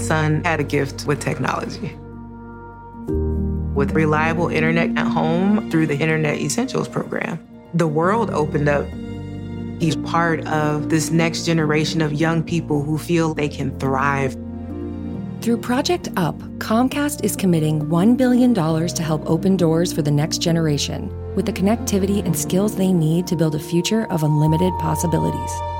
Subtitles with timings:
[0.00, 1.96] son had a gift with technology.
[3.74, 7.38] With reliable internet at home through the Internet Essentials program,
[7.74, 8.86] the world opened up.
[9.80, 14.36] He's part of this next generation of young people who feel they can thrive.
[15.40, 20.38] Through Project UP, Comcast is committing $1 billion to help open doors for the next
[20.38, 25.79] generation with the connectivity and skills they need to build a future of unlimited possibilities.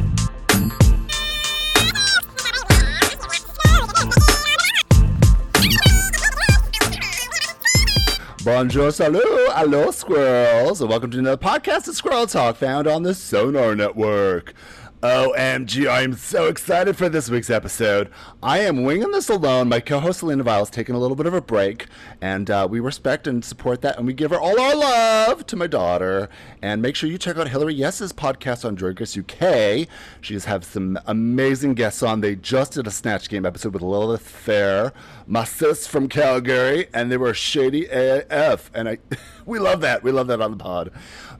[8.43, 13.13] Bonjour, salut, hello, squirrels, and welcome to another podcast of Squirrel Talk found on the
[13.13, 14.55] Sonar Network.
[15.01, 18.11] OMG, I am so excited for this week's episode.
[18.43, 19.67] I am winging this alone.
[19.67, 21.87] My co host Selena Vile is taking a little bit of a break,
[22.21, 25.55] and uh, we respect and support that, and we give her all our love to
[25.55, 26.29] my daughter.
[26.61, 29.87] And make sure you check out Hillary Yes's podcast on Race UK.
[30.21, 32.21] She has some amazing guests on.
[32.21, 34.93] They just did a Snatch Game episode with Lilith Fair,
[35.25, 38.69] my sis from Calgary, and they were shady AF.
[38.75, 38.99] And I,
[39.47, 40.03] we love that.
[40.03, 40.91] We love that on the pod.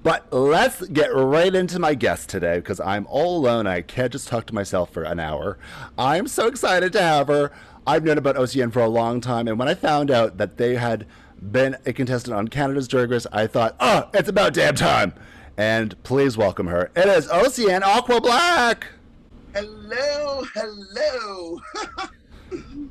[0.04, 3.68] But let's get right into my guest today because I'm all alone.
[3.68, 5.60] I can't just talk to myself for an hour.
[5.98, 7.52] I'm so excited to have her.
[7.86, 10.76] I've known about Océane for a long time, and when I found out that they
[10.76, 11.06] had
[11.52, 15.14] been a contestant on Canada's Drag Race, I thought, oh, it's about damn time.
[15.58, 16.92] And please welcome her.
[16.96, 18.88] It is Océane Aqua Black.
[19.54, 21.62] Hello, hello.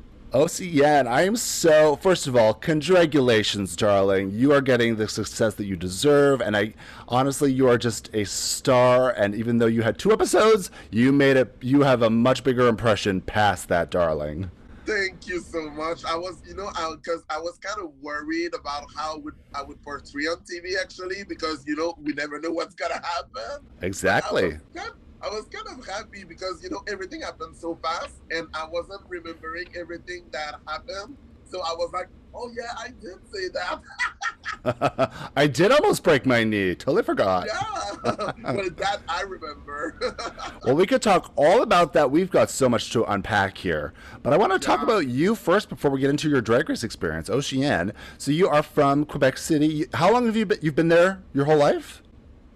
[0.33, 1.97] Oh, Océane, I am so.
[1.97, 4.31] First of all, congratulations, darling.
[4.31, 6.73] You are getting the success that you deserve, and I
[7.09, 9.09] honestly, you are just a star.
[9.09, 11.53] And even though you had two episodes, you made it.
[11.59, 14.49] You have a much bigger impression past that, darling.
[14.85, 16.05] Thank you so much.
[16.05, 19.63] I was, you know, because I, I, was kind of worried about how would I
[19.63, 23.65] would portray on TV actually, because you know we never know what's gonna happen.
[23.81, 24.57] Exactly.
[25.23, 29.01] I was kind of happy because you know everything happened so fast, and I wasn't
[29.07, 31.15] remembering everything that happened.
[31.45, 33.81] So I was like, "Oh yeah, I did say that."
[35.35, 36.75] I did almost break my knee.
[36.75, 37.47] Totally forgot.
[37.47, 39.99] Yeah, but that I remember.
[40.65, 42.09] well, we could talk all about that.
[42.09, 43.93] We've got so much to unpack here,
[44.23, 44.75] but I want to yeah.
[44.75, 47.93] talk about you first before we get into your drag race experience, Ocean.
[48.17, 49.85] So you are from Quebec City.
[49.93, 50.59] How long have you been?
[50.61, 52.01] You've been there your whole life?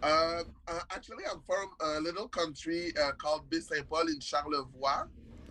[0.01, 5.05] Uh, uh, actually, I'm from a little country uh, called Baie-Saint-Paul in Charlevoix.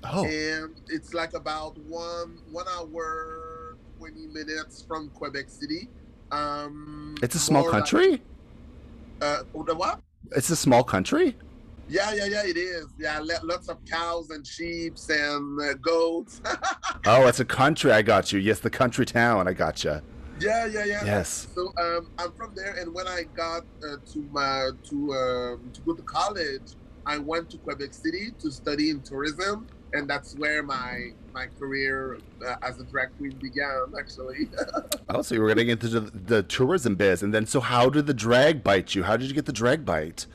[0.05, 0.25] Oh.
[0.25, 5.89] And it's like about one one hour, 20 minutes from Quebec City.
[6.31, 8.23] Um, it's a small country?
[9.21, 10.01] Like, uh, what?
[10.33, 11.37] It's a small country?
[11.89, 12.87] Yeah, yeah, yeah, it is.
[12.99, 16.41] Yeah, lots of cows and sheep and uh, goats.
[17.07, 17.93] oh, it's a country.
[17.93, 18.39] I got you.
[18.39, 19.47] Yes, the country town.
[19.49, 20.01] I got you.
[20.41, 21.05] Yeah, yeah, yeah.
[21.05, 21.49] Yes.
[21.55, 25.81] So um, I'm from there, and when I got uh, to my to um, to
[25.83, 26.75] go to college,
[27.07, 32.19] I went to Quebec City to study in tourism, and that's where my my career
[32.47, 33.93] uh, as a drag queen began.
[33.99, 34.49] Actually.
[35.09, 38.07] oh, so you were getting into the, the tourism biz, and then so how did
[38.07, 39.05] the drag bite you?
[39.05, 40.27] How did you get the drag bite?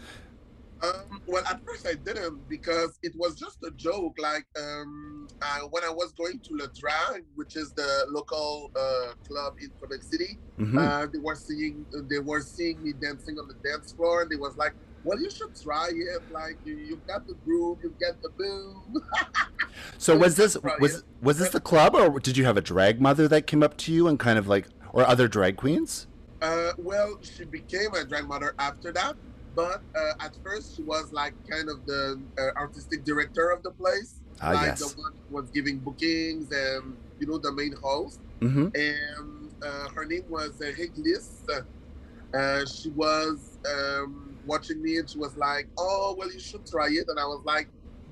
[0.82, 4.18] Um, well, at first I didn't because it was just a joke.
[4.18, 9.14] Like um, I, when I was going to Le Drag, which is the local uh,
[9.28, 10.78] club in Quebec City, mm-hmm.
[10.78, 14.36] uh, they were seeing they were seeing me dancing on the dance floor, and they
[14.36, 14.74] was like,
[15.04, 16.22] "Well, you should try it.
[16.32, 19.04] Like you, you've got the groove, you get the boom."
[19.98, 23.28] so was this was was this the club, or did you have a drag mother
[23.28, 26.08] that came up to you and kind of like, or other drag queens?
[26.42, 29.16] Uh, well, she became a drag mother after that.
[29.56, 33.72] But uh, at first, she was like kind of the uh, artistic director of the
[33.72, 34.80] place, ah, like yes.
[34.80, 38.20] the one who was giving bookings and you know the main host.
[38.42, 38.68] Mm-hmm.
[38.76, 41.44] And uh, her name was uh, Reglis.
[42.32, 46.88] Uh, she was um, watching me and she was like, "Oh, well, you should try
[46.88, 47.68] it." And I was like,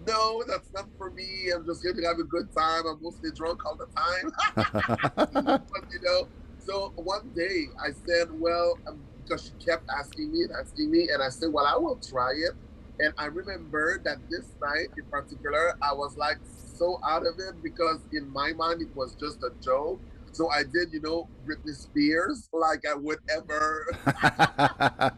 [0.07, 1.51] "No, that's not for me.
[1.53, 2.87] I'm just here to have a good time.
[2.87, 4.31] I'm mostly drunk all the time."
[5.73, 6.27] but you know,
[6.57, 8.79] so one day I said, "Well."
[9.27, 12.31] Because she kept asking me and asking me, and I said, "Well, I will try
[12.31, 12.53] it."
[12.99, 17.61] And I remember that this night in particular, I was like so out of it
[17.61, 19.99] because in my mind it was just a joke.
[20.31, 25.11] So I did, you know, Britney Spears, like I would ever, I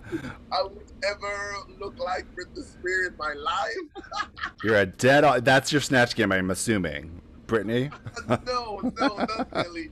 [0.63, 4.23] would ever look like Britney Spears in my life.
[4.63, 5.43] You're a dead.
[5.43, 7.91] That's your snatch game, I'm assuming, Britney.
[8.45, 9.91] no, no, not really.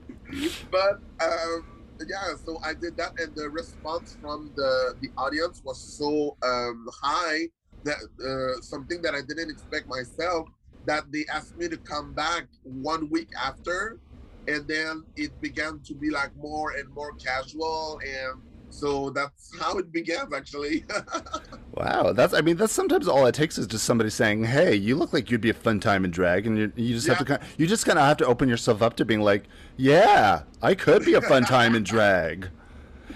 [0.71, 1.76] But um,
[2.07, 6.87] yeah, so I did that, and the response from the the audience was so um,
[7.01, 7.49] high
[7.83, 10.47] that uh, something that I didn't expect myself.
[10.85, 13.99] That they asked me to come back one week after,
[14.47, 19.77] and then it began to be like more and more casual, and so that's how
[19.77, 20.85] it began actually.
[21.71, 24.95] wow, that's I mean that's sometimes all it takes is just somebody saying, "Hey, you
[24.95, 27.25] look like you'd be a fun time in drag," and you, you just have to
[27.25, 29.45] kind you just kind of have to open yourself up to being like,
[29.77, 32.49] "Yeah, I could be a fun time in drag."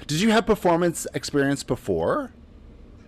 [0.08, 2.32] Did you have performance experience before?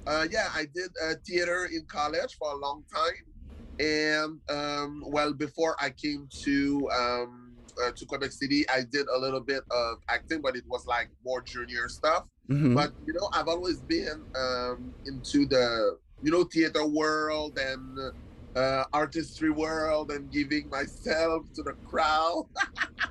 [0.05, 5.33] Uh, yeah, I did uh, theater in college for a long time, and um, well,
[5.33, 7.42] before I came to um,
[7.81, 11.09] uh, to Quebec City, I did a little bit of acting, but it was like
[11.25, 12.25] more junior stuff.
[12.49, 12.75] Mm-hmm.
[12.75, 18.11] But you know, I've always been um, into the you know theater world and
[18.55, 22.45] uh, artistry world and giving myself to the crowd.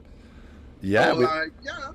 [0.80, 1.90] yeah, so, we- like, yeah.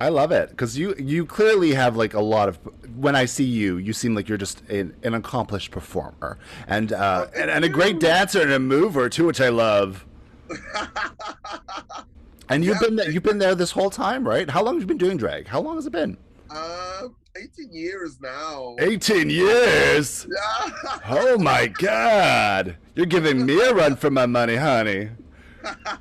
[0.00, 2.58] I love it because you you clearly have like a lot of.
[2.96, 7.26] When I see you, you seem like you're just an, an accomplished performer and uh,
[7.28, 10.06] Oh, and, and a great dancer and a mover too, which I love.
[12.48, 12.86] And you've Yeah.
[12.88, 14.50] been there, you've been there this whole time, right?
[14.50, 15.46] How long have you been doing drag?
[15.46, 16.16] How long has it been?
[16.50, 18.74] Um, 18 years now.
[18.80, 20.26] 18 years.
[20.36, 20.98] Yeah.
[21.08, 22.76] Oh my god.
[22.96, 25.10] You're giving me a run for my money, honey.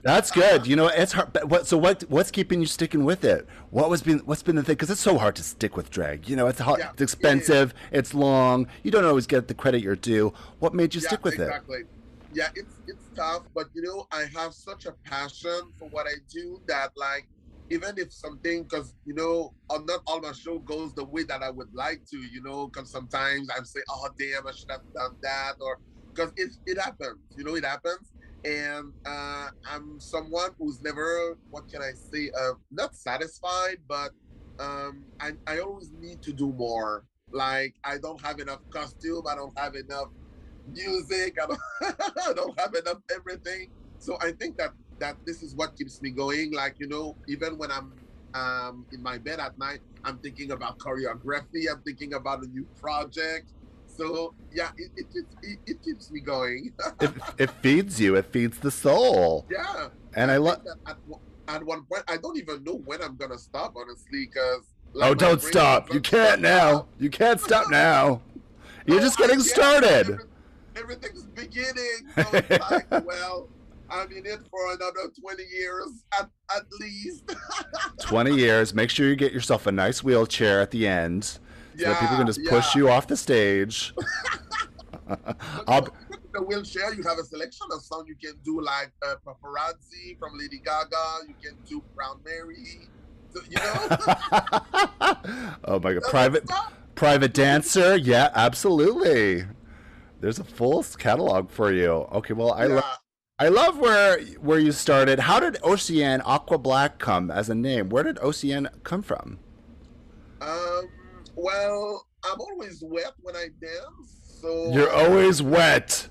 [0.02, 0.66] That's good.
[0.66, 1.34] You know, it's hard.
[1.34, 1.68] But what?
[1.68, 2.02] So what?
[2.10, 3.46] What's keeping you sticking with it?
[3.72, 4.20] What was been?
[4.20, 4.76] What's been the thing?
[4.76, 6.28] Because it's so hard to stick with drag.
[6.30, 6.80] You know, it's hard.
[6.80, 6.92] Yeah.
[6.94, 7.74] It's expensive.
[7.92, 8.68] It's long.
[8.84, 10.34] You don't always get the credit you're due.
[10.60, 11.42] What made you yeah, stick with it?
[11.44, 11.82] exactly.
[12.34, 13.09] Yeah, it's it's
[13.54, 17.28] but you know, I have such a passion for what I do that like
[17.70, 21.50] even if something because you know not all my show goes the way that I
[21.52, 25.18] would like to, you know, because sometimes I'm saying, oh damn, I should have done
[25.22, 25.78] that, or
[26.14, 28.12] because it it happens, you know, it happens.
[28.44, 34.12] And uh, I'm someone who's never, what can I say, uh, not satisfied, but
[34.60, 37.06] um, I, I always need to do more.
[37.32, 40.08] Like I don't have enough costume, I don't have enough
[40.74, 41.60] music, I don't,
[42.28, 43.70] I don't have enough everything.
[44.00, 46.54] So I think that that this is what keeps me going.
[46.54, 47.94] Like you know, even when I'm
[48.34, 51.66] um, in my bed at night, I'm thinking about choreography.
[51.70, 53.52] I'm thinking about a new project.
[53.88, 56.72] So yeah, it it, it, it, keeps me going.
[57.02, 58.16] It, it feeds you.
[58.16, 59.46] It feeds the soul.
[59.50, 59.90] yeah.
[60.14, 60.62] And I love.
[60.88, 60.98] at,
[61.48, 64.64] at one point, I don't even know when I'm gonna stop, honestly, because.
[64.96, 65.94] Oh, don't stop!
[65.94, 66.88] You can't now.
[66.98, 68.22] You can't stop now.
[68.86, 70.20] You're just getting started.
[70.80, 72.08] Everything's beginning.
[72.16, 73.48] So it's like, well,
[73.90, 77.36] I'm in it for another 20 years at, at least.
[78.02, 78.74] 20 years.
[78.74, 81.40] Make sure you get yourself a nice wheelchair at the end so
[81.78, 83.94] that people can just push you off the stage.
[85.68, 85.88] I'll,
[86.34, 90.38] the wheelchair, you have a selection of songs you can do, like uh, Paparazzi from
[90.38, 91.28] Lady Gaga.
[91.28, 92.88] You can do Brown Mary.
[93.34, 93.88] So, you know,
[95.66, 96.50] oh my god, private
[96.96, 97.96] private dancer.
[97.96, 99.46] Yeah, absolutely.
[100.20, 101.90] There's a full catalog for you.
[101.90, 102.76] Okay, well, I yeah.
[102.76, 102.98] love
[103.42, 105.20] I love where where you started.
[105.20, 107.88] How did Ocean Aqua Black come as a name?
[107.90, 109.40] Where did Ocean come from?
[110.42, 110.90] Um,
[111.36, 114.40] well, I'm always wet when I dance.
[114.42, 116.08] So You're always wet.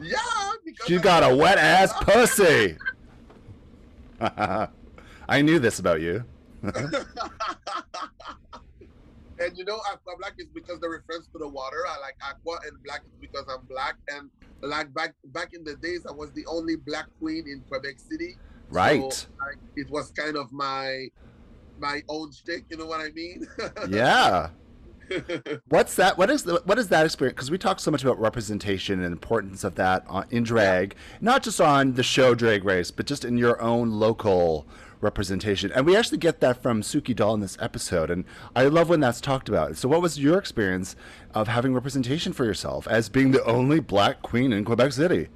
[0.00, 0.16] yeah,
[0.64, 2.76] because You I- got a wet ass pussy.
[5.28, 6.24] I knew this about you.
[9.38, 11.84] and you know, aqua black is because the reference to the water.
[11.88, 13.96] I like aqua, and black is because I'm black.
[14.08, 17.96] And like back back in the days, I was the only black queen in Quebec
[17.98, 18.36] City.
[18.70, 19.12] Right.
[19.12, 21.08] So, like, it was kind of my
[21.78, 22.64] my own shtick.
[22.70, 23.46] You know what I mean?
[23.88, 24.50] Yeah.
[25.68, 26.16] What's that?
[26.16, 27.34] What is the, what is that experience?
[27.36, 31.42] Because we talk so much about representation and importance of that on, in drag, not
[31.42, 34.66] just on the show Drag Race, but just in your own local
[35.04, 35.70] representation.
[35.72, 38.24] And we actually get that from Suki Doll in this episode, and
[38.56, 39.76] I love when that's talked about.
[39.76, 40.96] So, what was your experience
[41.32, 45.28] of having representation for yourself as being the only Black queen in Quebec City?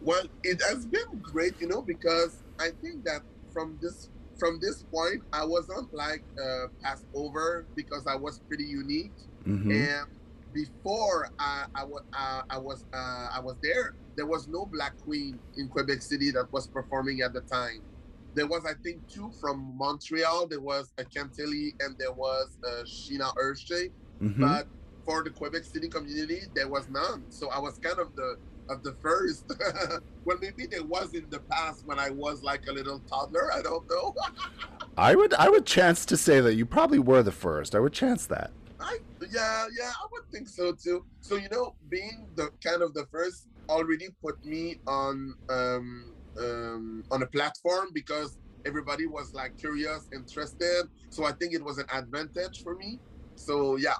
[0.00, 4.82] Well, it has been great, you know, because I think that from this from this
[4.84, 9.12] point, I wasn't like uh, passed over because I was pretty unique.
[9.44, 10.06] hmm And
[10.52, 14.98] before I, I was uh, I was uh, I was there, there was no black
[14.98, 17.84] queen in Quebec City that was performing at the time.
[18.34, 20.46] There was, I think, two from Montreal.
[20.46, 23.90] There was a Cantelli and there was uh, Sheena Urshay.
[24.20, 24.66] hmm But
[25.04, 27.24] for the Quebec City community, there was none.
[27.30, 28.36] So I was kind of the
[28.68, 29.52] of the first.
[30.24, 33.52] well, maybe there was in the past when I was like a little toddler.
[33.52, 34.14] I don't know.
[34.96, 37.74] I would I would chance to say that you probably were the first.
[37.74, 38.52] I would chance that.
[38.78, 41.04] I, yeah, yeah, I would think so too.
[41.20, 47.04] So you know, being the kind of the first already put me on um, um,
[47.10, 50.84] on a platform because everybody was like curious, interested.
[51.10, 52.98] So I think it was an advantage for me.
[53.36, 53.96] So yeah.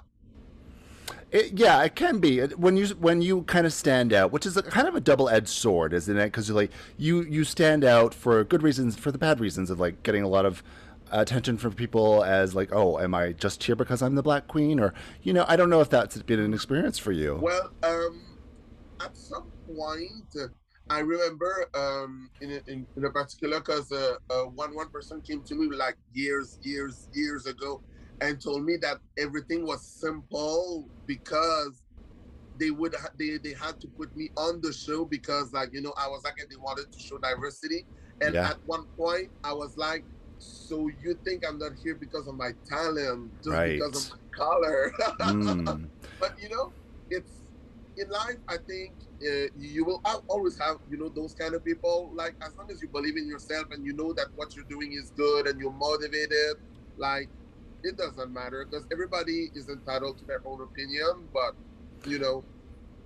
[1.31, 4.57] It, yeah, it can be when you when you kind of stand out, which is
[4.57, 6.25] a, kind of a double-edged sword, isn't it?
[6.25, 9.79] Because you're like you you stand out for good reasons, for the bad reasons of
[9.79, 10.61] like getting a lot of
[11.11, 14.79] attention from people as like, oh, am I just here because I'm the Black Queen,
[14.79, 17.39] or you know, I don't know if that's been an experience for you.
[17.41, 18.21] Well, um,
[19.01, 20.35] at some point,
[20.89, 25.21] I remember um, in, a, in, in a particular because uh, uh, one one person
[25.21, 27.81] came to me like years, years, years ago,
[28.19, 31.81] and told me that everything was simple because
[32.59, 35.81] they would ha- they they had to put me on the show because like you
[35.81, 37.87] know I was like they wanted to show diversity,
[38.19, 38.49] and Yeah.
[38.49, 40.05] at one point I was like.
[40.43, 43.77] So you think I'm not here because of my talent, just Right.
[43.77, 44.91] because of my color?
[45.21, 45.91] Mm.
[46.19, 46.73] but you know
[47.11, 47.40] it's
[48.01, 52.11] in life i think uh, you will always have you know those kind of people.
[52.15, 54.93] Like as long as you believe in yourself and you know that what you're doing
[54.93, 56.55] is good and you're motivated
[56.97, 57.29] like
[57.83, 61.53] it doesn't matter because everybody is entitled to their own opinion but
[62.09, 62.43] you know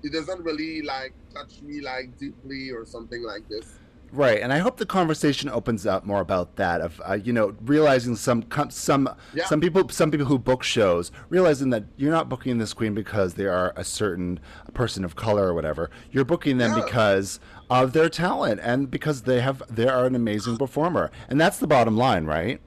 [0.04, 3.80] it doesn't really like touch me like deeply or something like this
[4.16, 6.80] Right, and I hope the conversation opens up more about that.
[6.80, 9.46] Of uh, you know, realizing some some Yeah.
[9.46, 13.34] some people some people who book shows realizing that you're not booking this queen because
[13.34, 14.40] they are a certain
[14.74, 15.90] person of color or whatever.
[16.12, 16.86] You're booking them Yeah.
[16.86, 21.58] because of their talent and because they have they are an amazing performer, and that's
[21.58, 22.62] the bottom line, right?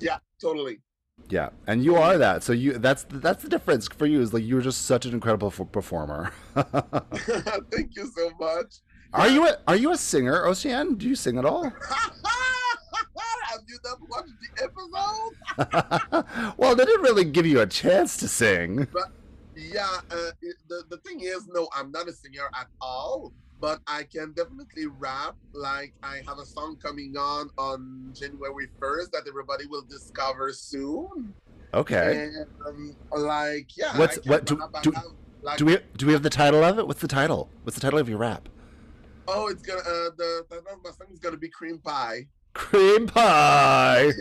[0.00, 0.78] yeah totally
[1.30, 2.44] Yeah, and you are that.
[2.44, 5.48] So you that's that's the difference for you is like you're just such an incredible
[5.48, 6.32] f- performer.
[6.54, 8.76] thank you so much
[9.12, 10.94] are you a, are you a singer, Ocean?
[10.94, 11.64] Do you sing at all?
[13.44, 18.28] have you never watched the episode well, they didn't really give you a chance to
[18.28, 18.86] sing.
[18.92, 19.12] But
[19.54, 20.30] Yeah, uh,
[20.68, 24.86] the the thing is, no, I'm not a singer at all, but I can definitely
[24.86, 25.36] rap.
[25.52, 31.34] Like I have a song coming on on January first that everybody will discover soon.
[31.74, 32.30] Okay.
[32.34, 34.92] And um, like, yeah, What's- what- do- do-
[35.42, 36.86] like, Do we do we have the title of it?
[36.86, 37.50] What's the title?
[37.64, 38.48] What's the title of your rap?
[39.28, 42.26] Oh, it's gonna uh, the the name of my song is gonna be Cream Pie.
[42.54, 44.10] Cream pie.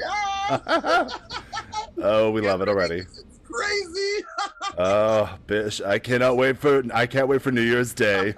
[0.49, 1.07] Yeah.
[2.01, 2.97] oh, we love it already.
[2.99, 4.25] It's, crazy.
[4.77, 5.85] Oh, bitch!
[5.85, 8.33] I cannot wait for I can't wait for New Year's Day.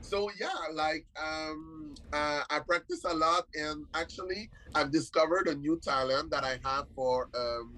[0.00, 5.80] so yeah like um uh, i practice a lot and actually i've discovered a new
[5.80, 7.72] talent that i have for um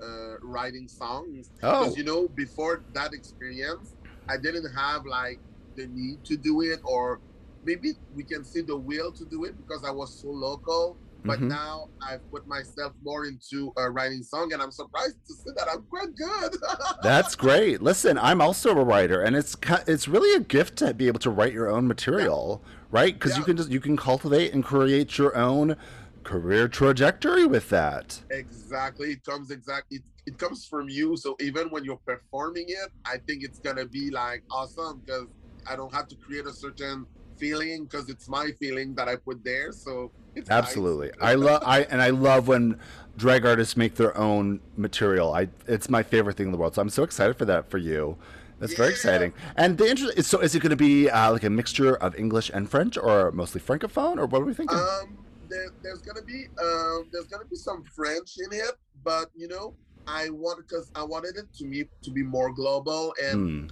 [0.00, 3.96] uh, writing songs Oh, because you know before that experience
[4.28, 5.40] i didn't have like
[5.76, 7.20] the need to do it or
[7.64, 11.38] maybe we can see the will to do it because i was so local but
[11.40, 11.48] Mhm.
[11.48, 15.68] now i've put myself more into uh, writing song and i'm surprised to see that
[15.72, 16.52] i'm quite good
[17.02, 17.82] that's great.
[17.82, 21.30] Listen, I'm also a writer, and it's it's really a gift to be able to
[21.30, 23.14] write your own material, right?
[23.14, 25.76] Because you can just you can cultivate and create your own
[26.24, 28.22] career trajectory with that.
[28.30, 29.12] Exactly.
[29.12, 31.16] It comes exactly it, it comes from you.
[31.16, 35.26] So even when you're performing it, I think it's gonna be like awesome because
[35.66, 37.06] I don't have to create a certain
[37.40, 39.72] feeling because it's my feeling that I put there.
[39.72, 40.58] So it's nice.
[40.58, 41.10] Absolutely.
[41.20, 42.78] I love I and I love when
[43.16, 45.32] drag artists make their own material.
[45.34, 46.74] I it's my favorite thing in the world.
[46.74, 48.16] So I'm so excited for that for you.
[48.60, 49.32] That's very exciting.
[49.56, 52.14] And the interest is so is it going to be uh, like a mixture of
[52.14, 54.78] English and French or mostly francophone or what are we thinking?
[54.78, 55.16] Um,
[55.48, 59.74] there, there's gonna be um, there's gonna be some French in it, but you know,
[60.06, 63.66] I want because I wanted it to me to be more global and Hmm.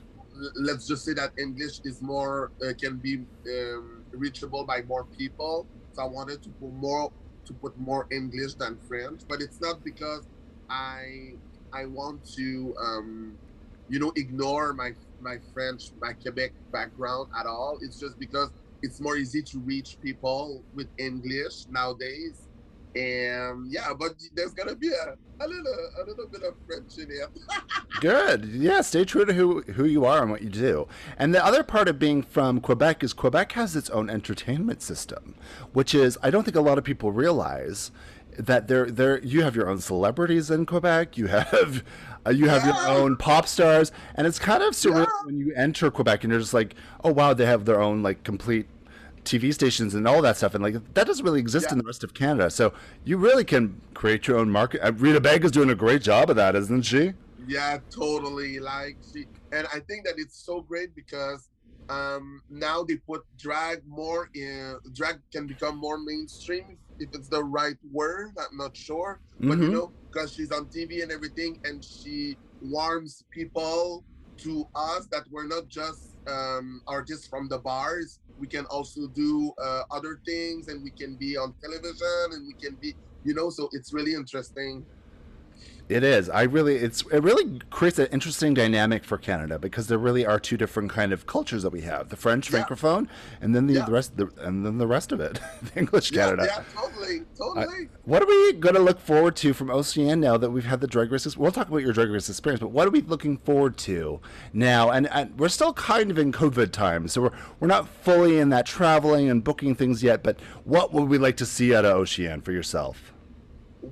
[0.57, 5.69] Let's just say that English is more uh, can be um, reachable by more people.
[5.93, 7.13] So I wanted to put more
[7.47, 10.27] to put more English than French, but it's not because
[10.71, 11.33] I
[11.73, 13.39] I want to um,
[13.89, 17.79] you know ignore my my French my Quebec background at all.
[17.83, 18.51] It's just because
[18.83, 22.48] it's more easy to reach people with English nowadays.
[22.97, 25.15] And yeah, but there's gonna be a,
[25.45, 27.29] a little a little bit of French in it.
[28.01, 28.47] Good.
[28.47, 30.89] Yeah, stay true to who who you are and what you do.
[31.17, 35.35] And the other part of being from Quebec is Quebec has its own entertainment system,
[35.73, 37.91] which is I don't think a lot of people realize
[38.39, 41.17] that there there you have your own celebrities in Quebec.
[41.19, 41.85] You have
[42.27, 45.25] uh, you have your own pop stars, and it's kind of surreal Yeah.
[45.27, 48.23] when you enter Quebec and you're just like, oh wow, they have their own like
[48.25, 48.67] complete
[49.25, 51.73] TV stations and all that stuff, and like that doesn't really exist Yeah.
[51.73, 52.51] in the rest of Canada.
[52.51, 52.73] So
[53.05, 54.81] you really can create your own market.
[54.87, 57.13] Uh, Rita Baga is doing a great job of that, isn't she?
[57.47, 58.59] Yeah, totally.
[58.59, 61.49] Like she, and I think that it's so great because
[61.91, 64.77] um now they put drag more in.
[64.95, 68.33] Drag can become more mainstream if it's the right word.
[68.39, 69.73] I'm not sure, but you Mhm.
[69.73, 74.05] know, because she's on TV and everything, and she warms people
[74.43, 78.21] to us that we're not just um, artists from the bars.
[78.39, 82.55] We can also do uh, other things, and we can be on television, and we
[82.55, 82.95] can be,
[83.25, 83.51] you know.
[83.51, 84.87] So it's really interesting.
[85.89, 86.29] It is.
[86.29, 90.39] I really, it's it really creates an interesting dynamic for Canada because there really are
[90.39, 92.63] two different kind of cultures that we have: the French Yeah.
[92.65, 93.09] francophone,
[93.41, 93.87] and then the, Yeah.
[93.87, 96.45] the rest, the, and then the rest of it, the English Canada.
[96.47, 97.89] Yeah, totally, totally.
[98.05, 100.87] What are we going to look forward to from Océane now that we've had the
[100.87, 101.37] drag race?
[101.39, 104.21] We'll talk about your drag race experience, but what are we looking forward to
[104.53, 104.91] now?
[104.91, 108.51] And, and we're still kind of in COVID times, so we're we're not fully in
[108.51, 110.23] that traveling and booking things yet.
[110.23, 113.15] But what would we like to see out of Océane for yourself?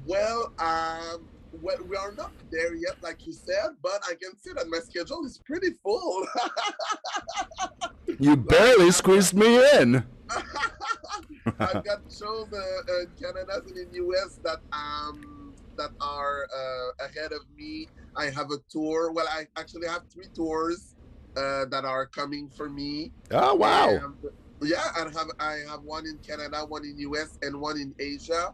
[0.04, 1.26] Well, um,
[1.66, 4.78] well, we are not there yet, like you said, but I can see that my
[4.78, 6.26] schedule is pretty full.
[8.20, 10.04] You barely squeezed me in.
[11.58, 17.32] I've got shows uh, in Canada and in US that um that are uh, ahead
[17.32, 17.88] of me.
[18.16, 19.12] I have a tour.
[19.12, 20.94] Well, I actually have three tours
[21.37, 23.12] uh, that are coming for me.
[23.30, 23.90] Oh wow!
[23.90, 24.14] And,
[24.62, 28.52] yeah, I have I have one in Canada, one in US, and one in Asia.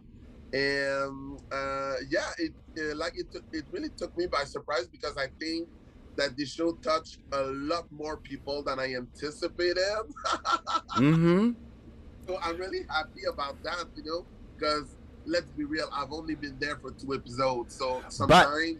[0.52, 5.16] And uh, yeah, it uh, like it took- it really took me by surprise because
[5.16, 5.68] I think
[6.16, 10.04] that the show touched a lot more people than I anticipated.
[10.96, 11.50] Mm-hmm.
[12.24, 14.94] So I'm really happy about that, you know, because
[15.26, 17.74] let's be real, I've only been there for two episodes.
[17.76, 18.76] So sometimes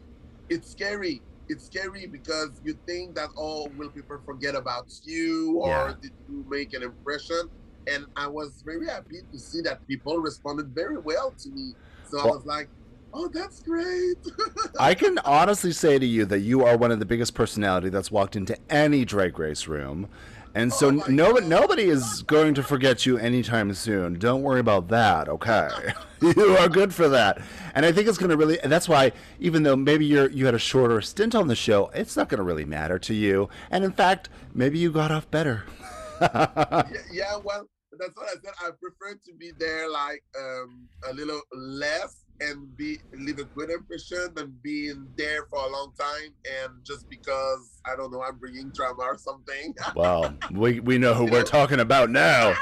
[0.49, 1.21] it's scary.
[1.49, 5.95] It's scary because you think that, oh, will people forget about you or Yeah.
[6.01, 7.51] did you make an impression?
[7.87, 11.75] And I was very happy to see that people responded very well to me.
[12.05, 12.69] So I was like,
[13.15, 14.17] oh, that's great.
[14.81, 18.11] I can honestly say to you that you are one of the biggest personality that's
[18.11, 20.09] walked into any drag race room.
[20.55, 21.45] And oh so Oh no, God.
[21.47, 24.19] nobody is going to forget you anytime soon.
[24.19, 25.69] Don't worry about that, okay?
[26.21, 27.41] you are good for that.
[27.75, 30.55] And I think it's going to really that's why even though maybe you're you had
[30.55, 33.49] a shorter stint on the show, it's not going to really matter to you.
[33.71, 35.65] And in fact, maybe you got off better.
[36.21, 37.67] yeah, yeah, well,
[37.99, 38.55] that's what I said.
[38.61, 43.71] I prefer to be there like um, a little less and be leave a good
[43.71, 48.39] impression than being there for a long time and just because I don't know I'm
[48.39, 49.75] bringing drama or something.
[49.95, 52.55] well, we we know who we're talking about now.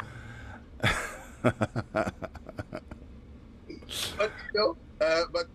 [1.42, 1.52] but
[4.18, 5.46] you know, uh, but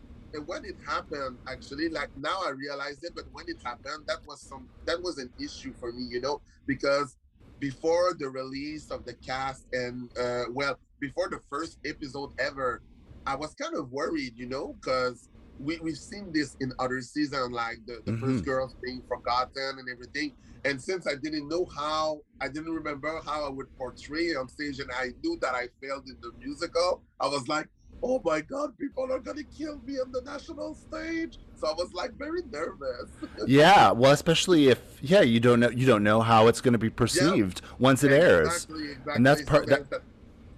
[0.45, 3.13] when it happened, actually, like now I realize it.
[3.15, 6.41] But when it happened, that was some that was an issue for me, you know,
[6.65, 7.15] because
[7.59, 12.81] before the release of the cast and uh, well, before the first episode ever,
[13.25, 17.51] I was kind of worried, you know, because we we've seen this in other seasons,
[17.51, 18.19] like the, the Mhm.
[18.21, 20.35] first girls being forgotten and everything.
[20.63, 24.79] And since I didn't know how, I didn't remember how I would portray on stage,
[24.79, 27.03] and I knew that I failed in the musical.
[27.19, 27.67] I was like,
[28.07, 31.39] oh my god, people are gonna kill me on the national stage.
[31.59, 33.09] So I was like very nervous.
[33.47, 36.77] yeah, well, especially if yeah, you don't know you don't know how it's going to
[36.77, 38.47] be perceived once it airs.
[38.47, 39.13] Exactly, exactly.
[39.15, 40.01] And that's So part- that-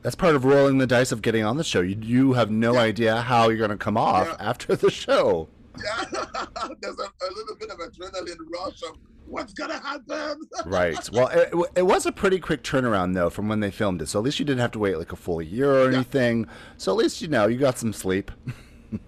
[0.04, 1.82] That's part of rolling the dice of getting on the show.
[1.82, 2.80] You you have no Yeah.
[2.92, 4.50] idea how you're going to come off Yeah.
[4.50, 5.50] after the show.
[5.84, 6.04] yeah,
[6.82, 8.96] there's a, a little bit of adrenaline rush of
[9.28, 10.42] what's gonna happen.
[10.66, 10.98] Right.
[11.12, 14.08] Well, it, it was a pretty quick turnaround though from when they filmed it.
[14.08, 15.98] So at least you didn't have to wait like a full year or Yeah.
[15.98, 16.48] anything.
[16.78, 18.32] So at least you know you got some sleep.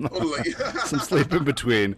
[0.01, 0.51] totally.
[0.86, 1.95] some sleep in between.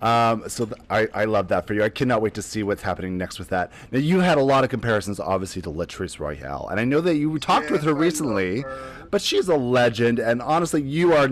[0.00, 1.84] Um, so th- I, I love that for you.
[1.84, 3.70] I cannot wait to see what's happening next with that.
[3.92, 7.14] Now you had a lot of comparisons, obviously, to Latrice Royale, and I know that
[7.14, 9.06] you talked with her recently, her.
[9.12, 10.18] but she's a legend.
[10.18, 11.28] And honestly, you are,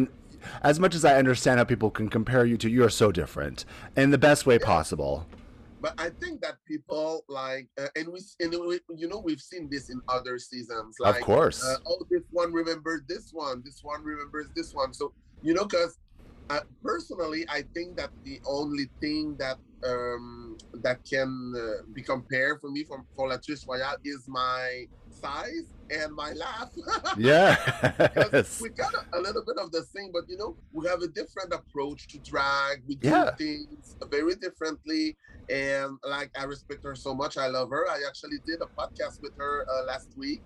[0.62, 3.64] as much as I understand how people can compare you to, you are so different
[3.97, 5.27] in the best way possible.
[5.81, 9.69] But I think that people like, uh, and we, and we, you know, we've seen
[9.71, 10.97] this in other seasons.
[11.01, 11.64] Like, of course.
[11.64, 14.93] uh, oh, this one remembers this one, this one remembers this one.
[14.93, 15.12] So,
[15.43, 15.99] you know, because
[16.51, 22.61] uh, personally, I think that the only thing that um, that can uh, be compared
[22.61, 26.71] for me from for Latrice Royale is my size and my laugh.
[27.16, 28.61] yes.
[28.61, 31.09] we got a, a little bit of the same, but you know, we have a
[31.09, 32.83] different approach to drag.
[32.87, 33.35] We do Yeah.
[33.37, 35.16] things very differently.
[35.51, 37.37] And like, I respect her so much.
[37.37, 37.89] I love her.
[37.89, 40.43] I actually did a podcast with her uh, last week.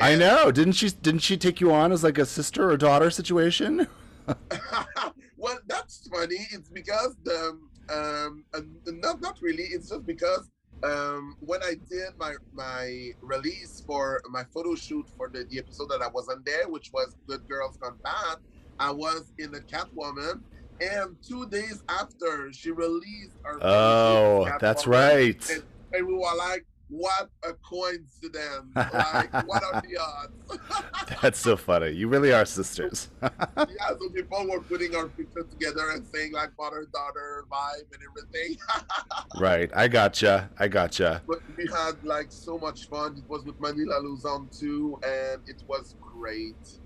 [0.00, 0.50] I know.
[0.50, 0.90] Didn't she?
[0.90, 3.86] Didn't she take you on as like a sister or daughter situation?
[5.36, 6.46] well, that's funny.
[6.50, 7.58] It's because the
[7.90, 9.64] um, uh, not not really.
[9.64, 10.50] It's just because
[10.82, 15.88] um, when I did my my release for my photo shoot for the, the episode
[15.88, 18.38] that I wasn't there, which was Good Girls Gone Bad,
[18.78, 20.42] I was in the Catwoman,
[20.92, 23.58] and two days after she released her.
[23.62, 25.50] Oh, that's right.
[25.50, 28.70] And, and we were like, what a coincidence!
[28.76, 31.18] Like, what are the odds?
[31.22, 31.90] That's so funny.
[31.90, 33.08] You really are sisters.
[33.22, 38.02] yeah, so people were putting our pictures together and saying like mother daughter vibe and
[38.08, 38.58] everything.
[39.40, 39.70] right.
[39.74, 40.50] I gotcha.
[40.58, 41.22] I gotcha.
[41.26, 43.16] But we had like so much fun.
[43.16, 46.78] It was with Manila Luzon too, and it was great.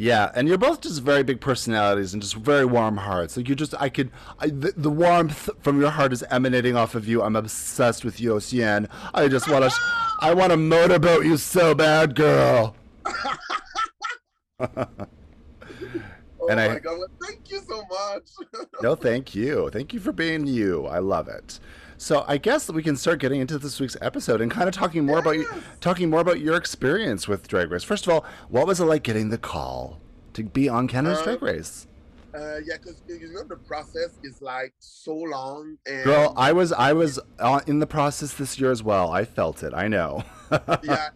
[0.00, 3.36] Yeah, and you're both just very big personalities and just very warm hearts.
[3.36, 6.94] Like you just, I could, I, the, the warmth from your heart is emanating off
[6.94, 7.22] of you.
[7.22, 8.88] I'm obsessed with you, Océane.
[9.12, 9.78] I just want to,
[10.22, 12.74] I want to motorboat you so bad, girl.
[14.58, 14.86] oh
[16.48, 16.96] And my I- god!
[16.98, 18.66] Well, thank you so much.
[18.82, 19.68] no, thank you.
[19.70, 20.86] Thank you for being you.
[20.86, 21.60] I love it.
[22.00, 24.74] So I guess that we can start getting into this week's episode and kind of
[24.74, 25.46] talking more about you,
[25.82, 27.84] talking more about your experience with Drag Race.
[27.84, 30.00] First of all, what was it like getting the call
[30.32, 31.86] to be on Canada's Uh, Drag Race?
[32.34, 36.72] Uh, yeah, because you know the process is like so long and Girl, I was
[36.72, 39.10] I was uh, in the process this year as well.
[39.10, 39.74] I felt it.
[39.74, 40.24] I know.
[40.82, 41.10] yeah,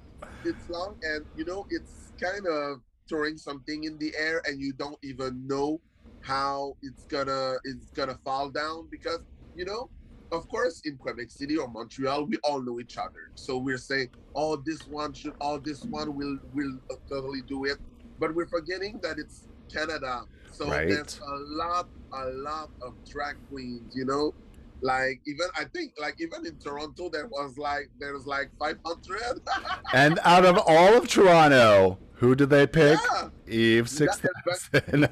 [0.44, 4.75] it's long and you know it's kind of throwing something in the air and you
[4.75, 5.81] don't even know
[6.20, 9.20] how it's gonna it's gonna fall down because
[9.57, 9.88] you know
[10.37, 14.09] of course in Quebec City or Montreal we all know each other so we're saying
[14.35, 17.79] oh this one should oh this one will will uh, totally do it
[18.18, 20.88] but we're forgetting that it's Canada so Right.
[20.88, 24.33] there's a lot a lot of drag queens you know
[24.81, 29.40] like even I think like even in Toronto there was like there's like 500
[29.94, 32.99] and out of all of Toronto, who did they pick?
[33.12, 35.09] yeah Eve six thousand.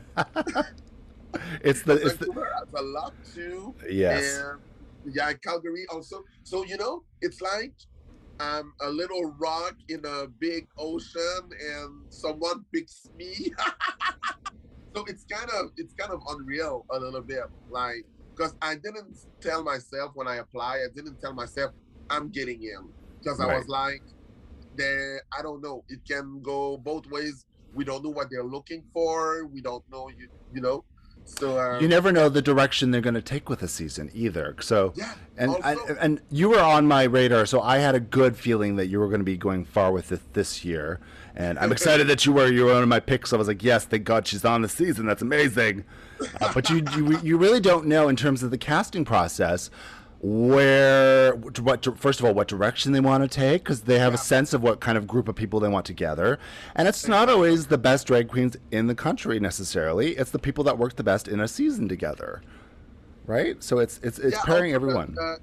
[1.62, 4.38] it's the it's the Vancouver has a lot too yes.
[4.38, 4.58] and
[5.04, 6.22] yeah Calgary also.
[6.42, 7.74] So you know it's like
[8.40, 13.52] I'm a little rock in a big ocean and someone picks me.
[14.94, 18.04] So it's kind of it's kind of unreal a little bit like
[18.36, 21.72] because I didn't tell myself when I apply I didn't tell myself
[22.10, 22.92] I'm getting in.
[23.22, 24.02] Because I was like
[24.76, 25.84] they I don't know.
[25.88, 27.46] It can go both ways.
[27.72, 29.46] We don't know what they're looking for.
[29.46, 30.84] We don't know you you know
[31.24, 34.56] so um, You never know the direction they're going to take with a season either.
[34.60, 38.36] So yeah and I, and you were on my radar, so I had a good
[38.36, 41.00] feeling that you were going to be going far with it this year.
[41.34, 42.46] And I'm excited that you were.
[42.48, 43.32] You were one of my picks.
[43.32, 45.06] I was like, yes, thank God she's on the season.
[45.06, 45.84] That's amazing.
[46.40, 49.70] Uh, but you, you you really don't know in terms of the casting process
[50.22, 54.18] where what first of all what direction they want to take because they have a
[54.18, 56.38] sense of what kind of group of people they want together.
[56.76, 60.12] And it's not always the best drag queens in the country necessarily.
[60.12, 62.40] It's the people that work the best in a season together.
[63.26, 63.62] Right?
[63.62, 65.16] So it's it's it's Yeah, pairing everyone.
[65.20, 65.34] uh,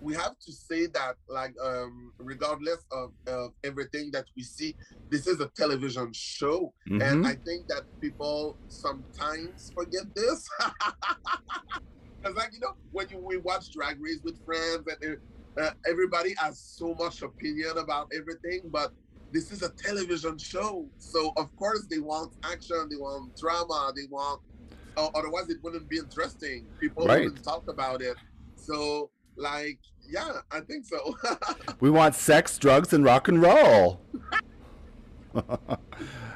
[0.00, 4.74] we have to say that, like, um, regardless of, of everything that we see,
[5.10, 7.02] this is a television show, Mhm.
[7.02, 10.48] and I think that people sometimes forget this.
[12.22, 15.16] Because, like, you know, when you, we watch Drag Race with friends, and
[15.60, 18.92] uh, everybody has so much opinion about everything, but
[19.32, 24.06] this is a television show, so of course they want action, they want drama, they
[24.10, 24.40] want.
[24.96, 26.66] Uh, otherwise, it wouldn't be interesting.
[26.78, 27.24] People Right.
[27.24, 28.16] wouldn't talk about it.
[28.56, 31.16] So, like, yeah, I think so.
[31.80, 34.02] We want sex, drugs, and rock and roll.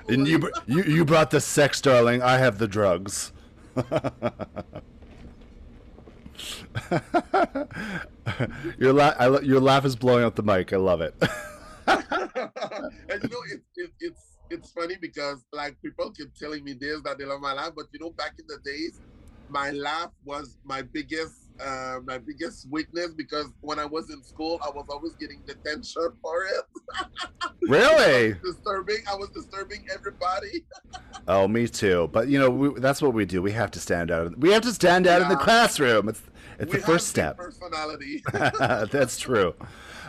[0.08, 2.22] and you, you, you brought the sex, darling.
[2.22, 3.32] I have the drugs.
[8.78, 10.72] your la- I, lo- your laugh is blowing out the mic.
[10.72, 11.14] I love it.
[11.86, 17.00] and you know, it, it, it's it's funny because like people keep telling me this
[17.02, 19.00] that they love my laugh, but you know, back in the days,
[19.48, 24.60] my laugh was my biggest uh, my biggest weakness because when I was in school,
[24.62, 26.64] I was always getting detention for it.
[27.62, 28.34] really?
[28.44, 28.98] disturbing.
[29.10, 30.64] I was disturbing everybody.
[31.28, 32.10] Oh, me too.
[32.12, 33.42] But you know, we, that's what we do.
[33.42, 34.38] We have to stand out.
[34.38, 36.08] We have to stand out in the classroom.
[36.08, 36.22] It's
[36.58, 37.36] it's We the first step.
[37.36, 38.22] Personality.
[38.32, 39.54] That's true.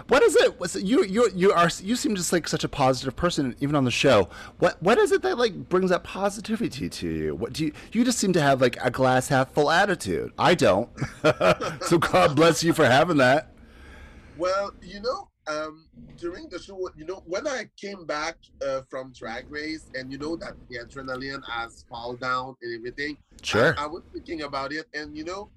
[0.08, 0.60] What is it?
[0.60, 1.04] Was it you?
[1.04, 4.30] You you are you seem just like such a positive person, even on the show.
[4.60, 7.36] What what is it that like brings that positivity to you?
[7.36, 7.74] What do you?
[7.92, 10.32] You just seem to have like a glass half full attitude.
[10.38, 10.90] I don't.
[11.82, 13.52] so God bless you for having that.
[14.38, 19.12] Well, you know, um, during the show, you know, when I came back uh, from
[19.18, 23.76] Drag Race, and you know that the adrenaline has fallen down and everything, Sure.
[23.78, 25.50] I, I was thinking about it, and you know,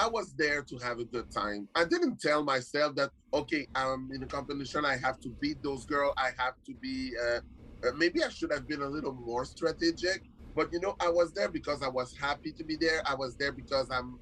[0.00, 1.68] I was there to have a good time.
[1.74, 4.86] I didn't tell myself that okay, I'm in a competition.
[4.86, 6.14] I have to beat those girls.
[6.18, 7.12] I have to be.
[7.22, 7.40] Uh,
[7.86, 10.22] uh, maybe I should have been a little more strategic.
[10.56, 13.02] But you know, I was there because I was happy to be there.
[13.06, 14.18] I was there because I'm.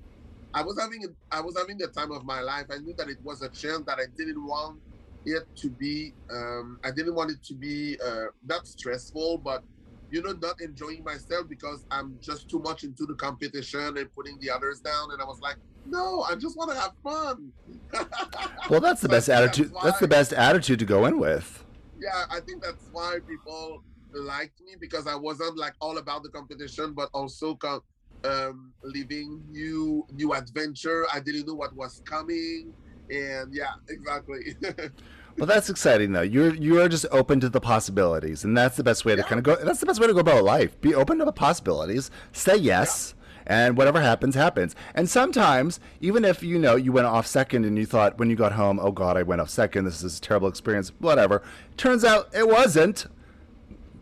[0.55, 2.67] I was having a, I was having the time of my life.
[2.71, 4.81] I knew that it was a chance that I didn't want
[5.25, 6.14] it to be.
[6.33, 9.62] Um, I didn't want it to be uh, not stressful, but
[10.11, 14.38] you know, not enjoying myself because I'm just too much into the competition and putting
[14.40, 15.11] the others down.
[15.12, 17.53] And I was like, no, I just want to have fun.
[18.71, 19.73] well, that's the best attitude.
[19.73, 21.64] that's That's the best attitude to go in with.
[21.99, 23.83] yeah, I think that's why people
[24.14, 27.83] liked me because I wasn't like all about the competition, but also com-
[28.25, 31.07] um, living new new adventure.
[31.12, 32.75] I didn't know what was coming,
[33.11, 34.57] and yeah, exactly.
[35.38, 36.22] Well, that's exciting though.
[36.22, 39.38] You're you are just open to the possibilities, and that's the best way to kind
[39.38, 39.57] of go.
[39.64, 40.79] That's the best way to go about life.
[40.81, 42.11] Be open to the possibilities.
[42.33, 43.14] Say yes,
[43.46, 44.74] and whatever happens, happens.
[44.94, 48.37] And sometimes, even if you know you went off second, and you thought when you
[48.37, 49.85] got home, "Oh God, I went off second.
[49.85, 51.42] This is a terrible experience." Whatever.
[51.77, 53.07] Turns out it wasn't.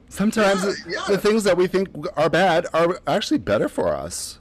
[0.08, 1.04] Sometimes Yeah, yeah.
[1.08, 4.38] the things that we think are bad are actually better for us.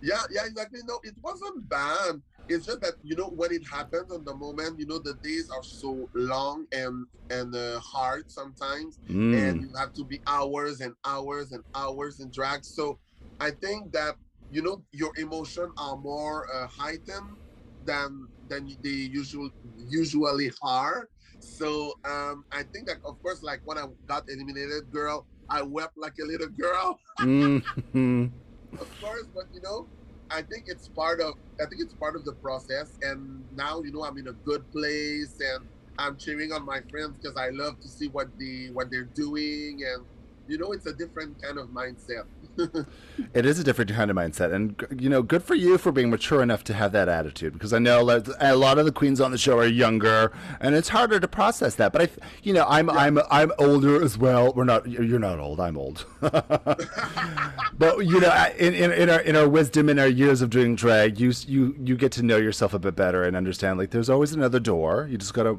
[0.00, 0.80] Yeah, yeah, exactly.
[0.86, 2.22] No, it wasn't bad.
[2.48, 5.48] It's just that you know when it happens on the moment, you know the days
[5.54, 9.34] are so long and and uh, hard sometimes, Mm.
[9.38, 12.64] and you have to be hours and hours and hours in drag.
[12.64, 12.98] So
[13.40, 14.16] I think that
[14.50, 17.38] you know your emotion are more uh, heightened
[17.82, 21.08] than than they usually usually are.
[21.40, 25.96] So um, I think that of course, like when I got eliminated, girl, I wept
[25.96, 26.98] like a little girl.
[27.20, 28.26] mm-hmm.
[28.80, 29.88] of course, but you know,
[30.30, 32.96] I think it's part of I think it's part of the process.
[33.02, 37.16] And now you know I'm in a good place, and I'm cheering on my friends
[37.20, 40.06] because I love to see what the what they're doing, and
[40.48, 42.24] you know, it's a different kind of mindset.
[43.34, 46.10] It is a different kind of mindset, and you know, good for you for being
[46.10, 47.52] mature enough to have that attitude.
[47.52, 48.00] Because I know
[48.40, 51.74] a lot of the queens on the show are younger, and it's harder to process
[51.76, 51.92] that.
[51.92, 52.08] But I,
[52.42, 54.52] you know, I'm I'm I'm older as well.
[54.54, 54.88] We're not.
[54.88, 55.60] You're not old.
[55.60, 56.04] I'm old.
[56.20, 60.74] but you know, in, in in our in our wisdom, in our years of doing
[60.74, 63.78] drag, you you you get to know yourself a bit better and understand.
[63.78, 65.06] Like, there's always another door.
[65.10, 65.54] You just gotta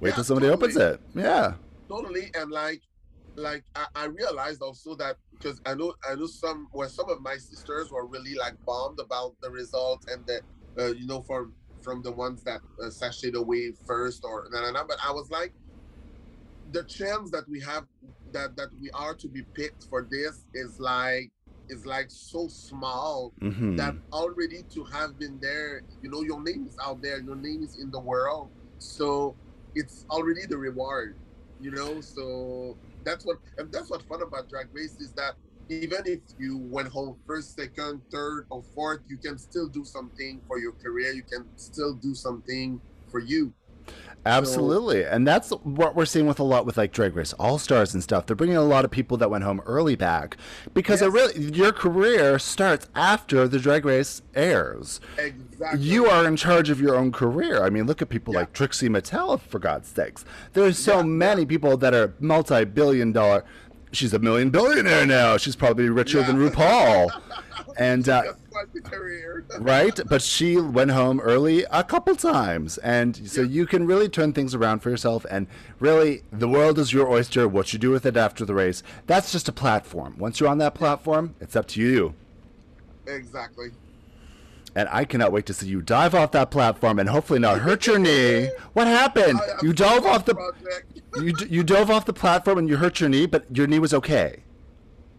[0.00, 1.00] wait Yeah, till somebody opens it.
[1.14, 1.54] Yeah.
[1.88, 2.80] totally and like
[3.36, 7.20] like I, I realized also that because i know i know some where some of
[7.20, 10.40] my sisters were really like bummed about the results and the
[10.80, 14.70] uh, you know from from the ones that uh, sashayed away first or nah, nah,
[14.70, 14.84] nah.
[14.86, 15.52] but i was like
[16.72, 17.84] the chance that we have
[18.32, 21.30] that that we are to be picked for this is like
[21.68, 26.64] is like so small hmm that already to have been there, you know, your name
[26.64, 28.50] is out there, your name is in the world.
[28.78, 29.36] So
[29.74, 31.16] it's already the reward,
[31.58, 32.00] you know.
[32.00, 35.34] So that's what and that's what fun about drag race is that
[35.68, 40.40] even if you went home first, second, third, or fourth, you can still do something
[40.46, 41.12] for your career.
[41.12, 43.54] You can still do something for you.
[44.26, 45.04] Absolutely.
[45.04, 48.02] and that's what we're seeing with a lot with like Drag Race All Stars and
[48.02, 48.24] stuff.
[48.24, 50.38] They're bringing a lot of people that went home early back
[50.72, 55.00] because it really your career starts after the Drag Race airs.
[55.18, 55.53] Exactly.
[55.78, 57.62] You are in charge of your own career.
[57.62, 58.40] I mean, look at people Yeah.
[58.40, 60.24] like Trixie Mattel, for God's sakes.
[60.52, 63.44] There's so Yeah, many people that are multi billion dollar.
[63.92, 65.36] She's a million billionaire now.
[65.36, 66.26] She's probably richer Yeah.
[66.26, 67.10] than RuPaul.
[67.76, 69.44] And uh, That's quite the career.
[69.58, 69.98] right?
[70.08, 73.48] But she went home early a couple times, and so Yeah.
[73.48, 75.26] you can really turn things around for yourself.
[75.28, 75.48] And
[75.80, 77.48] really, the world is your oyster.
[77.48, 80.14] What you do with it after the race, that's just a platform.
[80.18, 82.14] Once you're on that platform, it's up to you.
[83.06, 83.70] exactly.
[84.76, 87.86] And I cannot wait to see you dive off that platform and hopefully not hurt
[87.86, 88.48] your knee.
[88.72, 89.38] What happened?
[89.40, 90.34] I- You dove off the
[91.16, 93.94] you, you dove off the platform and you hurt your knee, but your knee was
[93.94, 94.42] okay.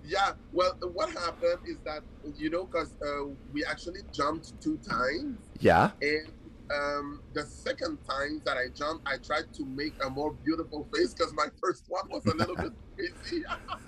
[0.04, 2.02] Yeah, well, what happened is that
[2.36, 5.92] you know, because uh, we actually jumped two times, Yeah.
[6.02, 6.28] and
[6.72, 11.14] um, the second time that I jumped, I tried to make a more beautiful face
[11.14, 13.44] because my first one was a little bit crazy,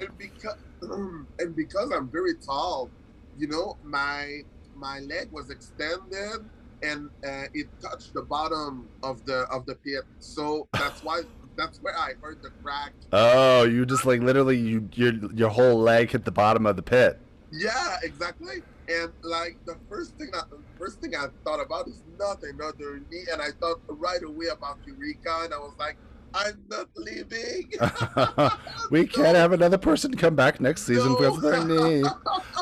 [0.00, 0.56] and because
[1.38, 2.90] and because I'm very tall,
[3.36, 4.40] you know, my
[4.74, 6.50] my leg was extended
[6.82, 11.22] and uh, it touched the bottom of the of the pit, so that's why
[11.56, 12.94] that's where I heard the crack.
[13.12, 16.82] Oh, you just like literally you your your whole leg hit the bottom of the
[16.82, 17.16] pit.
[17.50, 18.56] Yeah, exactly.
[18.88, 23.24] And like the first thing the first thing I thought about is not another knee,
[23.32, 25.98] and I thought right away about Eureka, and I was like,
[26.36, 27.72] I'm not leaving.
[28.90, 31.16] we can't have another person come back next season No.
[31.16, 32.04] because of their knee.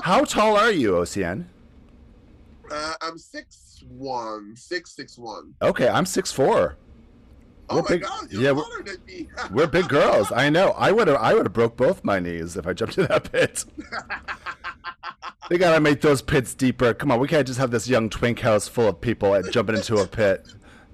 [0.03, 1.45] How tall are you, Océane?
[2.71, 5.55] uh, I'm six one, six six one.
[5.61, 6.77] Okay, I'm six four.
[7.69, 9.29] Oh We're my big- god, you're yeah, we're- than me.
[9.51, 10.31] We're big girls.
[10.33, 10.71] I know.
[10.73, 11.17] I would have.
[11.17, 13.65] I would have broke both my knees if I jumped in that pit.
[15.51, 16.95] they gotta make those pits deeper.
[16.95, 19.77] Come on, we can't just have this young twink house full of people and jumping
[19.77, 20.47] into a pit.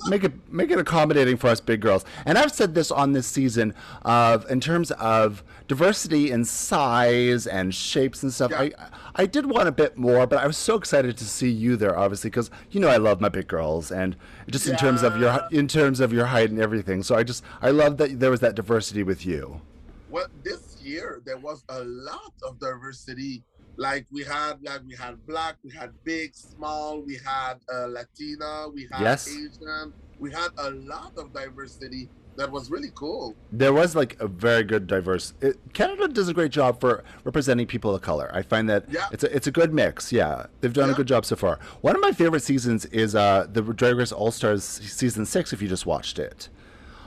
[0.07, 2.05] Make it make it accommodating for us big girls.
[2.25, 7.75] And I've said this on this season of in terms of diversity in size and
[7.75, 8.51] shapes and stuff.
[8.51, 8.61] Yeah.
[8.61, 8.73] I
[9.15, 11.99] I did want a bit more, but I was so excited to see you there,
[11.99, 14.17] obviously, because you know I love my big girls, and
[14.51, 17.03] just in terms of your in terms of your height and everything.
[17.03, 19.61] So I just I love that there was that diversity with you.
[20.09, 23.43] well, this year there was a lot of diversity.
[23.81, 28.69] Like we had like we had black, we had big, small, we had uh, Latina,
[28.73, 29.27] we had Yes.
[29.29, 33.35] Asian, we had a lot of diversity that was really cool.
[33.51, 35.33] There was like a very good diverse.
[35.41, 38.31] It, Canada does a great job for representing people of color.
[38.35, 39.09] I find that Yeah.
[39.13, 40.13] it's a it's a good mix.
[40.13, 41.59] Yeah, they've done a good job so far.
[41.81, 45.53] One of my favorite seasons is uh the Drag Race All Stars season six.
[45.55, 46.51] If you just watched it,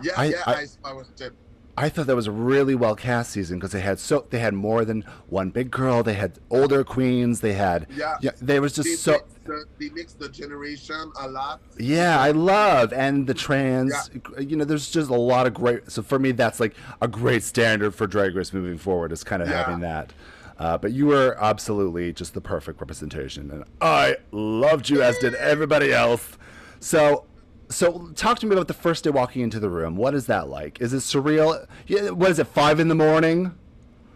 [0.01, 1.33] Yeah, I- yeah, I- I, I, was it.
[1.75, 4.53] I thought that was a really well cast season because they had so they had
[4.53, 6.03] more than one big girl.
[6.03, 7.41] They had older queens.
[7.41, 8.15] They had Yeah.
[8.21, 8.31] yeah.
[8.41, 11.61] They was just They, so mixed the, they mixed the generation a lot.
[11.79, 13.91] Yeah, I love and the trans.
[14.13, 14.39] Yeah.
[14.39, 15.89] You know, there's just a lot of great.
[15.89, 19.11] So for me, that's like a great standard for Drag Race moving forward.
[19.11, 19.63] Is kind of Yeah.
[19.63, 20.13] having that.
[20.59, 25.33] Uh, but you were absolutely just the perfect representation, and I loved you as did
[25.35, 26.37] everybody else.
[26.79, 27.25] So,
[27.69, 29.95] so talk to me about the first day walking into the room.
[29.95, 30.81] What is that like?
[30.81, 31.67] Is it surreal?
[32.13, 32.47] What is it?
[32.47, 33.57] Five in the morning?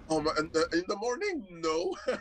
[0.10, 1.94] Oh, in, the, in the morning, no,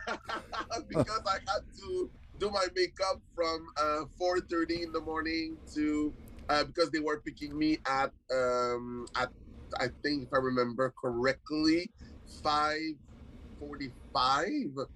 [0.88, 6.12] because I had to do my makeup from uh, 4:30 in the morning to
[6.48, 9.30] uh, because they were picking me at um, at
[9.78, 11.90] I think if I remember correctly,
[12.42, 14.88] 5:45,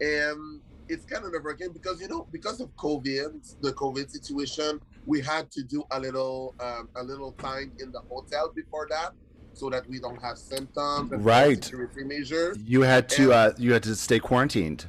[0.00, 4.80] and it's kind of never again because you know because of COVID, the COVID situation,
[5.06, 9.12] we had to do a little um, a little time in the hotel before that.
[9.52, 11.62] So that we don't have symptoms, and Right.
[11.62, 12.56] Security measures.
[12.64, 14.86] You had to uh, you had to stay quarantined.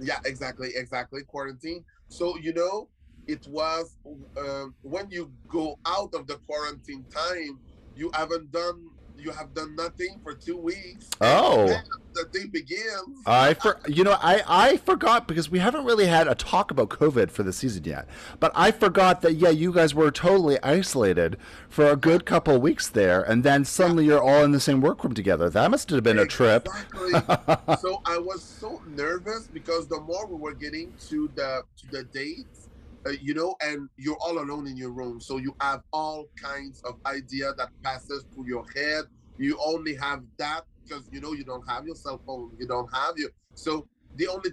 [0.00, 1.22] Yeah, exactly, exactly.
[1.22, 1.84] Quarantine.
[2.08, 2.88] So you know,
[3.28, 3.96] it was
[4.36, 7.60] um, when you go out of the quarantine time,
[7.94, 8.88] you haven't done,
[9.18, 11.08] you have done nothing for two weeks.
[11.20, 11.66] Oh.
[12.14, 13.22] the thing begins.
[13.26, 16.88] I for you know I I forgot because we haven't really had a talk about
[16.90, 18.06] COVID for the season yet.
[18.40, 21.36] But I forgot that yeah, you guys were totally isolated
[21.68, 25.14] for a good couple weeks there, and then suddenly you're all in the same workroom
[25.14, 25.48] together.
[25.48, 26.66] That must have been a trip.
[26.66, 27.76] Exactly.
[27.80, 32.04] so I was so nervous because the more we were getting to the to the
[32.04, 32.61] dates,
[33.06, 36.82] uh, you know, and you're all alone in your room, so you have all kinds
[36.82, 39.04] of idea that passes through your head.
[39.38, 42.92] You only have that because you know you don't have your cell phone, you don't
[42.94, 43.30] have your.
[43.54, 43.86] So
[44.16, 44.50] the only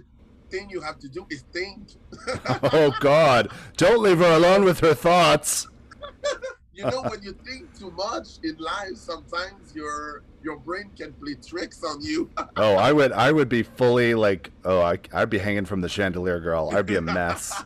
[0.50, 1.90] thing you have to do is think.
[2.72, 3.52] oh God!
[3.76, 5.68] Don't leave her alone with her thoughts.
[6.72, 11.34] you know, when you think too much in life, sometimes your your brain can play
[11.34, 12.30] tricks on you.
[12.56, 15.88] Oh, I would I would be fully like oh I I'd be hanging from the
[15.88, 16.70] chandelier, girl.
[16.74, 17.64] I'd be a mess.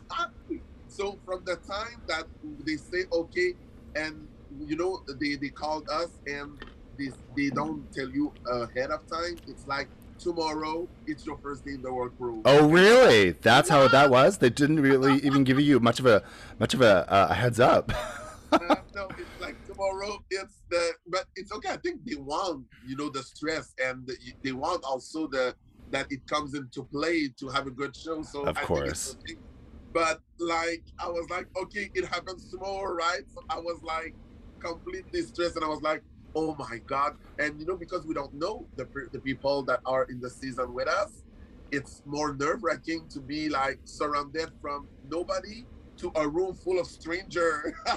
[0.95, 2.25] So from the time that
[2.65, 3.53] they say okay,
[3.95, 6.57] and you know they they called us and
[6.97, 9.35] they they don't tell you ahead of time.
[9.47, 10.87] It's like tomorrow.
[11.05, 12.41] It's your first day in the workroom.
[12.45, 13.31] Oh really?
[13.31, 14.37] That's how that was.
[14.37, 16.23] They didn't really even give you much of a
[16.59, 17.91] much of a, uh, a heads up.
[18.51, 18.59] Uh,
[18.95, 20.17] no, it's like tomorrow.
[20.29, 21.69] It's the but it's okay.
[21.69, 25.55] I think they want you know the stress and the, they want also the
[25.91, 28.21] that it comes into play to have a good show.
[28.23, 28.89] So Of I think course.
[28.89, 29.37] it's okay.
[29.95, 33.23] But like I was like, okay, it happens tomorrow, right?
[33.33, 34.13] So I was like
[34.59, 36.03] completely stressed, and I was like,
[36.35, 37.13] oh my god!
[37.39, 40.73] And you know because we don't know the the people that are in the season
[40.73, 41.23] with us,
[41.71, 45.65] it's more nerve wracking to be like surrounded from nobody
[45.97, 47.73] to a room full of strangers.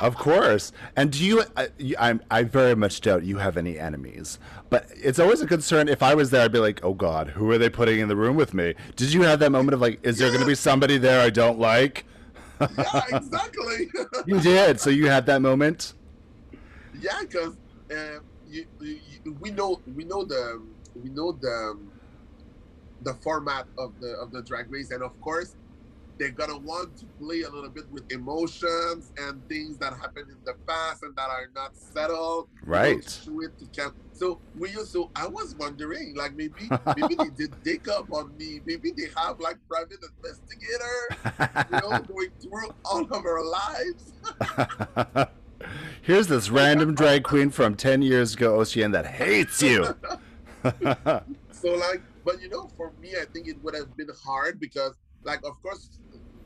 [0.00, 0.72] Of course.
[0.96, 1.42] And do you?
[1.58, 4.38] I, I, I very much doubt you have any enemies.
[4.70, 5.88] But it's always a concern.
[5.88, 8.16] If I was there, I'd be like, "Oh God, who are they putting in the
[8.16, 10.54] room with me?" Did you have that moment of like, "Is there going to be
[10.54, 12.06] somebody there I don't like?"
[12.60, 13.90] yeah, exactly.
[14.26, 14.80] You did.
[14.80, 15.92] So you had that moment.
[16.98, 17.56] yeah, because
[17.94, 18.66] uh, you-
[19.38, 20.62] we know we know the
[21.02, 21.78] we know the
[23.02, 25.56] the format of the of the drag race, and of course
[26.20, 30.36] they're gonna want to play a little bit with emotions and things that happened in
[30.44, 32.50] the past and that are not settled.
[32.62, 33.00] Right.
[33.24, 33.96] to it to camp.
[34.12, 35.08] So we used to.
[35.16, 38.60] I was wondering, like maybe maybe they did dig up on me.
[38.66, 44.12] Maybe they have like private investigator, you know, going through all of our lives.
[46.02, 49.94] Here's this random drag queen from 10 years ago, Océane, that hates you.
[51.50, 54.92] so like but you know for me i think it would have been hard because
[55.24, 55.98] like of course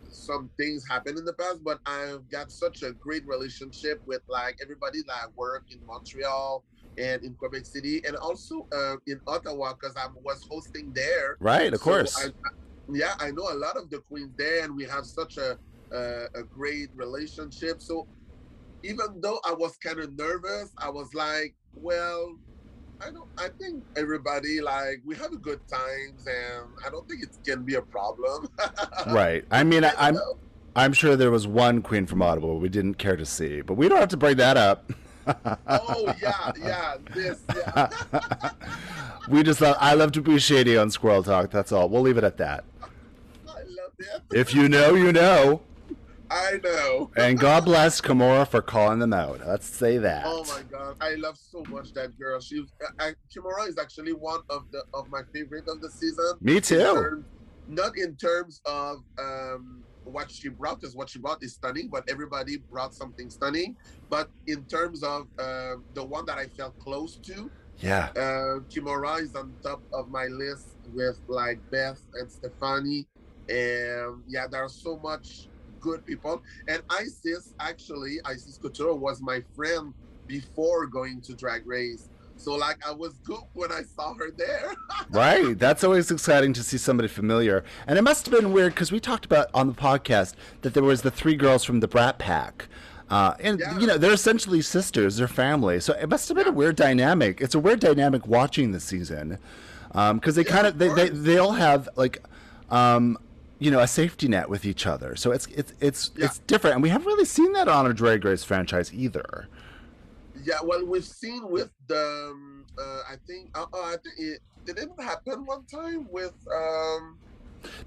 [0.09, 4.57] some things happened in the past but i've got such a great relationship with like
[4.63, 6.65] everybody that i work in montreal
[6.99, 11.73] and in quebec city and also uh, in ottawa because i was hosting there right,
[11.75, 12.17] of So course.
[12.23, 12.31] I, I-
[12.93, 15.59] yeah i know a lot of the queens there and we have such a
[15.93, 18.07] a, a great relationship so
[18.83, 22.37] even though i was kind of nervous i was like well
[23.05, 23.29] I don't.
[23.39, 27.63] I think everybody like we have a good times, and I don't think it can
[27.63, 28.49] be a problem.
[29.09, 29.45] right.
[29.51, 30.19] I mean, I, I'm
[30.77, 33.89] I'm sure there was one queen from Ottawa we didn't care to see, but we
[33.89, 34.93] don't have to bring that up.
[35.67, 36.97] oh yeah, yeah.
[37.13, 37.41] This.
[37.55, 37.89] Yeah.
[39.29, 41.51] we just love, I love to be shady on Squirrel Talk.
[41.51, 41.89] That's all.
[41.89, 42.65] We'll leave it at that.
[42.83, 44.23] I love that.
[44.33, 45.63] If you know, you know.
[46.35, 47.11] I know.
[47.17, 49.41] And God bless Kimora for calling them out.
[49.47, 50.25] Let's say that.
[50.27, 52.41] Oh my god, I love so much that girl.
[52.41, 52.65] She,
[52.99, 56.33] I, Kimora is actually one of the of my favorite of the season.
[56.41, 56.81] Me too.
[56.81, 57.25] In terms-
[57.67, 62.05] not in terms of um, what she brought, because what she brought is stunning, but
[62.11, 63.75] everybody brought something stunning.
[64.11, 68.11] But in terms of um the one that I felt close to, Yeah.
[68.17, 73.07] uh, Kimora is on top of my list with like Beth and Stephanie.
[73.49, 75.49] And yeah, there are so much
[75.85, 76.43] good people.
[76.67, 79.93] And Icesis, actually, Icesis Couture was my friend
[80.27, 82.09] before going to Drag Race.
[82.37, 84.75] So like I was good when I saw her there.
[85.11, 85.57] Right.
[85.57, 87.63] That's always exciting to see somebody familiar.
[87.87, 90.83] And it must have been weird because we talked about on the podcast that there
[90.83, 92.67] was the three girls from the Brat Pack.
[93.11, 93.79] Uh, and Yeah.
[93.79, 95.79] you know they're essentially sisters, they're family.
[95.79, 97.41] So it must have been a weird dynamic.
[97.41, 99.39] It's a weird dynamic watching the season
[99.93, 102.17] because they Yeah, kind of they, they they all have like
[102.71, 103.19] um,
[103.59, 105.17] you know a safety net with each other.
[105.17, 106.27] So it's it's it's Yeah.
[106.27, 109.49] it's different, and we haven't really seen that on a Drag Race franchise either.
[110.45, 114.41] yeah, well, we've seen with the, um, uh, I think, uh, uh, I think it
[114.67, 117.19] did it happen one time with um,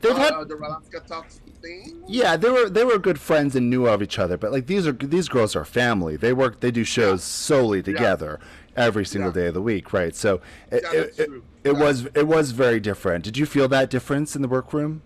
[0.01, 2.01] They've uh, had the Alaska Talks thing.
[2.07, 4.87] Yeah, they were they were good friends and knew of each other, but like these
[4.87, 6.15] are these girls are family.
[6.17, 8.39] They work they do shows solely together
[8.75, 9.41] every single Yeah.
[9.41, 10.15] day of the week, right?
[10.15, 10.41] So
[10.71, 11.29] it, Yeah, it, it,
[11.63, 11.79] it Yeah.
[11.79, 13.23] was it was very different.
[13.23, 15.01] Did you feel that difference in the workroom?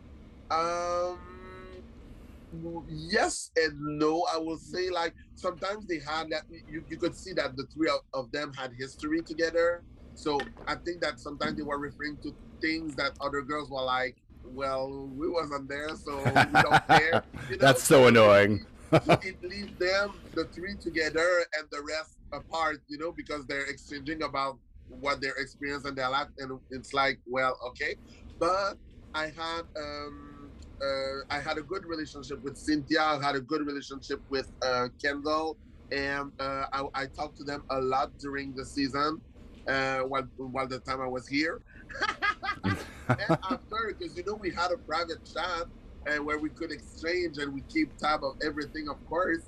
[0.51, 1.17] Um,
[2.87, 4.25] yes and no.
[4.33, 7.89] I will say like sometimes they had that you, you could see that the three
[7.89, 9.83] of, of them had history together.
[10.13, 14.17] So I think that sometimes they were referring to things that other girls were like,
[14.43, 17.23] well, we wasn't there, so we don't care.
[17.49, 17.65] You know?
[17.65, 18.65] That's so annoying.
[18.91, 23.65] so it leaves them the three together and the rest apart, you know, because they're
[23.65, 27.95] exchanging about what their experience and their life, and it's like, well, okay.
[28.39, 28.75] But
[29.13, 30.30] I had um,
[30.83, 32.99] uh, I had a good relationship with Synthia.
[32.99, 35.57] I had a good relationship with uh, Kendall,
[35.91, 39.21] and uh, I, I talked to them a lot during the season
[39.67, 41.61] uh, while while the time I was here.
[42.63, 42.77] and
[43.29, 45.65] after, because you know we had a private chat
[46.07, 49.43] and where we could exchange and we keep tab of everything, of course.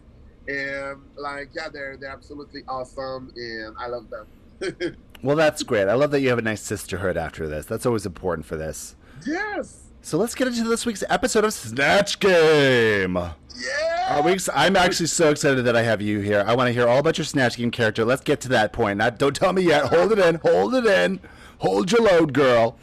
[0.47, 4.97] And like, yeah, they're they're absolutely awesome, and I love them.
[5.23, 5.87] Well, that's great.
[5.87, 7.65] I love that you have a nice sisterhood after this.
[7.65, 8.97] That's always important for this.
[9.25, 13.15] yes, So let's get into this week's episode of Snatch Game.
[13.15, 14.19] yeah.
[14.21, 16.43] Uh, I'm actually so excited that I have you here.
[16.45, 18.03] I want to hear all about your Snatch Game character.
[18.03, 18.97] Let's get to that point.
[18.97, 19.85] Not, don't tell me yet.
[19.85, 20.35] Hold it in.
[20.43, 21.21] Hold it in.
[21.59, 22.77] Hold your load, girl.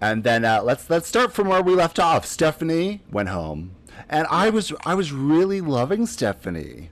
[0.00, 2.26] And then uh, let's let's start from where we left off.
[2.26, 3.76] Stephanie went home,
[4.08, 6.90] and I was I was really loving Stephanie.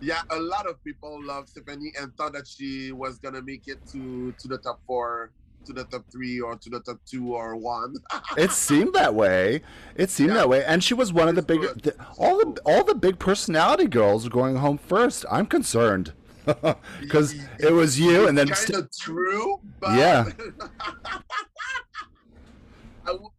[0.00, 3.84] yeah, a lot of people loved Stephanie and thought that she was gonna make it
[3.92, 5.30] to to the top four,
[5.66, 7.94] to the top three, or to the top two or one.
[8.36, 9.62] It seemed that way.
[9.96, 10.36] It seemed Yeah.
[10.36, 11.60] that way, and she was one of the big.
[11.82, 15.24] The, all the all the big personality girls are going home first.
[15.30, 16.12] I'm concerned
[17.00, 20.24] because it was you, and then kind of true, but Yeah.
[23.06, 23.30] W-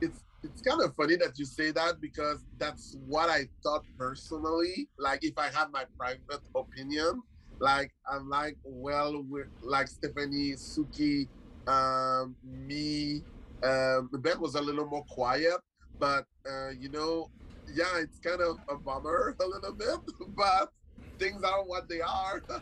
[0.00, 4.88] it's it's kind of funny that you say that because that's what I thought personally.
[4.98, 7.22] Like if I had my private opinion,
[7.60, 11.28] like I'm like, well, we're like Stephanie, Suki,
[11.66, 13.22] um, me.
[13.62, 15.56] Um, Ben was a little more quiet,
[15.98, 17.30] but uh, you know,
[17.72, 19.96] yeah, it's kind of a bummer a little bit,
[20.36, 20.72] but
[21.18, 22.42] things are what they are.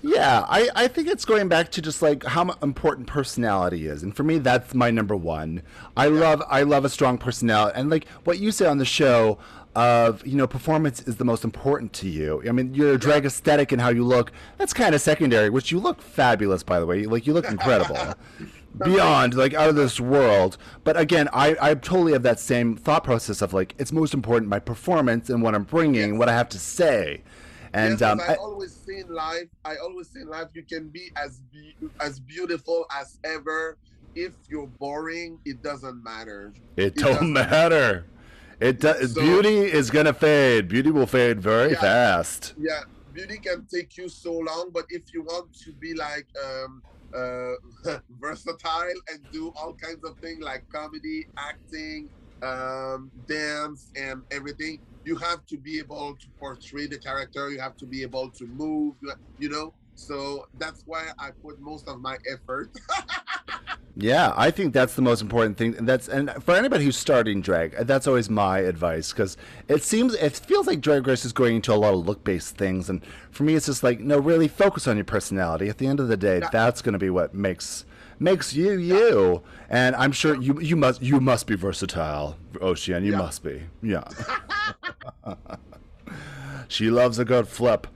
[0.00, 4.14] Yeah, I, I think it's going back to just like how important personality is, and
[4.14, 5.62] for me, that's my number one.
[5.96, 9.38] I love I love a strong personality, and like what you say on the show
[9.78, 12.42] of you know performance is the most important to you.
[12.48, 15.78] I mean, your drag aesthetic and how you look that's kind of secondary, which you
[15.78, 17.04] look fabulous by the way.
[17.06, 18.14] Like you look incredible.
[18.84, 23.02] Beyond like out of this world, but again, I, I totally have that same thought
[23.02, 26.48] process of like it's most important my performance and what I'm bringing, what I have
[26.50, 27.22] to say,
[27.72, 30.62] and yes, um, I, I- always say in life, I always say in life, you
[30.62, 33.78] can be as be- as beautiful as ever.
[34.14, 36.52] If you're boring, it doesn't matter.
[36.76, 38.04] It It don't doesn't- matter.
[38.60, 39.14] It does.
[39.14, 40.68] So- beauty is gonna fade.
[40.68, 41.80] Beauty will fade very Yeah.
[41.80, 42.54] fast.
[42.58, 42.82] Yeah,
[43.12, 46.82] beauty can take you so long, but if you want to be like um,
[47.14, 47.54] uh,
[48.20, 52.10] versatile and do all kinds of things like comedy, acting,
[52.42, 57.50] um, dance, and everything, you have to be able to portray the character.
[57.50, 58.96] You have to be able to move.
[59.02, 59.74] you- You know.
[59.98, 62.70] So that's why I put most of my effort.
[64.00, 65.74] Yeah, I think that's the most important thing.
[65.76, 69.36] And that's and for anybody who's starting drag, that's always my advice because
[69.66, 72.56] it seems it feels like Drag Race is going into a lot of look based
[72.56, 75.68] things, and for me, it's just like no, really focus on your personality.
[75.68, 76.48] At the end of the day, Yeah.
[76.52, 77.86] that's going to be what makes
[78.20, 79.42] makes you you.
[79.68, 83.04] And I'm sure you you must you must be versatile, Océane.
[83.04, 83.18] You Yeah.
[83.18, 83.64] must be.
[83.82, 84.04] Yeah.
[86.68, 87.88] she loves a good flip.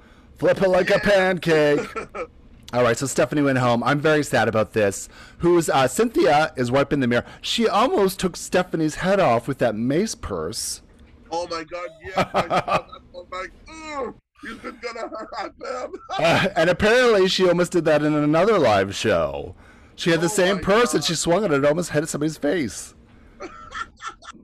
[0.43, 1.89] Flip it like a pancake.
[2.73, 3.81] All right, so Stephanie went home.
[3.85, 5.09] I'm very sad about this.
[5.39, 7.25] Who's uh, Synthia is wiping the mirror.
[7.41, 10.83] She almost took Stephanie's head off with that mace purse.
[11.31, 12.29] Oh my god, yeah.
[12.35, 12.87] I saw that.
[13.17, 15.93] I'm like, oh, is it gonna happen?
[16.19, 19.55] Uh, and apparently, she almost did that in another live show.
[19.95, 22.37] She had the Oh same purse and she swung it and it almost hit somebody's
[22.37, 22.97] face.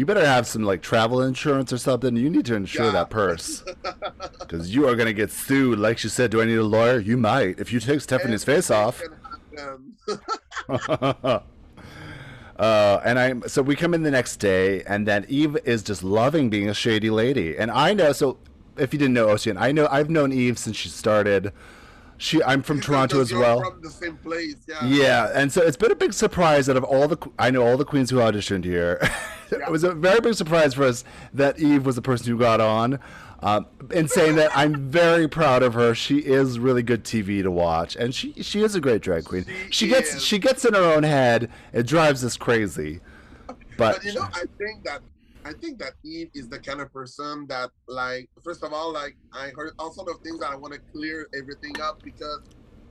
[0.00, 2.16] you better have some like travel insurance or something.
[2.16, 2.92] You need to insure Yeah.
[2.92, 3.62] that purse
[4.40, 5.78] because you are gonna get sued.
[5.78, 6.98] Like she said, do I need a lawyer?
[6.98, 9.00] You might if you take Stephanie's face off.
[9.02, 9.18] Anything
[9.56, 11.40] can happen.
[12.58, 16.02] Uh, and I'm so we come in the next day, and then Eve is just
[16.02, 17.56] loving being a shady lady.
[17.56, 18.12] And I know.
[18.12, 18.36] So
[18.76, 21.52] if you didn't know Ocean, I know I've known Eve since she started.
[22.20, 23.62] She I'm from Toronto as well.
[23.62, 24.84] From the same place, yeah.
[24.84, 27.78] Yeah, and so it's been a big surprise out of all the I know all
[27.78, 28.98] the queens who auditioned here.
[29.50, 31.02] it was a very big surprise for us
[31.32, 32.98] that Eve was the person who got on.
[33.42, 35.94] Um, in saying that, I'm very proud of her.
[35.94, 39.46] She is really good TV to watch, and she she is a great drag queen.
[39.70, 41.50] She She gets she gets in her own head.
[41.72, 43.00] It drives us crazy.
[43.78, 45.00] But, But you know, I think that
[45.44, 49.16] I think that Eve is the kind of person that, like, first of all, like,
[49.32, 52.40] I heard all sort of things that I want to clear everything up because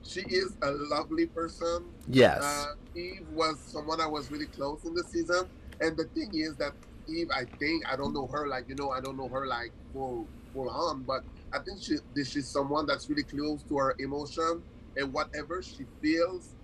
[0.02, 1.84] she is a lovely person.
[2.08, 5.48] yes, Uh, Eve was someone I was really close in the season,
[5.80, 6.72] and the thing is that
[7.08, 9.72] Eve, I think I don't know her like you know I don't know her like
[9.92, 11.22] full full on, but
[11.52, 14.62] I think she this she's someone that's really close to her emotion
[14.96, 16.54] and whatever she feels,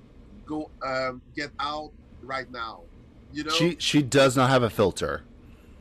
[0.47, 1.91] go um get out
[2.23, 2.83] right now.
[3.33, 5.23] You know, she she does not have a filter.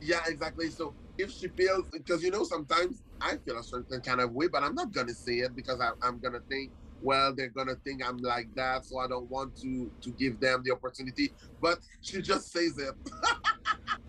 [0.06, 0.70] Yeah, exactly.
[0.70, 4.46] So if she feels, because you know, sometimes I feel a certain kind of way,
[4.48, 6.70] but I'm not gonna say it because I, I'm gonna think,
[7.02, 10.62] well, they're gonna think I'm like that, so I don't want to to give them
[10.64, 11.32] the opportunity.
[11.60, 12.94] But she just says it.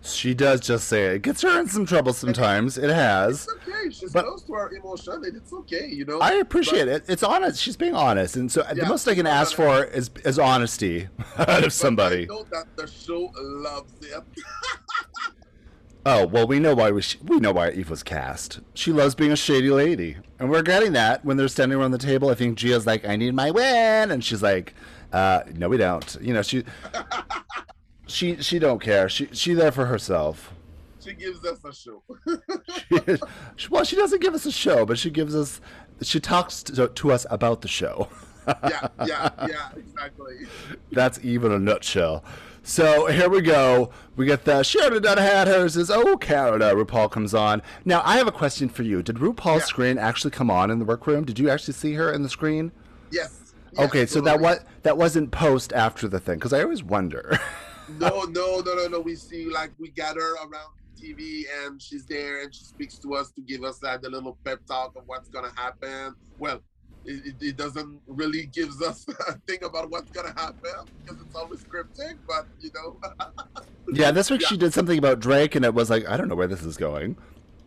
[0.00, 1.12] She does just say it.
[1.16, 2.78] It gets her in some trouble sometimes.
[2.78, 3.46] It has.
[3.48, 3.90] It's okay.
[3.90, 5.88] She's But- close to her emotion, and it's okay.
[5.88, 6.18] You know.
[6.20, 7.04] I appreciate it.
[7.08, 7.60] It's honest.
[7.60, 11.64] She's being honest, and so the most I can ask for is is honesty out
[11.64, 12.22] of somebody.
[12.22, 14.22] I know that the show loves it.
[16.10, 18.60] Oh well, we know why we sh- we know why Eve was cast.
[18.72, 21.98] She loves being a shady lady, and we're getting that when they're standing around the
[21.98, 22.30] table.
[22.30, 24.72] I think Gia's like, "I need my win," and she's like,
[25.12, 26.64] uh, "No, we don't." You know, she
[28.06, 29.10] she she don't care.
[29.10, 30.54] She she there for herself.
[31.04, 32.02] She gives us a show.
[33.56, 35.60] She- well, she doesn't give us a show, but she gives us
[36.00, 38.08] she talks to, to us about the show.
[38.46, 40.46] yeah, yeah, yeah, exactly.
[40.90, 42.24] That's Eve in a nutshell.
[42.68, 43.88] So here we go.
[44.14, 46.74] We get the Sheridan Dunn had hers is oh Canada.
[46.74, 47.62] RuPaul comes on.
[47.86, 49.02] Now I have a question for you.
[49.02, 49.64] Did RuPaul's Yeah.
[49.64, 51.24] screen actually come on in the workroom?
[51.24, 52.70] Did you actually see her in the screen?
[53.10, 53.54] Yes.
[53.72, 57.38] yes, okay, so that what that wasn't post after the thing because I always wonder.
[57.98, 59.00] No, no, no, no, no.
[59.00, 63.30] We see like we gather around TV and she's there and she speaks to us
[63.30, 66.14] to give us like the little pep talk of what's gonna happen.
[66.38, 66.60] Well,
[67.08, 70.70] it, it, doesn't really gives us a thing about what's gonna happen
[71.04, 72.96] because it's always cryptic, but you know.
[73.92, 74.48] yeah, this week Yeah.
[74.48, 76.76] she did something about Drake, and it was like I don't know where this is
[76.76, 77.16] going.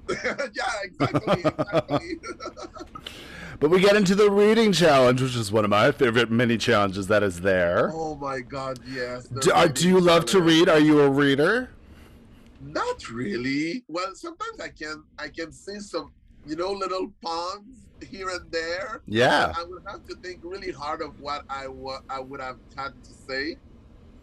[0.10, 2.20] yeah, exactly, exactly.
[3.60, 7.08] But we get into the reading challenge, which is one of my favorite mini challenges
[7.08, 7.92] that is there.
[7.94, 9.28] oh my god, yes.
[9.28, 10.68] Do, are, uh, do you love to read?
[10.68, 11.70] Are you a reader?
[12.60, 13.84] Not really.
[13.88, 16.12] Well, sometimes I can I can see some,
[16.46, 19.02] you know, little puns here and there.
[19.06, 19.54] Yeah.
[19.56, 22.94] I would have to think really hard of what I wa- I would have had
[23.04, 23.58] to say.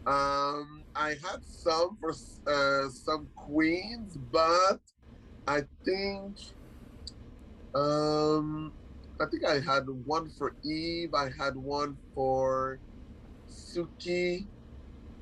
[0.07, 2.13] Um, I had some for
[2.47, 4.81] uh, some queens, but
[5.47, 6.37] I think
[7.75, 8.73] um,
[9.21, 11.15] I think I had one for Eve.
[11.15, 12.81] I had one for
[13.49, 14.47] Suki,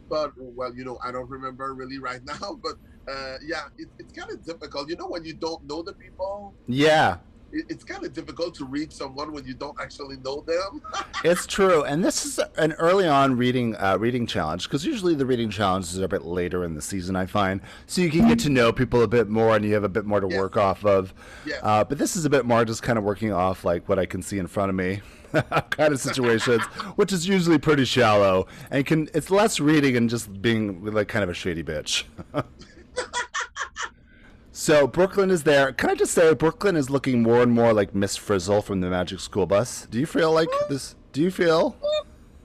[0.08, 2.58] but well, you know, I don't remember really right now.
[2.62, 2.76] But
[3.10, 4.88] uh, yeah, it, it's kind of difficult.
[4.88, 7.18] You know, when you don't know the people, Yeah.
[7.52, 10.82] It, it's kind of difficult to read someone when you don't actually know them.
[11.24, 15.24] It's true, and this is an early on reading uh, reading challenge because usually the
[15.26, 17.16] reading challenges are a bit later in the season.
[17.16, 19.82] I find so you can get to know people a bit more, and you have
[19.84, 20.38] a bit more to Yes.
[20.38, 21.14] work off of.
[21.46, 21.60] Yes.
[21.62, 24.06] Uh, but this is a bit more just kind of working off like what I
[24.06, 25.00] can see in front of me,
[25.70, 26.62] kind of situations,
[26.96, 31.22] which is usually pretty shallow and can it's less reading and just being like kind
[31.24, 32.04] of a shady bitch.
[34.66, 35.70] So Brooke Lynn is there.
[35.70, 38.80] Can I just say Brooke Lynn is looking more and more like Miss Frizzle from
[38.80, 39.86] the Magic School Bus?
[39.92, 40.96] Do you feel like this?
[41.12, 41.76] Do you feel?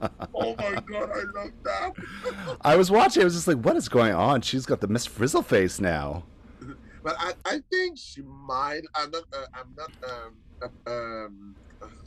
[0.00, 1.92] oh my god, I love that.
[2.60, 3.22] I was watching.
[3.22, 4.40] I was just like, what is going on?
[4.42, 6.22] She's got the Miss Frizzle face now.
[7.02, 8.82] but I, I think she might.
[8.94, 9.24] I'm not.
[9.32, 11.56] Uh, I'm not um, uh, um,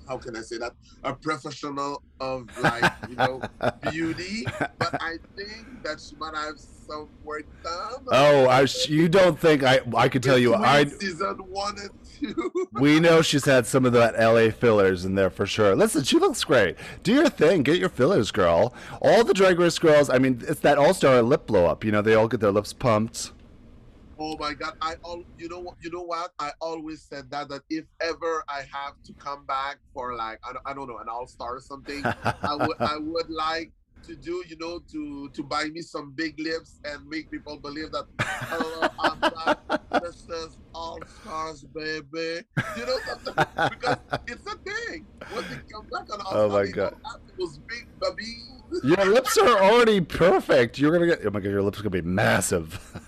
[0.08, 0.72] how can I say that
[1.04, 3.42] a professional of like you know
[3.92, 4.46] beauty,
[4.80, 6.58] but I think that she might have
[6.88, 8.06] some work done.
[8.12, 9.80] Oh, I, you don't think I?
[9.96, 10.86] I could tell you, I.
[10.86, 12.52] season one and two.
[12.80, 15.76] We know she's had some of that LA fillers in there for sure.
[15.76, 16.78] Listen, she looks great.
[17.04, 18.74] Do your thing, get your fillers, girl.
[19.02, 20.10] All the Drag Race girls.
[20.10, 21.84] I mean, it's that All Star lip blow up.
[21.84, 23.32] You know, they all get their lips pumped.
[24.18, 24.76] Oh my god!
[24.82, 28.46] I all you know what you know what I always said that that if ever
[28.48, 31.58] I have to come back for like I don't, I don't know an all star
[31.58, 33.72] or something, I would I would like
[34.08, 37.92] to do you know to to buy me some big lips and make people believe
[37.92, 38.06] that
[38.52, 39.60] oh I'm back.
[40.02, 42.42] This is all stars, baby.
[42.78, 43.34] You know something
[43.70, 43.98] because
[44.28, 45.08] it's a thing.
[45.32, 46.96] When they come back on all Oh my God.
[47.40, 48.84] those big babies.
[48.84, 50.78] Your lips are already perfect.
[50.78, 51.26] You're gonna get.
[51.26, 52.80] Oh my god, your lips are gonna be massive.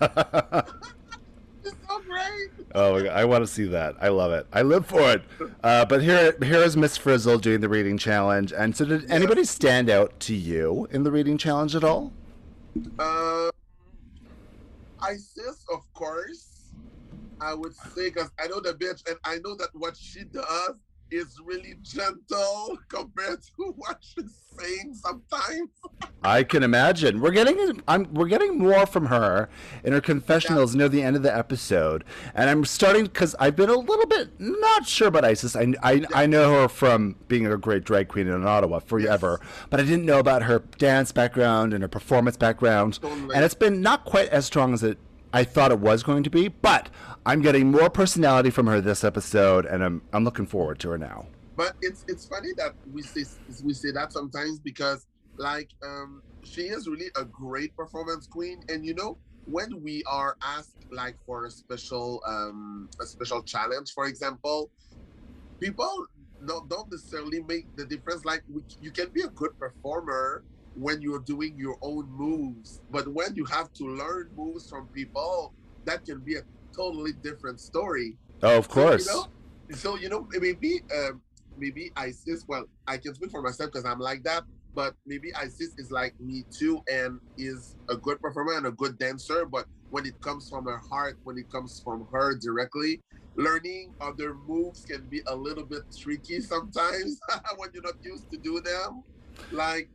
[1.64, 2.57] It's so great.
[2.74, 3.96] Oh, my God, I want to see that.
[4.00, 4.46] I love it.
[4.52, 5.22] I live for it.
[5.62, 8.52] Uh, but here, here is Miss Frizzle doing the reading challenge.
[8.52, 12.12] And so, did anybody stand out to you in the reading challenge at all?
[12.98, 13.50] Um,
[15.00, 16.72] Icesis, of course,
[17.40, 20.76] I would say because I know the bitch, and I know that what she does
[21.10, 25.70] is really gentle compared to what she's saying sometimes.
[26.22, 27.20] I can imagine.
[27.20, 29.48] We're getting, I'm, we're getting more from her
[29.84, 32.04] in her confessionals near the end of the episode,
[32.34, 35.56] and I'm starting because I've been a little bit not sure about Icesis.
[35.56, 39.40] I, I, I know her from being a great drag queen in Ottawa forever,
[39.70, 43.34] but I didn't know about her dance background and her performance background, Totally.
[43.34, 44.98] and it's been not quite as strong as it
[45.32, 46.48] I thought it was going to be.
[46.48, 46.88] But
[47.28, 50.98] I'm getting more personality from her this episode, and I'm, I'm looking forward to her
[50.98, 51.28] now.
[51.58, 53.22] But it's it's funny that we say
[53.62, 55.06] we say that sometimes because
[55.36, 60.38] like um she is really a great performance queen, and you know when we are
[60.42, 64.70] asked like for a special um a special challenge, for example,
[65.62, 66.06] people
[66.46, 68.24] don't don't necessarily make the difference.
[68.24, 73.06] Like we, you can be a good performer when you're doing your own moves, but
[73.12, 75.52] when you have to learn moves from people,
[75.84, 76.42] that can be a
[76.78, 78.16] totally different story.
[78.42, 79.06] Oh, of course.
[79.06, 79.16] So, you
[79.72, 81.22] know, so you know, maybe um,
[81.56, 82.44] maybe Icesis.
[82.46, 84.44] Well, I can speak for myself because I'm like that.
[84.74, 88.98] But maybe Icesis is like me too, and is a good performer and a good
[88.98, 89.44] dancer.
[89.46, 93.02] But when it comes from her heart, when it comes from her directly,
[93.36, 97.18] learning other moves can be a little bit tricky sometimes
[97.56, 99.02] when you're not used to do them.
[99.50, 99.90] Like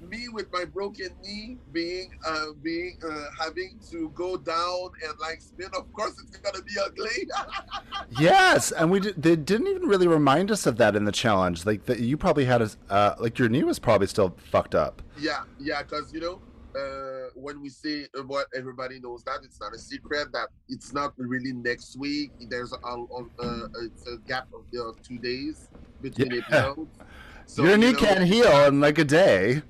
[0.00, 5.40] me with my broken knee being uh being uh having to go down and like
[5.40, 7.26] spin of course it's gonna be ugly
[8.18, 11.66] Yes, and we did, they didn't even really remind us of that in the challenge.
[11.66, 15.02] Like that, you probably had a uh, like your knee was probably still fucked up.
[15.18, 16.40] yeah yeah because you know
[16.78, 21.12] uh when we say what everybody knows that it's not a secret that it's not
[21.16, 25.68] really next week there's a, a, a it's a gap of uh, two days
[26.02, 26.38] between Yeah.
[26.40, 26.98] episodes
[27.46, 29.62] so your knee you know, can't heal in like a day.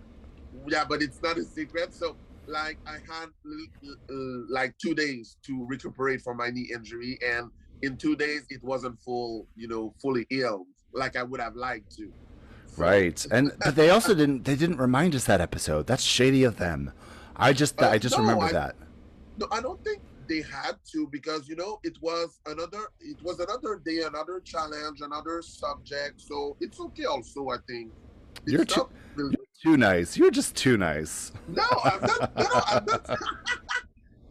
[0.70, 2.16] Yeah but it's not a secret so
[2.46, 3.28] like i had
[4.10, 4.14] uh,
[4.48, 7.50] like two days to recuperate from my knee injury and
[7.82, 11.90] in two days it wasn't full you know fully healed like i would have liked
[11.96, 12.06] to
[12.74, 15.82] So- Right, and but they also didn't they didn't remind us that episode.
[15.90, 16.92] That's shady of them.
[17.34, 18.74] I just Uh, I just no, remember I- that.
[19.40, 20.00] no i don't think
[20.30, 24.98] they had to because you know it was another it was another day another challenge
[25.10, 27.86] another subject so it's okay also i think
[28.44, 28.88] It's You're too-
[29.18, 30.16] really- Too nice.
[30.16, 31.32] You're just too nice.
[31.48, 33.08] no i'm not no, i'm not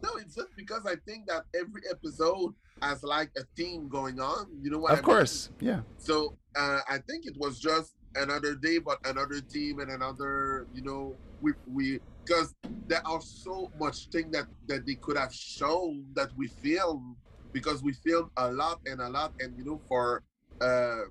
[0.02, 4.46] no it's just because i think that every episode has like a theme going on
[4.62, 5.04] you know what I Of mean?
[5.04, 5.80] course, yeah.
[5.98, 10.82] So uh, I think it was just another day, but another team and another, you
[10.82, 12.54] know, we we because
[12.86, 17.16] there are so much thing that that they could have shown that we filmed
[17.52, 20.22] because we filmed a lot and a lot, and you know, for
[20.60, 21.02] uh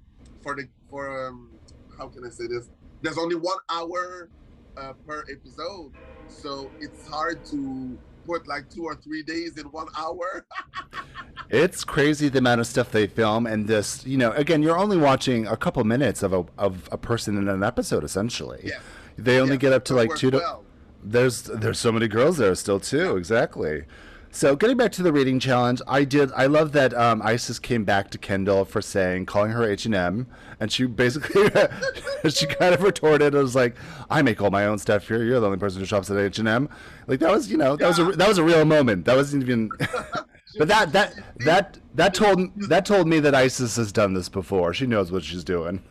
[0.42, 1.52] for the for um
[1.98, 2.70] how can I say this?
[3.02, 4.30] There's only one hour
[4.78, 5.92] uh, per episode,
[6.28, 10.46] so it's hard to put like two or three days in one hour.
[11.50, 14.98] It's crazy the amount of stuff they film, and this, you know, again, you're only
[14.98, 18.60] watching a couple minutes of a of a person in an episode, essentially.
[18.66, 18.80] Yeah.
[19.18, 20.38] They only Yeah, get up to like two to.
[20.40, 20.66] well.
[21.02, 23.16] There's there's so many girls there still too.
[23.16, 23.86] Exactly.
[24.38, 26.32] So getting back to the reading challenge, I did.
[26.36, 29.96] I love that um, Icesis came back to Kendall for saying calling her H and
[29.96, 30.28] M,
[30.60, 31.50] and she basically
[32.30, 33.34] she kind of retorted.
[33.34, 33.76] I was like,
[34.12, 35.24] I make all my own stuff here.
[35.24, 36.70] You're the only person who shops at H and M.
[37.08, 39.06] Like that was you know that was a that was a real moment.
[39.06, 39.72] That wasn't even.
[40.60, 44.72] but that that that that told that told me that Icesis has done this before.
[44.72, 45.82] She knows what she's doing.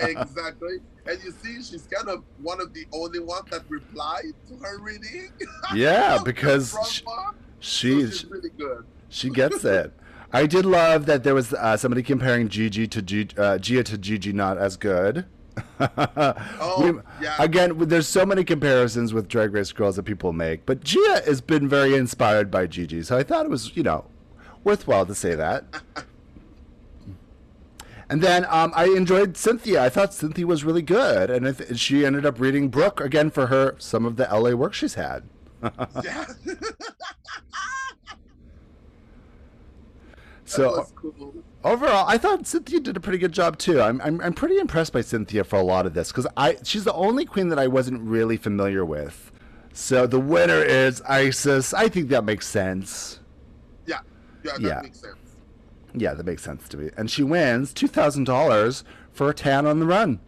[0.00, 0.78] exactly.
[1.06, 4.80] And you see, she's kind of one of the only ones that replied to her
[4.80, 5.30] reading.
[5.72, 7.16] yeah, because front she, one.
[7.26, 8.84] So she she's really good.
[9.08, 9.92] She gets it.
[10.32, 13.98] I did love that there was uh, somebody comparing Gigi to G- uh, Gia to
[13.98, 15.26] Gigi not as good.
[15.80, 17.36] Oh, yeah.
[17.38, 21.40] Again, there's so many comparisons with Drag Race girls that people make, but Gia has
[21.42, 24.06] been very inspired by Gigi, so I thought it was, you know,
[24.64, 25.64] worthwhile to say that.
[28.08, 29.78] and then um, I enjoyed Synthia.
[29.80, 33.48] I thought Synthia was really good, and th- she ended up reading Brooke again for
[33.48, 35.24] her some of the LA work she's had.
[36.04, 36.26] Yeah.
[40.44, 41.34] So cool.
[41.64, 43.80] overall, I thought Synthia did a pretty good job too.
[43.80, 46.84] I'm I'm, I'm pretty impressed by Synthia for a lot of this because I she's
[46.84, 49.30] the only queen that I wasn't really familiar with.
[49.72, 51.72] So the winner is Icesis.
[51.72, 53.20] I think that makes sense.
[53.86, 54.00] Yeah,
[54.44, 54.80] yeah, that Yeah.
[54.82, 55.16] makes sense.
[55.94, 56.90] Yeah, that makes sense to me.
[56.98, 60.20] And she wins two thousand dollars for a tan on the run.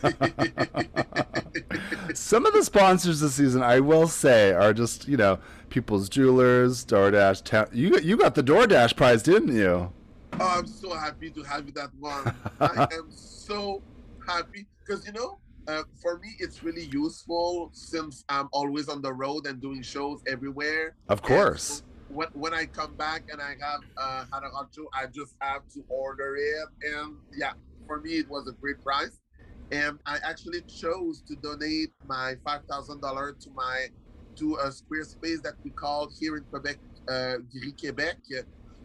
[2.14, 5.38] Some of the sponsors this season, I will say, are just you know
[5.68, 7.44] People's Jewelers, DoorDash.
[7.44, 9.92] Ta- you you got the DoorDash prize, didn't you?
[10.38, 12.34] Oh, I'm so happy to have that one.
[12.60, 13.82] I am so
[14.26, 15.38] happy because you know,
[15.68, 20.22] uh, for me, it's really useful since I'm always on the road and doing shows
[20.26, 20.94] everywhere.
[21.08, 21.64] Of course.
[21.64, 25.06] so when, when I come back and I have uh, had a hot show, I
[25.06, 26.68] just have to order it.
[26.94, 27.52] And yeah,
[27.86, 29.18] for me, it was a great price.
[29.70, 33.86] And I actually chose to donate my five thousand dollar to my
[34.38, 38.18] to a Squarespace that we call here in Quebec, uh, Gris Quebec,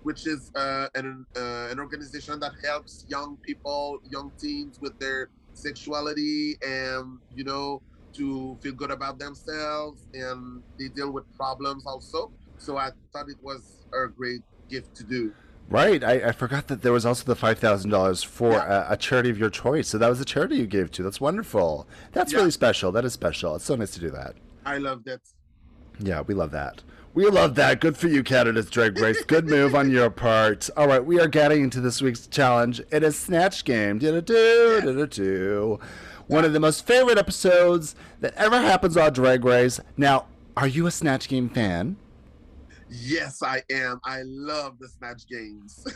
[0.04, 5.30] which is uh, an uh, an organization that helps young people, young teens with their
[5.54, 7.82] sexuality and you know
[8.16, 12.32] to feel good about themselves, and they deal with problems also.
[12.58, 15.34] So I thought it was a great gift to do.
[15.68, 16.04] Right.
[16.04, 18.88] I, I forgot that there was also the five thousand dollars for Yeah.
[18.90, 19.88] a, a charity of your choice.
[19.88, 21.04] So that was the charity you gave to.
[21.04, 21.88] That's wonderful.
[22.12, 22.40] That's Yeah.
[22.40, 22.92] really special.
[22.92, 23.56] That is special.
[23.56, 24.36] It's so nice to do that.
[24.66, 25.22] I love that.
[26.00, 26.84] Yeah, we love that.
[27.14, 27.80] We love that.
[27.80, 29.24] Good for you, Canada's Drag Race.
[29.24, 30.70] Good move on your part.
[30.76, 32.82] All right, we are getting into this week's challenge.
[32.92, 34.00] It is Snatch Game.
[34.00, 34.16] One
[36.44, 39.80] of the most favorite episodes that ever happens on Drag Race.
[39.96, 40.26] Now,
[40.58, 41.96] are you a Snatch Game fan?
[42.90, 44.00] Yes, I am.
[44.04, 45.84] I love the snatch games.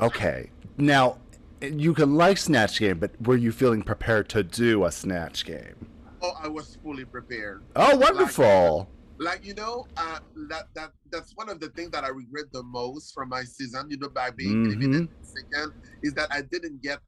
[0.00, 0.50] Okay.
[0.76, 1.18] Now,
[1.60, 5.86] you can like Snatch Game, but were you feeling prepared to do a Snatch Game?
[6.20, 7.62] oh, I was fully prepared.
[7.76, 8.88] Oh, wonderful.
[9.20, 10.18] like you know uh,
[10.50, 13.86] that that that's one of the things that i regret the most from my season
[13.88, 14.66] you know by being Mhm.
[14.66, 16.98] eliminated second is that i didn't get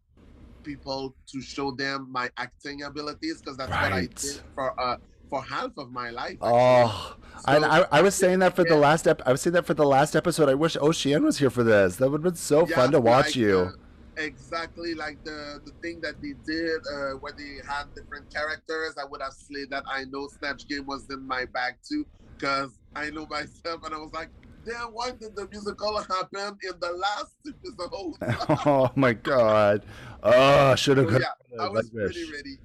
[0.62, 4.96] people to show them my acting abilities because that's what i did for uh
[5.28, 7.16] for half of my life Oh,
[7.48, 9.66] and So- I, I was saying that for the last ep- I was saying that
[9.66, 10.48] for the last episode.
[10.48, 11.96] I wish Océane was here for this.
[11.96, 13.58] That would have been so Yeah, fun to watch like, you.
[13.58, 13.70] uh,
[14.18, 19.04] exactly like the the thing that they did uh where they had different characters i
[19.04, 22.02] would have said that i know snatch game was in my bag too
[22.38, 24.30] because i know myself and i was like
[24.64, 29.84] damn why did the musical happen in the last episode oh my god.
[30.22, 31.10] Oh, should have.
[31.10, 32.56] So, yeah, I was pretty ready.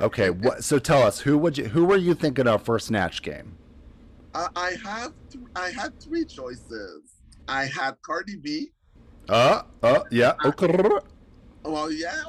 [0.00, 2.80] Okay, what, so tell us who would you who were you thinking of for a
[2.80, 3.56] snatch game?
[4.34, 7.14] Uh, I have th- I had three choices.
[7.48, 8.68] I had Cardi B.
[9.28, 10.34] Uh, uh, yeah.
[10.44, 10.80] Okay.
[11.64, 12.22] Well, yeah,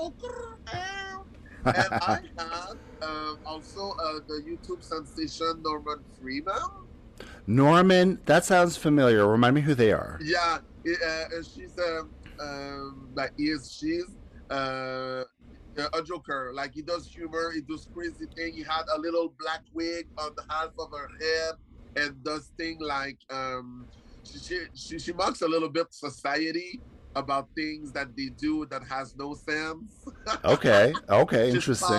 [1.65, 6.55] and I had um, also uh, the YouTube sensation Norman Freeman.
[7.47, 9.27] Norman, that sounds familiar.
[9.27, 10.19] Remind me who they are.
[10.21, 10.57] Yeah,
[10.87, 14.05] uh, she's um, um, like is she's
[14.49, 15.23] uh,
[15.77, 16.51] a joker.
[16.53, 18.53] Like he does humor, he does crazy thing.
[18.53, 21.55] He had a little black wig on the half of her head
[21.95, 23.87] and does thing like um,
[24.23, 26.81] she, she she she mocks a little bit society
[27.15, 30.05] about things that they do that has no sense.
[30.45, 31.97] Okay, okay, interesting.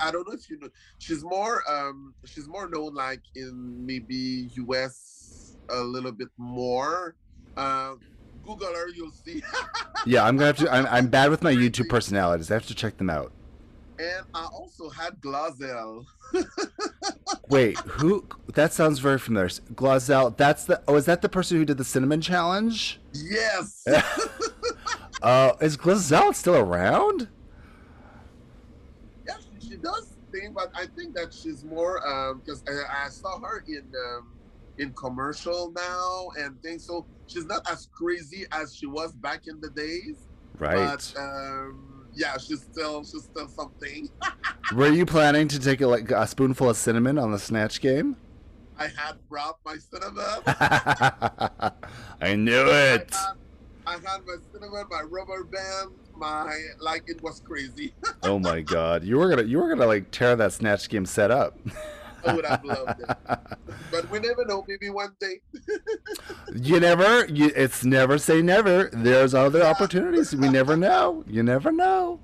[0.00, 0.68] I don't know if you know.
[0.98, 7.16] She's more um she's more known like in maybe US a little bit more.
[7.56, 7.94] Uh,
[8.48, 9.42] Google her, you'll see.
[10.06, 10.72] Yeah, I'm gonna have to.
[10.72, 12.50] I'm, I'm bad with my YouTube personalities.
[12.50, 13.32] I have to check them out.
[13.98, 16.06] and I also had GloZell.
[17.48, 18.24] Wait, who?
[18.54, 19.48] That sounds very familiar.
[19.48, 20.36] GloZell.
[20.36, 20.80] That's the.
[20.86, 23.00] Oh, is that the person who did the cinnamon challenge?
[23.12, 23.84] Yes.
[25.20, 27.26] Uh, is GloZell still around?
[29.26, 33.40] Yes, she, does thing, but I think that she's more um because I, I saw
[33.40, 34.28] her in um
[34.78, 36.84] in commercial now and things.
[36.84, 40.16] So she's not as crazy as she was back in the days.
[40.58, 40.74] Right.
[40.74, 44.08] But um, yeah, she's still she's still something.
[44.74, 48.16] Were you planning to take a, like a spoonful of cinnamon on the snatch game?
[48.78, 50.24] I had brought my cinnamon.
[52.20, 53.14] I knew it.
[53.14, 53.36] I had,
[53.86, 57.94] I had my cinnamon, my rubber band, my like it was crazy.
[58.22, 61.30] Oh my god, you were gonna you were gonna like tear that snatch game set
[61.30, 61.58] up.
[62.26, 63.16] I would have loved it.
[63.90, 64.64] But we never know.
[64.68, 65.40] Maybe one day.
[66.54, 67.26] you never.
[67.26, 68.90] You, it's never say never.
[68.92, 70.34] There's other opportunities.
[70.34, 71.24] We never know.
[71.26, 72.20] You never know.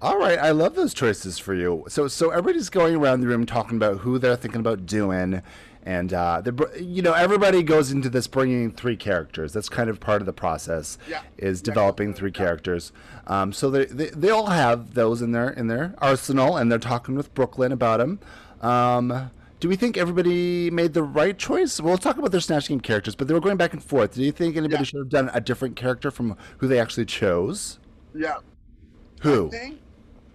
[0.00, 1.84] All right, I love those choices for you.
[1.88, 5.42] So, so everybody's going around the room talking about who they're thinking about doing,
[5.82, 6.40] and uh,
[6.78, 9.52] you know, everybody goes into this bringing three characters.
[9.52, 10.98] That's kind of part of the process.
[11.08, 11.22] Yeah.
[11.36, 12.38] Is developing three yeah.
[12.38, 12.92] characters.
[13.26, 16.78] Um, so they, they they all have those in their in their arsenal, and they're
[16.78, 18.20] talking with Brooke Lynn about them.
[18.60, 19.30] Um,
[19.60, 21.80] do we think everybody made the right choice?
[21.80, 24.14] We'll talk about their Snatch Game characters, but they were going back and forth.
[24.14, 24.84] Do you think anybody yeah.
[24.84, 27.80] should have done a different character from who they actually chose?
[28.14, 28.36] Yeah.
[29.22, 29.48] Who?
[29.48, 29.80] I think,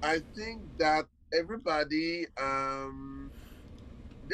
[0.04, 1.06] I think that
[1.38, 3.32] everybody, um,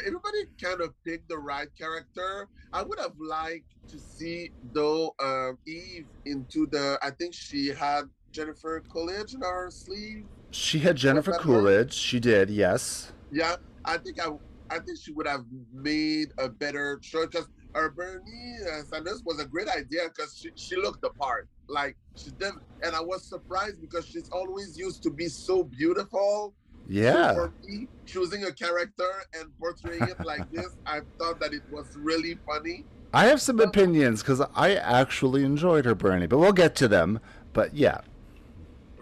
[0.04, 2.48] everybody kind of picked the right character.
[2.72, 6.98] I would have liked to see though um, Eve into the.
[7.00, 10.24] I think she had Jennifer Coolidge in her sleeve.
[10.50, 11.94] She had Jennifer Coolidge.
[11.94, 12.00] Her?
[12.00, 13.12] She did, yes.
[13.30, 14.30] Yeah, I think I
[14.70, 18.56] I think she would have made a better choice because her Bernie
[18.88, 21.48] Sanders was a great idea because she, she looked the part.
[21.68, 22.52] Like she did,
[22.82, 26.54] and I was surprised because she's always used to be so beautiful.
[26.88, 27.34] Yeah.
[27.34, 31.62] So for me, choosing a character and portraying it like this, I thought that it
[31.70, 32.84] was really funny.
[33.12, 37.20] I have some opinions because I actually enjoyed her Bernie, but we'll get to them.
[37.52, 38.00] But yeah.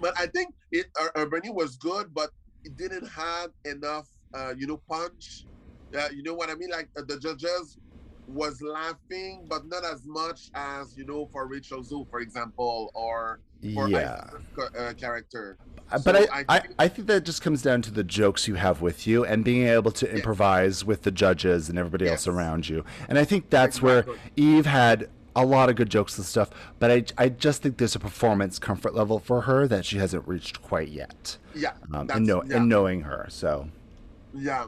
[0.01, 2.31] But I think it, her, her Bernie was good, but
[2.65, 5.45] it didn't have enough, uh, you know, punch
[5.93, 6.71] yeah, you know what I mean?
[6.71, 7.79] Like uh, the judges
[8.27, 13.41] was laughing, but not as much as you know for Rachel Zoe, for example, or
[13.75, 14.25] for yeah.
[14.79, 15.57] uh, character.
[15.91, 18.47] Uh, but so I, I, think, I, think that just comes down to the jokes
[18.47, 22.27] you have with you and being able to improvise with the judges and everybody yes.
[22.27, 22.85] else around you.
[23.09, 24.13] And I think that's exactly.
[24.13, 27.79] where Eve had a lot of good jokes and stuff, but I, I just think
[27.79, 31.39] there's a performance comfort level for her that she hasn't reached quite yet.
[31.55, 31.73] Yeah.
[31.93, 32.57] Um, and, know, yeah.
[32.57, 33.27] and knowing her.
[33.31, 33.69] So.
[34.35, 34.67] Yeah.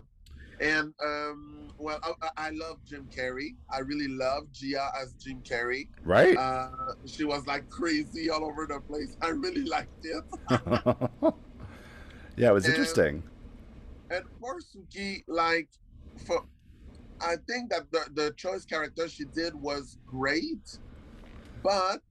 [0.60, 3.54] And um, well, I, I, love Jim Carrey.
[3.70, 5.88] I really love Gia as Jim Carrey.
[6.04, 6.36] Right.
[6.36, 6.68] Uh,
[7.06, 9.16] she was like crazy all over the place.
[9.22, 10.22] I really liked it.
[12.36, 13.22] yeah, it was and, interesting.
[14.10, 15.68] And for Suki, like,
[16.26, 16.44] for
[17.22, 20.78] I think that the the choice character she did was great,
[21.62, 22.02] but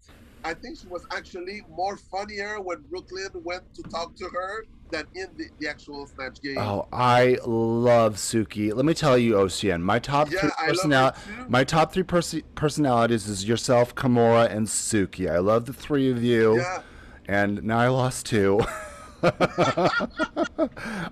[0.43, 4.65] I think she was actually more funnier when Brooke Lynn went to talk to her
[4.91, 6.57] than in the, the actual Snatch game.
[6.57, 8.73] Oh, I love Suki.
[8.73, 11.13] Let me tell you, Océane, my top yeah, three personal-
[11.47, 15.29] my top three pers- personalities is yourself, Kimora, and Suki.
[15.29, 16.57] I love the three of you.
[16.57, 16.81] Yeah.
[17.27, 18.61] And now I lost two.
[19.21, 19.89] I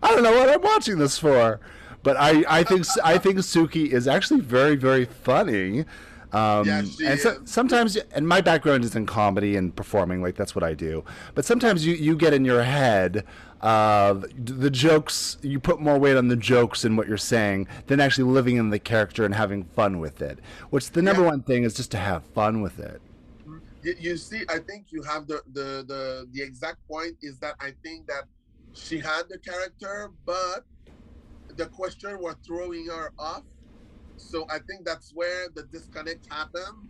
[0.01, 1.59] don't know what I'm watching this for,
[2.01, 5.85] but I, I think I think Suki is actually very very funny.
[6.33, 10.53] Um, yeah, and so, sometimes, and my background is in comedy and performing, like that's
[10.53, 11.05] what I do.
[11.35, 13.23] But sometimes you, you get in your head
[13.61, 17.99] of the jokes, you put more weight on the jokes and what you're saying than
[17.99, 20.39] actually living in the character and having fun with it.
[20.69, 21.29] Which the number yeah.
[21.29, 23.01] one thing is just to have fun with it.
[23.83, 27.55] You, you see, I think you have the, the, the, the exact point is that
[27.61, 28.25] I think that
[28.73, 30.65] she had the character, but
[31.55, 33.43] the question was throwing her off
[34.17, 36.89] so I think that's where the disconnect happened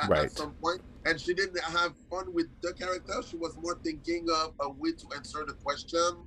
[0.00, 0.24] at, right.
[0.24, 0.80] at some point.
[1.04, 3.14] And she didn't have fun with the character.
[3.28, 6.24] She was more thinking of a way to answer the question.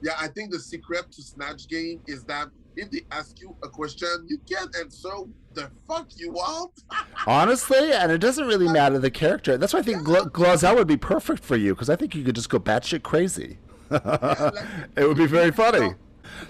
[0.00, 3.68] Yeah, I think the secret to Snatch Game is that if they ask you a
[3.68, 5.10] question, you can't answer
[5.54, 6.72] the fuck you want.
[7.26, 9.58] Honestly, and it doesn't really matter the character.
[9.58, 10.24] That's why I think yeah.
[10.32, 13.58] Gla- would be perfect for you because I think you could just go batshit crazy.
[13.90, 13.98] yeah,
[14.54, 14.64] like,
[14.96, 15.94] it would be very funny.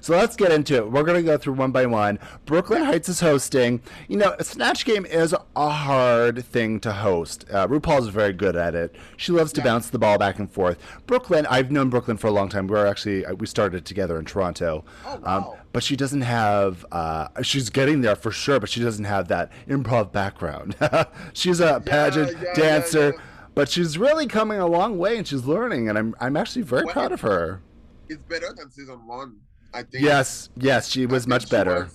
[0.00, 0.90] So let's get into it.
[0.90, 2.18] We're going to go through one by one.
[2.46, 3.80] Brooke Lynn Hytes is hosting.
[4.08, 7.44] You know, a Snatch Game is a hard thing to host.
[7.50, 8.94] Uh, RuPaul's very good at it.
[9.16, 9.64] She loves to yeah.
[9.64, 10.78] bounce the ball back and forth.
[11.06, 12.66] Brooke Lynn, I've known Brooke Lynn for a long time.
[12.66, 14.84] We are actually uh, we started together in Toronto.
[15.06, 15.38] Oh, wow.
[15.38, 16.84] Um, but she doesn't have.
[16.92, 20.76] Uh, she's getting there for sure, but she doesn't have that improv background.
[21.32, 23.14] she's a pageant yeah, yeah, dancer.
[23.54, 26.84] But she's really coming a long way, and she's learning, and I'm I'm actually very
[26.84, 27.60] well, proud of her.
[28.08, 29.36] It's better than season one.
[29.74, 30.04] I think.
[30.04, 31.90] Yes, yes, she was much better.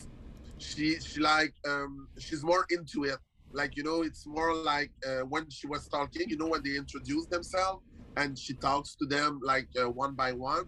[0.59, 3.17] She, was, she, she like um she's more into it.
[3.53, 6.30] Like you know, it's more like uh, when she was talking.
[6.30, 7.84] You know, when they introduce themselves
[8.17, 10.65] and she talks to them like uh, one by one,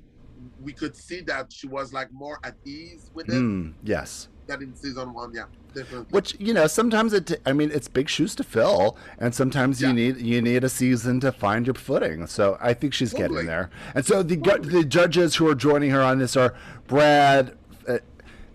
[0.62, 3.34] we could see that she was like more at ease with it.
[3.34, 4.30] Mm, yes.
[4.48, 5.46] That in season one, yeah.
[5.74, 6.08] Definitely.
[6.10, 7.42] Which you know, sometimes it.
[7.46, 9.90] I mean, it's big shoes to fill, and sometimes yeah.
[9.90, 12.28] you need you need a season to find your footing.
[12.28, 13.30] So I think she's totally.
[13.30, 13.70] getting there.
[13.94, 14.70] And so the totally.
[14.70, 16.56] the judges who are joining her on this are
[16.88, 17.56] Brad.
[17.88, 18.00] Uh,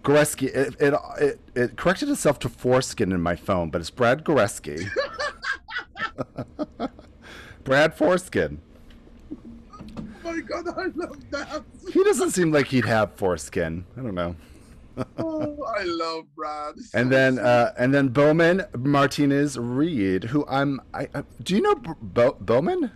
[0.02, 4.22] Goreski, it, it, it, it, corrected itself to foreskin in my phone, but it's Brad
[4.22, 4.86] Goreski.
[7.64, 8.60] Brad Foreskin.
[9.96, 11.64] Oh my god, I love that.
[11.90, 13.86] He doesn't seem like he'd have foreskin.
[13.96, 14.36] I don't know.
[15.18, 16.74] Oh, I love Brad.
[16.76, 20.80] He's And then, uh, and then Bowman Martinez Reed, who I'm.
[20.92, 22.90] I, I do you know Bo- Boman?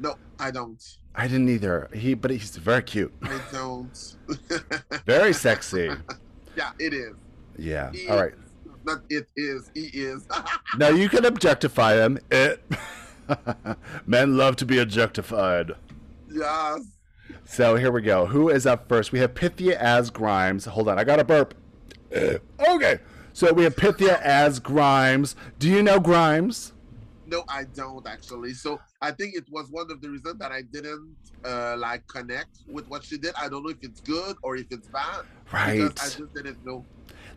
[0.00, 0.82] no, I don't.
[1.14, 1.88] I didn't either.
[1.94, 4.16] He, but he's very cute, I don't.
[5.06, 5.90] very sexy.
[6.56, 7.14] yeah, it is.
[7.56, 7.90] Yeah.
[7.92, 8.32] He All right.
[8.32, 8.38] is.
[8.84, 9.70] Not it is.
[9.74, 10.26] He is.
[10.78, 12.18] Now you can objectify him.
[12.30, 12.62] It.
[14.06, 15.72] Men love to be objectified.
[16.30, 16.80] yes.
[17.50, 18.26] So here we go.
[18.26, 19.10] Who is up first?
[19.10, 20.66] We have Pythia as Grimes.
[20.66, 21.54] Hold on, I got a burp.
[22.14, 22.98] okay.
[23.32, 25.34] So we have Pythia as Grimes.
[25.58, 26.74] Do you know Grimes?
[27.26, 28.52] No, I don't actually.
[28.52, 32.58] So I think it was one of the reasons that I didn't uh, like connect
[32.68, 33.32] with what she did.
[33.34, 35.22] I don't know if it's good or if it's bad.
[35.50, 35.88] Right.
[35.88, 36.84] Because I just didn't know.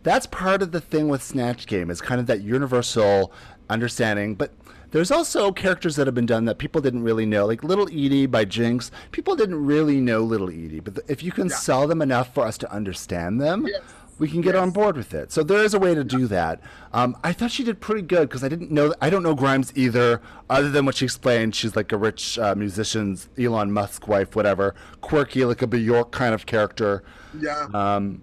[0.02, 3.32] That's part of the thing with Snatch Game is kind of that universal
[3.70, 4.52] understanding, but
[4.92, 8.26] there's also characters that have been done that people didn't really know, like Little Edie
[8.26, 8.90] by Jinx.
[9.10, 11.56] People didn't really know Little Edie, but if you can Yeah.
[11.56, 13.80] sell them enough for us to understand them, Yes.
[14.18, 14.62] we can get Yes.
[14.62, 15.32] on board with it.
[15.32, 16.60] So there is a way to do that.
[16.92, 18.94] Um, I thought she did pretty good because I didn't know.
[19.00, 21.54] I don't know Grimes either, other than what she explained.
[21.54, 26.34] She's like a rich uh, musician's Elon Musk wife, whatever, quirky, like a Bjork kind
[26.34, 27.02] of character.
[27.38, 27.66] Yeah.
[27.74, 28.22] Um,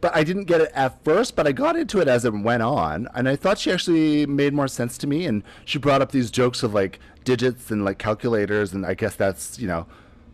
[0.00, 2.62] but I didn't get it at first, but I got into it as it went
[2.62, 5.26] on, and I thought she actually made more sense to me.
[5.26, 9.16] And she brought up these jokes of like digits and like calculators, and I guess
[9.16, 9.86] that's you know,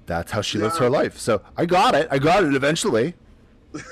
[0.06, 1.18] that's how she lives her life.
[1.18, 2.08] So I got it.
[2.10, 3.14] I got it eventually.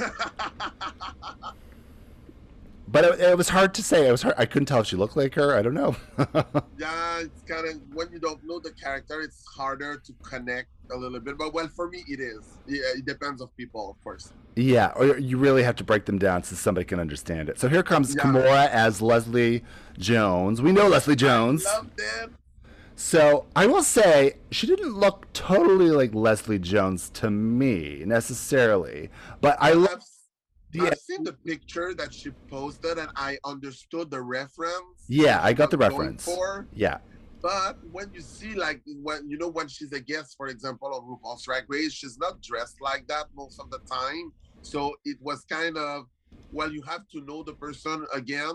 [2.92, 4.08] But it, it was hard to say.
[4.08, 4.34] It was hard.
[4.36, 5.54] I couldn't tell if she looked like her.
[5.54, 5.94] I don't know.
[6.78, 10.96] yeah, it's kind of when you don't know the character, it's harder to connect a
[10.96, 11.38] little bit.
[11.38, 12.58] But well, for me, it is.
[12.66, 14.32] Yeah, it depends of people, of course.
[14.56, 17.58] Yeah, or you really have to break them down so somebody can understand it.
[17.58, 18.22] So here comes Yeah.
[18.22, 19.62] Kimora as Leslie
[19.98, 20.60] Jones.
[20.60, 21.64] We know Leslie Jones.
[21.96, 22.30] It.
[22.96, 29.08] So I will say she didn't look totally like Leslie Jones to me necessarily,
[29.40, 30.02] but I love.
[30.72, 30.84] Yeah.
[30.84, 35.04] I've seen the picture that she posted, and I understood the reference.
[35.08, 36.24] Yeah, I got the she was going reference.
[36.24, 36.98] For, Yeah,
[37.42, 41.02] but when you see, like, when you know, when she's a guest, for example, on
[41.02, 44.32] RuPaul's Drag Race, she's not dressed like that most of the time.
[44.62, 46.04] So it was kind of,
[46.52, 48.54] well, you have to know the person again.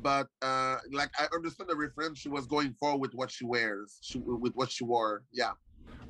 [0.00, 3.98] But uh like, I understand the reference she was going for with what she wears,
[4.00, 5.24] she, with what she wore.
[5.32, 5.52] Yeah,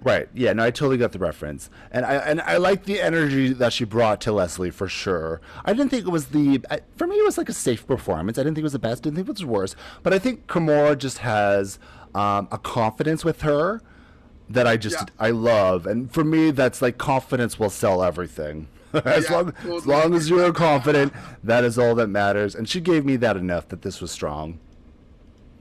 [0.04, 0.28] right.
[0.34, 3.72] Yeah, no, I totally got the reference, and I and I like the energy that
[3.72, 5.40] she brought to Leslie for sure.
[5.64, 8.38] I didn't think it was the I- for me it was like a safe performance.
[8.38, 9.02] I didn't think it was the best.
[9.02, 9.74] Didn't think it was worse.
[10.02, 11.78] But I think Kimora just has
[12.14, 13.80] um, a confidence with her
[14.50, 15.04] that I just Yeah.
[15.18, 18.68] I love, and for me that's like confidence will sell everything.
[19.06, 21.12] as Yeah, long as long as you're confident,
[21.44, 22.54] that is all that matters.
[22.54, 24.58] And she gave me that enough that this was strong.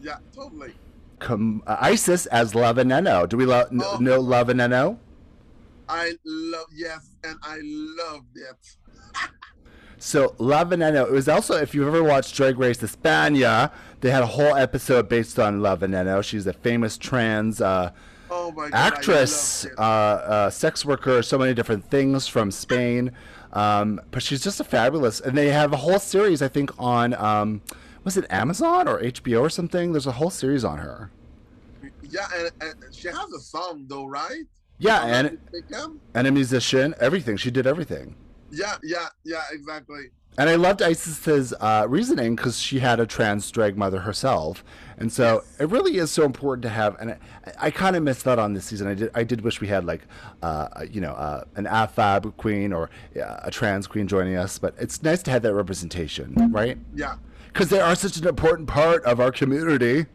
[0.02, 0.74] yeah, totally.
[1.22, 3.28] Com- uh, Icesis as La Veneno.
[3.30, 3.98] Do we lo- kn- Oh.
[3.98, 4.98] know La Veneno?
[5.88, 8.76] I love yes, and I loved it.
[10.04, 11.06] So La Veneno.
[11.06, 15.08] It was also if you've ever watched Drag Race España, they had a whole episode
[15.08, 16.24] based on La Veneno.
[16.24, 17.92] She's a famous trans uh,
[18.32, 23.12] Oh my god, actress, uh, uh, sex worker, so many different things from Spain.
[23.54, 27.14] Um, but she's just a fabulous, and they have a whole series, I think, on
[27.14, 27.62] um,
[28.04, 29.92] was it Amazon or HBO or something?
[29.92, 31.12] There's a whole series on her.
[32.10, 34.44] Yeah, and, and she has a song though, right?
[34.80, 35.38] Yeah, and
[36.16, 37.38] and a musician, everything.
[37.38, 38.16] She did everything.
[38.52, 40.10] yeah, yeah, yeah, exactly.
[40.38, 44.64] And I loved Icesis's uh, reasoning because she had a trans drag mother herself,
[44.98, 46.96] and so it really is so important to have.
[47.00, 47.18] And I,
[47.60, 48.88] I kind of missed that on this season.
[48.88, 49.12] I did.
[49.14, 50.02] I did wish we had like,
[50.42, 54.58] uh, you know, uh, an AFAB queen or uh, a trans queen joining us.
[54.58, 56.78] But it's nice to have that representation, right?
[56.96, 57.16] Yeah,
[57.54, 60.06] Because they are such an important part of our community.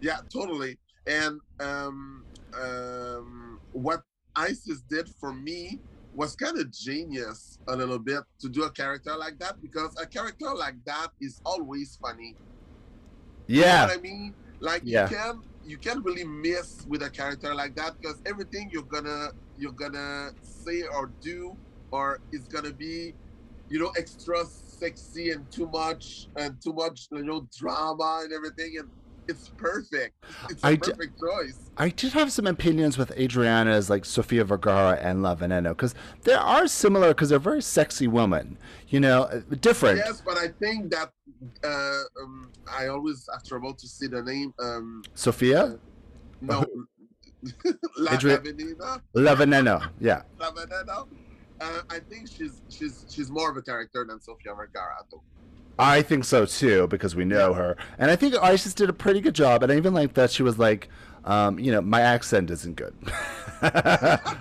[0.00, 0.78] yeah, totally.
[1.06, 2.26] And um,
[2.60, 4.02] um, what
[4.36, 5.80] Icesis did for me
[6.12, 10.06] was kind of genius a little bit to do a character like that because a
[10.06, 12.36] character like that is always funny.
[13.54, 14.34] You know Yeah, what I mean?
[14.60, 15.08] Like Yeah.
[15.10, 19.28] you can you can't really miss with a character like that because everything you're gonna
[19.56, 21.58] you're gonna say or do
[21.90, 23.14] or is gonna be,
[23.68, 24.44] you know, extra
[24.86, 28.88] sexy and too much and too much, you know, drama and everything and
[29.28, 30.14] it's perfect.
[30.50, 31.70] It's a I d- perfect choice.
[31.76, 36.32] I did have some opinions with Adriana's like Sofia Vergara and La Veneno because they
[36.34, 38.58] are similar because they're very sexy women,
[38.88, 39.98] you know, uh, different.
[39.98, 41.10] Yes, but I think that
[41.62, 44.52] uh, um, I always have trouble to see the name.
[44.58, 45.78] Um, Sofia,
[46.40, 46.64] no,
[47.98, 49.00] La Adria- Avenida.
[49.14, 50.22] La Veneno, yeah.
[50.40, 51.06] La Veneno.
[51.62, 54.96] Uh, I think she's she's she's more of a character than Sofia Vergara.
[55.10, 55.22] Though.
[55.78, 59.20] I think so too because we know her, and I think Icesis did a pretty
[59.20, 59.62] good job.
[59.62, 60.88] And I even like that she was like,
[61.24, 62.94] um, you know, my accent isn't good.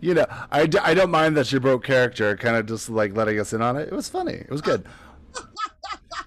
[0.00, 3.16] you know, I, d- I don't mind that she broke character, kind of just like
[3.16, 3.88] letting us in on it.
[3.88, 4.34] It was funny.
[4.34, 4.84] It was good.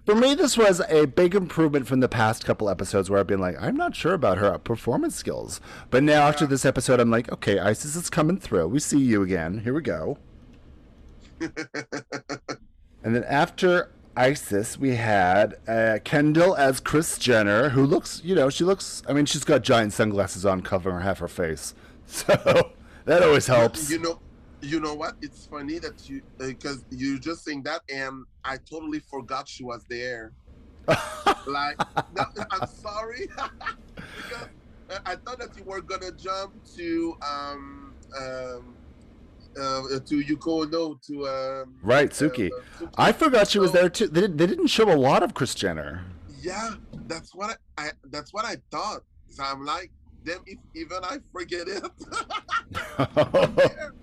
[0.05, 3.39] For me, this was a big improvement from the past couple episodes where I've been
[3.39, 5.59] like, I'm not sure about her performance skills.
[5.89, 8.69] But now, after this episode, I'm like, okay, Icesis is coming through.
[8.69, 9.59] We see you again.
[9.59, 10.17] Here we go.
[11.41, 18.49] and then after Icesis, we had uh, Kendall as Kris Jenner, who looks, you know,
[18.49, 21.73] she looks, I mean, she's got giant sunglasses on covering half her face.
[22.09, 22.71] So
[23.03, 23.91] that always helps.
[23.91, 24.19] You know,
[24.61, 25.15] you know what?
[25.21, 29.63] It's funny that you because uh, you just saying that, and I totally forgot she
[29.63, 30.33] was there.
[31.45, 31.77] like,
[32.15, 33.27] no, I'm sorry
[33.95, 34.47] because
[35.05, 38.75] I thought that you were gonna jump to um um
[39.59, 42.49] uh, to Yoko Ono to um right Suki.
[42.51, 42.93] Uh, Suki.
[42.97, 44.07] I forgot she was there too.
[44.07, 46.05] They, they didn't show a lot of Kris Jenner.
[46.41, 46.75] Yeah,
[47.07, 49.01] that's what I, I that's what I thought.
[49.29, 49.91] So I'm like,
[50.23, 51.83] them if even I forget it.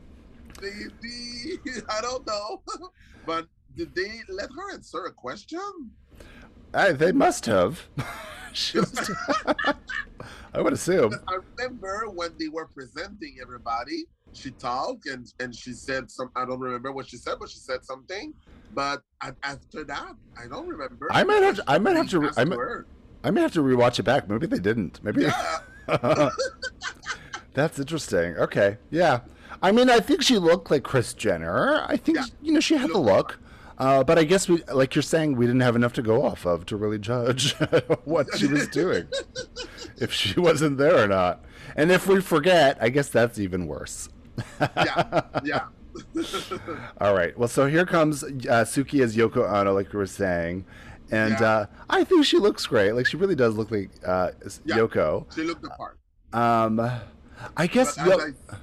[0.64, 1.58] Maybe
[1.88, 2.62] I don't know,
[3.26, 3.46] but
[3.76, 5.90] did they let her answer a question?
[6.72, 7.86] I, they must have.
[10.54, 11.12] I would assume.
[11.28, 16.30] I remember when they were presenting everybody, she talked and and she said some.
[16.36, 18.32] I don't remember what she said, but she said something.
[18.72, 19.02] But
[19.42, 21.08] after that, I don't remember.
[21.10, 21.56] I might have.
[21.56, 22.30] To, I might have to.
[22.36, 22.58] I might,
[23.24, 24.28] I may have to rewatch it back.
[24.28, 25.02] Maybe they didn't.
[25.02, 25.22] Maybe.
[25.22, 26.30] Yeah.
[27.54, 28.36] That's interesting.
[28.36, 28.78] Okay.
[28.90, 29.20] Yeah.
[29.64, 31.82] I mean, I think she looked like Kris Jenner.
[31.88, 32.24] I think yeah.
[32.42, 33.38] you know she had the look.
[33.78, 36.44] Uh, but I guess we, like you're saying, we didn't have enough to go off
[36.44, 37.54] of to really judge
[38.04, 39.08] what she was doing,
[39.96, 41.42] if she wasn't there or not.
[41.76, 44.10] And if we forget, I guess that's even worse.
[44.60, 45.64] yeah, yeah.
[47.00, 47.36] All right.
[47.38, 50.66] Well, so here comes uh, Suki as Yoko Ono, like you were saying,
[51.10, 51.46] and yeah.
[51.46, 52.92] uh, I think she looks great.
[52.92, 54.32] Like she really does look like uh,
[54.66, 55.24] yeah, Yoko.
[55.34, 55.98] She looked the part.
[56.34, 56.86] Um,
[57.56, 57.96] I guess.
[57.96, 58.56] Yo- I,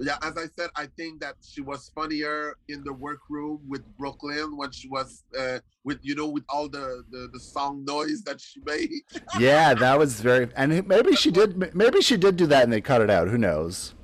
[0.00, 4.22] yeah, as I said, I think that she was funnier in the workroom with Brooke
[4.22, 8.22] Lynn when she was uh, with you know with all the, the the song noise
[8.22, 8.90] that she made.
[9.38, 11.74] yeah, that was very, and maybe she did.
[11.74, 13.28] Maybe she did do that, and they cut it out.
[13.28, 13.94] Who knows?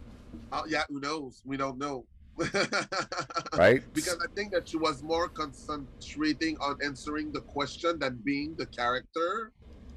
[0.52, 1.42] Oh yeah, who knows?
[1.44, 2.06] We don't know.
[3.56, 3.82] right?
[3.94, 8.66] Because I think that she was more concentrating on answering the question than being the
[8.66, 9.52] character.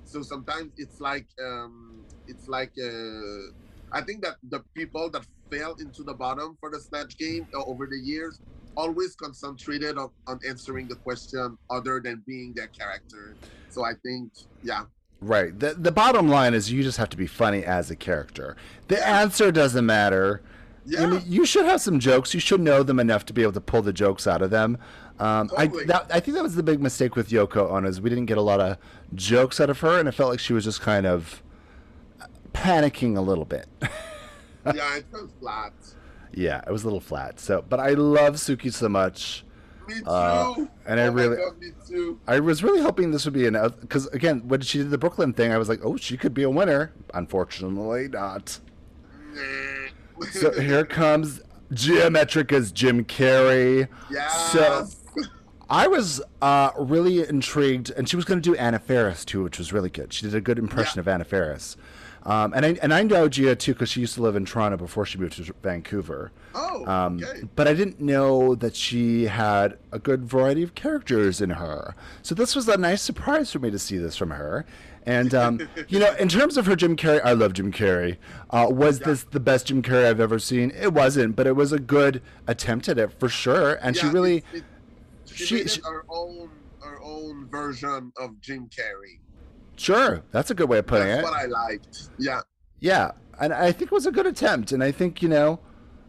[0.05, 3.51] So sometimes it's like um it's like uh
[3.91, 7.63] I think that the people that fell into the bottom for the snatch game uh,
[7.65, 8.39] over the years
[8.77, 13.35] always concentrated on, on answering the question other than being their character.
[13.69, 14.31] So I think
[14.63, 14.85] yeah.
[15.19, 15.57] Right.
[15.59, 18.55] The the bottom line is you just have to be funny as a character.
[18.87, 20.43] The answer doesn't matter.
[20.85, 21.03] Yeah.
[21.03, 22.33] I mean, you should have some jokes.
[22.33, 24.77] You should know them enough to be able to pull the jokes out of them.
[25.19, 25.83] Um, totally.
[25.83, 28.27] I, that, I think that was the big mistake with Yoko Ono is we didn't
[28.27, 28.77] get a lot of
[29.13, 31.41] jokes out of her, and it felt like she was just kind of
[32.53, 33.67] panicking a little bit.
[34.75, 35.73] yeah, it was flat.
[36.33, 37.39] Yeah, it was a little flat.
[37.39, 39.43] So, but I love Suki so much.
[39.87, 40.05] Me too.
[40.05, 40.53] Uh,
[40.85, 42.19] and oh I really, God, me too.
[42.27, 45.17] I was really hoping this would be an because again, when she did the Brooke
[45.17, 46.93] Lynn thing, I was like, oh, she could be a winner.
[47.13, 48.59] Unfortunately, not.
[50.31, 51.41] so here comes
[51.73, 53.87] Gia Metric as Jim Carrey.
[54.11, 54.27] Yeah.
[54.27, 54.87] So
[55.69, 59.57] I was uh, really intrigued, and she was going to do Anna Faris too, which
[59.57, 60.13] was really good.
[60.13, 61.01] She did a good impression yeah.
[61.01, 61.77] of Anna Faris.
[62.27, 64.75] Um, and I and I know Gia too because she used to live in Toronto
[64.75, 66.33] before she moved to Vancouver.
[66.53, 67.43] Oh, um, okay.
[67.55, 71.95] But I didn't know that she had a good variety of characters in her.
[72.23, 74.65] So this was a nice surprise for me to see this from her.
[75.05, 78.17] And um, you know, in terms of her Jim Carrey, I love Jim Carrey.
[78.49, 79.07] Uh, was yeah.
[79.07, 80.71] this the best Jim Carrey I've ever seen?
[80.71, 83.75] It wasn't, but it was a good attempt at it for sure.
[83.75, 84.63] And yeah, she really, it, it,
[85.27, 86.49] she, she she, her own
[86.81, 89.19] her own version of Jim Carrey.
[89.77, 91.31] Sure, that's a good way of putting that's it.
[91.31, 92.41] That's what I liked, yeah,
[92.79, 94.71] yeah, and I think it was a good attempt.
[94.71, 95.59] And I think you know,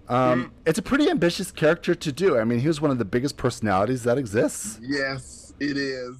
[0.08, 0.50] um, mm.
[0.66, 2.38] it's a pretty ambitious character to do.
[2.38, 4.80] I mean, he was one of the biggest personalities that exists.
[4.82, 6.16] Yes, it is.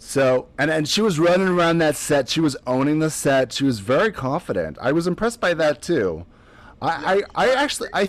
[0.00, 2.28] So and and she was running around that set.
[2.28, 3.52] She was owning the set.
[3.52, 4.78] She was very confident.
[4.80, 6.24] I was impressed by that too.
[6.80, 7.26] I yeah.
[7.34, 8.08] I, I actually I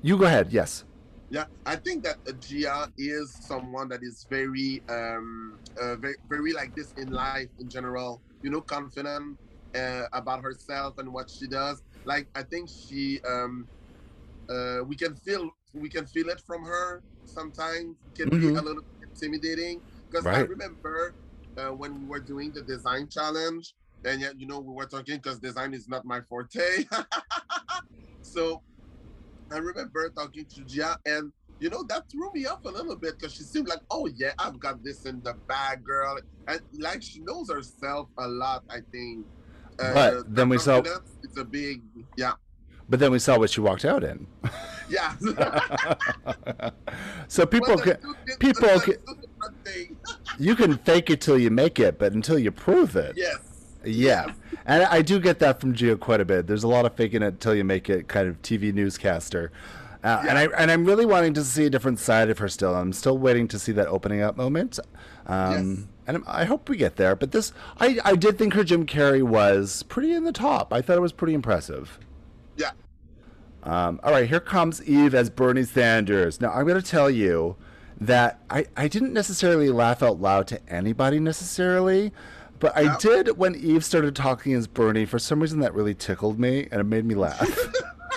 [0.00, 0.52] you go ahead.
[0.52, 0.84] Yes.
[1.30, 6.74] Yeah, I think that Gia is someone that is very um uh, very very like
[6.74, 8.22] this in life in general.
[8.42, 9.36] You know, confident
[9.74, 11.82] uh, about herself and what she does.
[12.04, 13.66] Like I think she um
[14.48, 17.96] uh we can feel we can feel it from her sometimes.
[18.06, 18.54] It can mm-hmm.
[18.54, 20.38] be a little intimidating because right.
[20.38, 21.14] I remember
[21.58, 23.74] uh, when we were doing the design challenge,
[24.04, 26.86] and yet you know we were talking because design is not my forte.
[28.22, 28.62] so
[29.52, 33.18] I remember talking to Gia, and you know that threw me off a little bit
[33.18, 37.02] because she seemed like, oh yeah, I've got this in the bag, girl, and like
[37.02, 38.64] she knows herself a lot.
[38.70, 39.26] I think.
[39.80, 40.82] Uh, but then we saw
[41.22, 41.82] it's a big
[42.16, 42.32] yeah.
[42.90, 44.26] But then we saw what she walked out in.
[44.88, 45.14] Yeah.
[47.28, 49.96] so people Well, can that's two di- people can, two different things.
[50.38, 53.12] you can fake it till you make it, but until you prove it.
[53.16, 53.36] yes.
[53.88, 54.32] Yeah,
[54.66, 56.46] and I do get that from Gia quite a bit.
[56.46, 59.50] There's a lot of faking it until you make it kind of TV newscaster,
[60.04, 62.74] uh, and I and I'm really wanting to see a different side of her still.
[62.74, 64.78] I'm still waiting to see that opening up moment,
[65.26, 65.60] um, Yes.
[66.06, 67.16] and I'm- I hope we get there.
[67.16, 70.72] But this, I I did think her Jim Carrey was pretty in the top.
[70.72, 71.98] I thought it was pretty impressive.
[72.56, 72.70] Yeah.
[73.62, 76.40] Um, all right, here comes Eve as Bernie Sanders.
[76.40, 77.56] Now, I'm going to tell you
[78.00, 82.12] that I, I didn't necessarily laugh out loud to anybody necessarily,
[82.60, 85.04] but I did when Eve started talking as Bernie.
[85.06, 87.48] For some reason, that really tickled me and it made me laugh.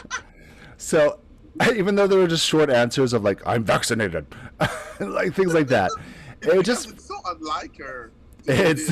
[0.78, 1.20] so,
[1.76, 4.26] even though there were just short answers of like, I'm vaccinated,
[5.00, 5.92] like things like that,
[6.42, 8.12] it Because just it's so unlike her.
[8.48, 8.92] it's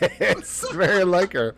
[0.00, 1.54] it's very like her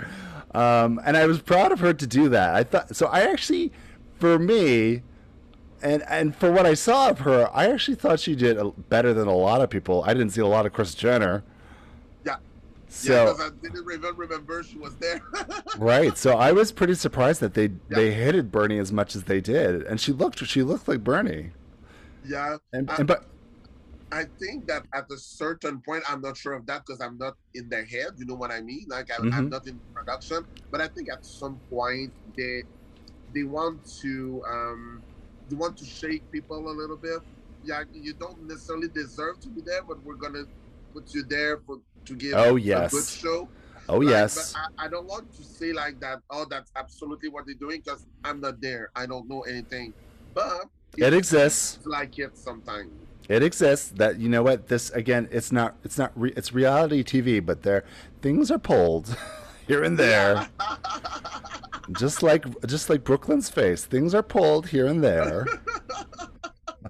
[0.54, 3.72] um, and i was proud of her to do that i thought so i actually
[4.18, 5.02] for me
[5.82, 8.58] and and for what i saw of her i actually thought she did
[8.90, 11.42] better than a lot of people i didn't see a lot of Kris Jenner.
[12.90, 15.20] So yeah, because I didn't even remember she was there.
[15.78, 19.40] right so i was pretty surprised that they they hated bernie as much as they
[19.40, 21.52] did and she looked she looked like bernie
[22.24, 22.56] yeah.
[22.72, 23.26] and, I- and but
[24.12, 27.34] I think that at a certain point, I'm not sure of that because I'm not
[27.54, 28.14] in their head.
[28.16, 28.86] You know what I mean?
[28.88, 29.32] Like I, Mhm.
[29.32, 32.64] I'm not in production, but I think at some point they
[33.32, 35.04] they want to um,
[35.48, 37.20] they want to shake people a little bit.
[37.62, 40.44] Yeah, you don't necessarily deserve to be there, but we're gonna
[40.92, 43.48] put you there for to give Oh, a good show.
[43.88, 46.20] oh Right, yes But I, I don't want to say like that.
[46.30, 48.90] Oh, that's absolutely what they're doing because I'm not there.
[48.94, 49.92] I don't know anything.
[50.34, 52.90] But it exists like it sometimes.
[53.28, 53.92] It exists.
[53.96, 55.28] That you know what this again.
[55.30, 55.76] It's not.
[55.84, 56.10] It's not.
[56.16, 57.84] Re, it's reality TV, but there
[58.22, 59.16] things are pulled
[59.68, 60.48] here and there,
[61.92, 63.84] just like just like Brooke Lynn's face.
[63.84, 65.46] Things are pulled here and there.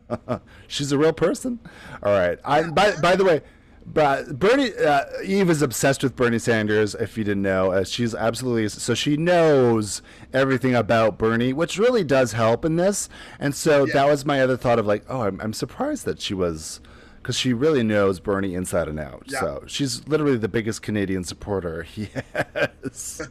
[0.66, 1.60] She's a real person.
[2.02, 2.38] All right.
[2.44, 3.42] I by by the way.
[3.86, 6.94] But Bernie, uh, Eve is obsessed with Bernie Sanders.
[6.94, 10.00] If you didn't know, uh, she's absolutely so she knows
[10.32, 13.08] everything about Bernie, which really does help in this.
[13.40, 13.94] And so Yeah.
[13.94, 16.80] that was my other thought of like, oh, I'm, I'm surprised that she was,
[17.20, 19.24] because she really knows Bernie inside and out.
[19.26, 19.40] Yeah.
[19.40, 21.86] So she's literally the biggest Canadian supporter.
[21.96, 23.22] Yes.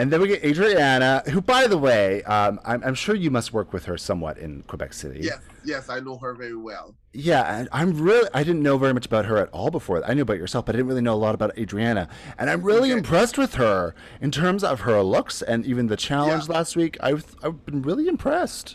[0.00, 3.52] and then we get Adriana, who, by the way, um, I'm, I'm sure you must
[3.52, 5.20] work with her somewhat in Quebec City.
[5.22, 6.94] Yes, yes, I know her very well.
[7.12, 10.02] Yeah, and I'm really I didn't know very much about her at all before.
[10.08, 12.08] I knew about yourself, but I didn't really know a lot about Adriana.
[12.38, 12.98] And I'm really Okay.
[12.98, 16.54] impressed with her in terms of her looks and even the challenge Yeah.
[16.54, 16.96] last week.
[17.02, 18.74] I've I've been really impressed.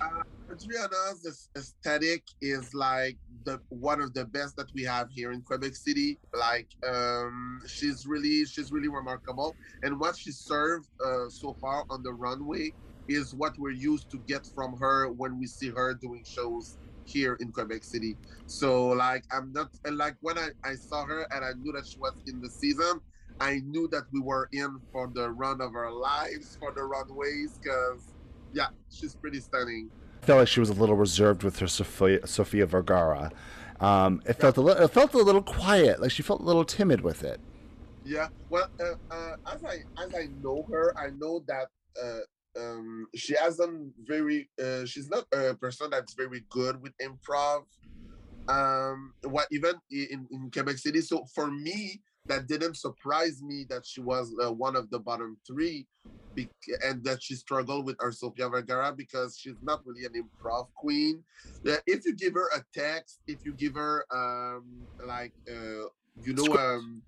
[0.52, 5.76] Adriana's aesthetic is like the one of the best that we have here in Quebec
[5.76, 6.20] City.
[6.38, 12.04] Like, um, she's really she's really remarkable, and what she served uh, so far on
[12.04, 12.74] the runway
[13.08, 17.38] is what we're used to get from her when we see her doing shows here
[17.40, 18.18] in Quebec City.
[18.48, 22.00] So like I'm not like when I, I saw her and I knew that she
[22.00, 23.00] was in the season,
[23.40, 27.60] I knew that we were in for the run of our lives for the runways
[27.62, 28.16] because
[28.54, 29.92] yeah, she's pretty stunning.
[30.26, 33.32] Felt like she was a little reserved with her Sofia, Sofia Vergara.
[33.80, 36.66] Um, it felt a little it felt a little quiet, like she felt a little
[36.66, 37.40] timid with it.
[38.04, 38.30] Yeah.
[38.50, 41.68] Well, uh, uh, as I as I know her, I know that
[42.02, 44.50] uh, um, she hasn't very.
[44.62, 47.66] Uh, she's not a person that's very good with improv.
[48.48, 51.02] Um, what even in in Quebec City.
[51.02, 55.38] So for me, that didn't surprise me that she was uh, one of the bottom
[55.46, 55.88] three,
[56.36, 56.50] bec-
[56.84, 61.24] and that she struggled with her Sofia Vergara because she's not really an improv queen.
[61.68, 66.34] Uh, if you give her a text, if you give her um like uh you
[66.34, 67.02] know um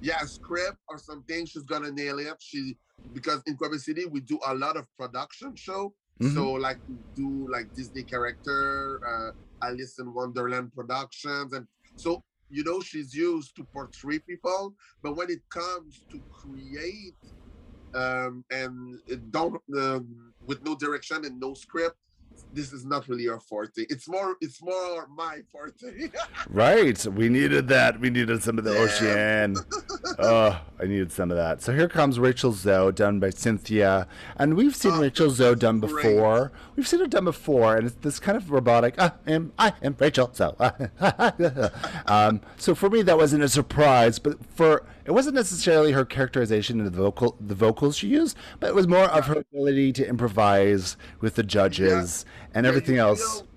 [0.00, 2.36] yeah, a script or something, she's gonna nail it.
[2.38, 2.78] She
[3.12, 5.94] because in Quebec City we do a lot of production show.
[6.22, 6.34] Mhm.
[6.34, 9.30] So like we do like Disney character, uh
[9.66, 11.66] Alice in Wonderland productions, and
[11.96, 17.14] so you know she's used to portray people, but when it comes to create
[17.94, 19.00] um and
[19.30, 21.96] don't um, with no direction and no script,
[22.52, 23.84] this is not really your forte.
[23.88, 26.10] It's more it's more my forte.
[26.48, 27.04] Right.
[27.06, 28.00] We needed that.
[28.00, 28.86] We needed some of the Yeah.
[28.86, 29.56] Océane.
[30.18, 31.60] oh, I needed some of that.
[31.62, 34.06] So here comes Rachel Zoe, done by Synthia.
[34.36, 35.94] And we've seen Oh, Rachel Zoe done great.
[35.94, 36.52] before.
[36.76, 39.96] We've seen her done before, and it's this kind of robotic, I am, I am
[39.98, 40.54] Rachel Zoe.
[42.06, 46.78] um, so for me, that wasn't a surprise, but for, it wasn't necessarily her characterization
[46.78, 50.06] and the vocal, the vocals she used, but it was more of her ability to
[50.06, 53.38] improvise with the judges and Yeah, everything you else.
[53.40, 53.48] feel-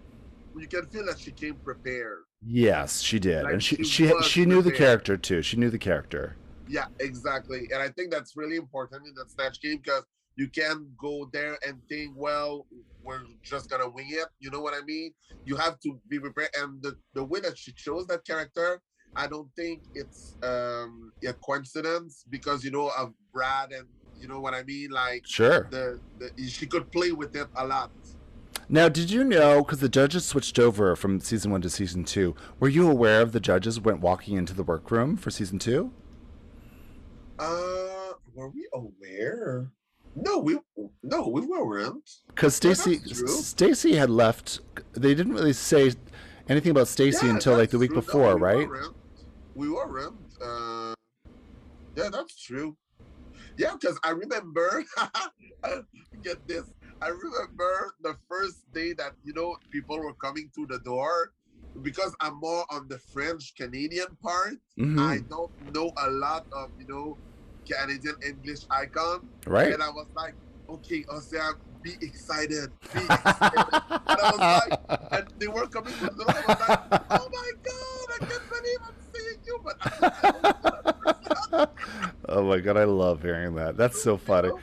[0.61, 2.19] you can feel that she came prepared.
[2.45, 5.41] Yes, she did, Like, and she she she she knew the character too.
[5.41, 6.35] She knew the character.
[6.69, 7.67] Yeah, exactly.
[7.73, 10.05] And I think that's really important in that snatch game because
[10.37, 12.65] you can't go there and think, well,
[13.03, 14.27] we're just gonna wing it.
[14.39, 15.13] You know what I mean?
[15.45, 16.49] You have to be prepared.
[16.57, 18.81] And the, the way that she chose that character,
[19.15, 23.87] I don't think it's um a coincidence because you know of Brad and
[24.19, 24.91] you know what I mean?
[24.91, 25.67] Like Sure.
[25.71, 27.91] the, the she could play with it a lot.
[28.69, 32.35] Now, did you know, because the judges switched over from season one to season two,
[32.59, 35.91] were you aware of the judges went walking into the workroom for season two?
[37.39, 39.71] Uh were we aware?
[40.15, 40.57] No, we
[41.03, 42.09] no, we weren't.
[42.27, 42.99] Because Stacy.
[43.25, 44.59] Stacy had left.
[44.93, 45.93] They didn't really say
[46.49, 47.97] anything about Stacy Yeah, until like the week true.
[47.97, 48.67] No, before, we right?
[48.67, 48.95] Weren't.
[49.61, 50.17] We weren't.
[50.43, 50.95] Uh,
[51.95, 52.75] yeah, that's true.
[53.57, 54.83] Yeah, because I remember.
[56.23, 56.65] get this.
[56.99, 61.33] I remember the first day that you know people were coming through the door.
[61.83, 64.99] Because I'm more on the French Canadian part, Mhm.
[64.99, 67.17] I don't know a lot of you know
[67.69, 69.29] Canadian English icon.
[69.45, 69.71] Right.
[69.71, 70.33] And I was like,
[70.67, 71.55] okay, Océane,
[71.85, 72.73] be excited.
[72.91, 73.65] Be excited.
[74.09, 74.73] and I was like,
[75.15, 76.33] and they were coming to the door.
[76.33, 79.00] I was like, oh my god, I can't believe I'm.
[79.63, 79.75] But
[82.29, 83.77] oh my god, I love hearing that.
[83.77, 84.51] That's so funny.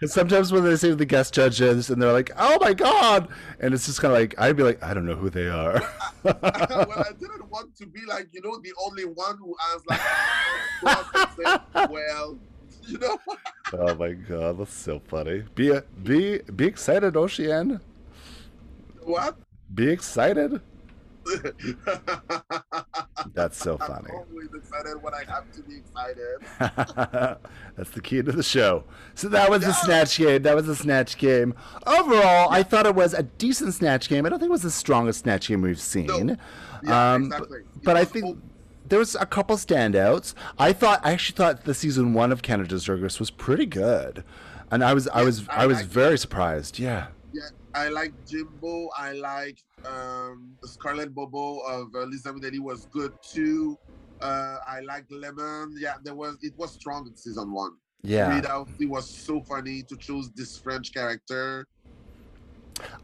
[0.00, 3.28] 'Cause sometimes when they say the guest judges and they're like, "Oh my god,"
[3.58, 5.80] and it's just kind of like I'd be like, "I don't know who they are."
[6.22, 10.00] well, I didn't want to be like, you know, the only one who has like,
[10.82, 12.38] go up and say, well,
[12.86, 13.18] you know.
[13.74, 15.44] oh my god, that's so funny.
[15.54, 17.80] Be be be excited, Océane.
[19.02, 19.36] what?
[19.74, 20.60] Be excited.
[23.34, 24.08] That's so funny.
[24.10, 26.38] I'm always excited when I have to be excited.
[27.76, 28.84] That's the key to the show.
[29.14, 30.42] So that was a snatch game.
[30.42, 31.54] That was a snatch game.
[31.86, 34.26] Overall, I thought it was a decent snatch game.
[34.26, 36.38] I don't think it was the strongest snatch game we've seen.
[36.82, 37.58] Yeah, Um, exactly.
[37.74, 38.38] But, but I think
[38.88, 40.34] there was a couple standouts.
[40.58, 44.24] I thought I actually thought the season one of Canada's Race was pretty good,
[44.70, 45.86] and I was I was I I was it.
[45.86, 46.78] very surprised.
[46.78, 47.08] Yeah.
[47.32, 47.42] Yeah,
[47.74, 48.88] I like Jimbo.
[48.98, 53.78] I like um, Scarlett BoBo of uh, Liza Minnelli was good too.
[54.20, 55.74] Uh, I like Lemon.
[55.78, 57.72] Yeah, there was it was strong in season one.
[58.02, 58.34] Yeah.
[58.34, 61.66] Reed Outsley was so funny to choose this French character.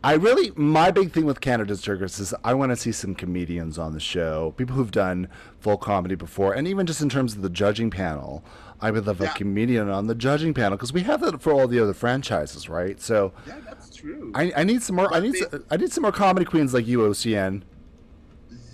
[0.02, 3.78] I really, my big thing with Canada's Race is I want to see some comedians
[3.78, 5.28] on the show, people who've done
[5.60, 8.42] full comedy before, and even just in terms of the judging panel,
[8.80, 9.32] I would love Yeah.
[9.32, 12.70] a comedian on the judging panel because we have that for all the other franchises,
[12.70, 12.98] right?
[13.00, 14.32] So Yeah, that's true.
[14.34, 15.12] I, I need some more.
[15.14, 17.62] I need they- some, I need some more comedy queens like you, Océane.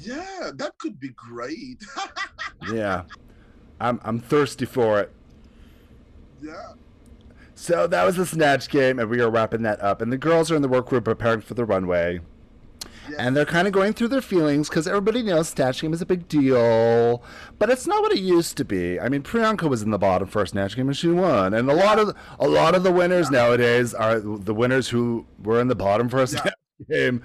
[0.01, 1.85] yeah, that could be great.
[2.73, 3.03] Yeah,
[3.81, 5.13] I'm I'm thirsty for it.
[6.41, 6.75] yeah.
[7.57, 10.01] So that was the snatch game, and we are wrapping that up.
[10.01, 12.21] And the girls are in the workroom preparing for the runway.
[13.09, 13.17] Yeah.
[13.19, 16.07] And they're kind of going through their feelings because everybody knows Snatch Game is a
[16.07, 17.23] big deal,
[17.59, 19.01] but it's not what it used to be.
[19.01, 21.75] I mean, Priyanka was in the bottom for Snatch Game and she won, and a
[21.75, 25.75] lot of a lot of the winners nowadays are the winners who were in the
[25.75, 26.55] bottom for a Snatch
[26.89, 27.23] Game.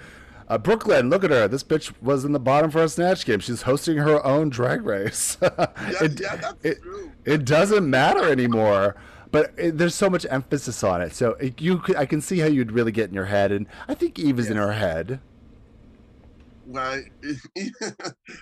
[0.50, 1.48] Uh, Brooke Lynn, look at her.
[1.48, 3.40] This bitch was in the bottom for a Snatch Game.
[3.40, 5.38] She's hosting her own drag race.
[5.42, 6.78] Yeah, it, yeah, it,
[7.26, 8.96] it doesn't matter anymore.
[9.32, 12.40] But it, there's so much emphasis on it, so it, you could, I can see
[12.40, 15.20] how you'd really get in your head, and I think Eve is in her head.
[16.70, 17.12] Like,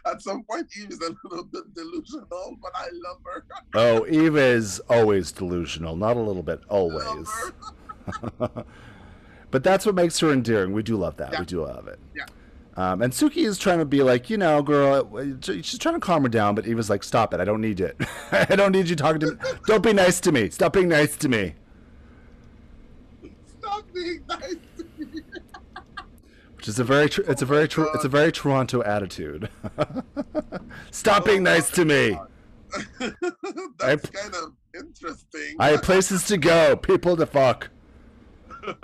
[0.06, 3.45] at some point, Eve is a little bit delusional, but I love her.
[3.76, 7.30] Oh, Eve is always delusional, not a little bit, always.
[9.52, 10.73] But that's what makes her endearing.
[10.73, 11.31] We do love that.
[11.31, 11.39] Yeah.
[11.39, 11.97] We do love it.
[12.14, 12.26] Yeah.
[12.76, 15.10] Um, and Suki is trying to be like, you know, girl,
[15.41, 17.39] she's trying to calm her down, but Eve is like, stop it.
[17.39, 17.95] I don't need it.
[18.34, 19.38] I don't need you talking to me.
[19.65, 20.49] Don't be nice to me.
[20.49, 21.53] Stop being nice to me.
[23.60, 24.61] Stop being nice to me.
[26.66, 29.50] Which is a very, tr- it's a very, tr- it's a very Toronto attitude.
[30.92, 32.18] Stop being nice to me.
[33.78, 35.58] That's kind of interesting.
[35.60, 37.70] I have places to go, people to fuck.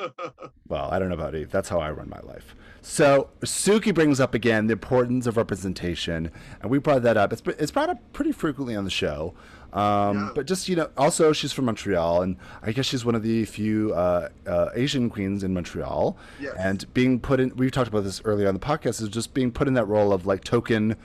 [0.68, 1.52] Well, I don't know about Eve.
[1.52, 2.56] That's how I run my life.
[2.82, 6.32] So Suki brings up again the importance of representation,
[6.62, 7.34] and we brought that up.
[7.34, 9.34] It's it's brought up pretty frequently on the show.
[9.74, 10.30] Um, Yeah.
[10.36, 13.46] But just you know, also she's from Montreal, and I guess she's one of the
[13.46, 16.18] few uh, uh, Asian queens in Montreal.
[16.40, 16.54] Yes.
[16.58, 19.52] And being put in, we talked about this earlier on the podcast, is just being
[19.52, 20.96] put in that role of like token,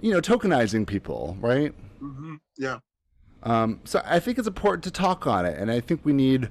[0.00, 1.74] you know, tokenizing people, right?
[2.02, 2.78] Mhm, Yeah.
[3.42, 6.48] Um, so I think it's important to talk on it, and I think we need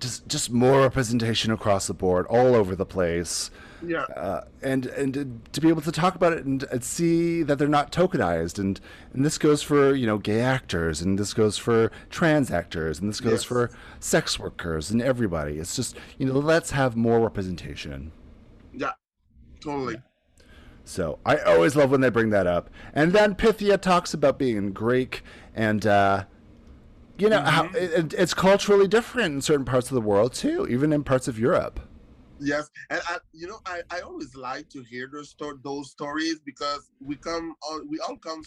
[0.00, 3.50] just just more representation across the board, all over the place,
[3.86, 4.02] Yeah.
[4.16, 7.68] uh, and and to- be able to talk about it and, and see that they're
[7.68, 8.80] not tokenized, and
[9.12, 13.08] and this goes for you know gay actors, and this goes for trans actors, and
[13.08, 13.44] this goes Yes.
[13.44, 15.58] for sex workers and everybody.
[15.58, 18.12] It's just you know let's have more representation.
[18.72, 18.92] Yeah.
[19.62, 20.00] Totally.
[20.84, 22.70] So I always love when they bring that up.
[22.94, 25.22] And then Pythia talks about being Greek
[25.54, 26.24] and uh,
[27.18, 30.92] you know, how, it, it's culturally different in certain parts of the world too, even
[30.92, 31.78] in parts of Europe.
[32.40, 36.40] Yes, and I, you know, I, I always like to hear those sto- those stories
[36.44, 38.42] because we come all we all come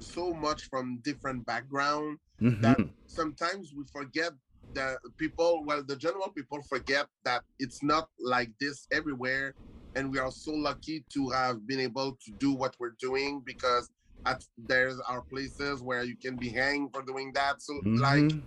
[0.00, 2.60] so much from different background Mhm.
[2.62, 4.32] that sometimes we forget
[4.74, 9.54] that people well the general people forget that it's not like this everywhere
[9.94, 13.90] and we are so lucky to have been able to do what we're doing because
[14.26, 18.44] at there's our places where you can be hanged for doing that so like Mhm.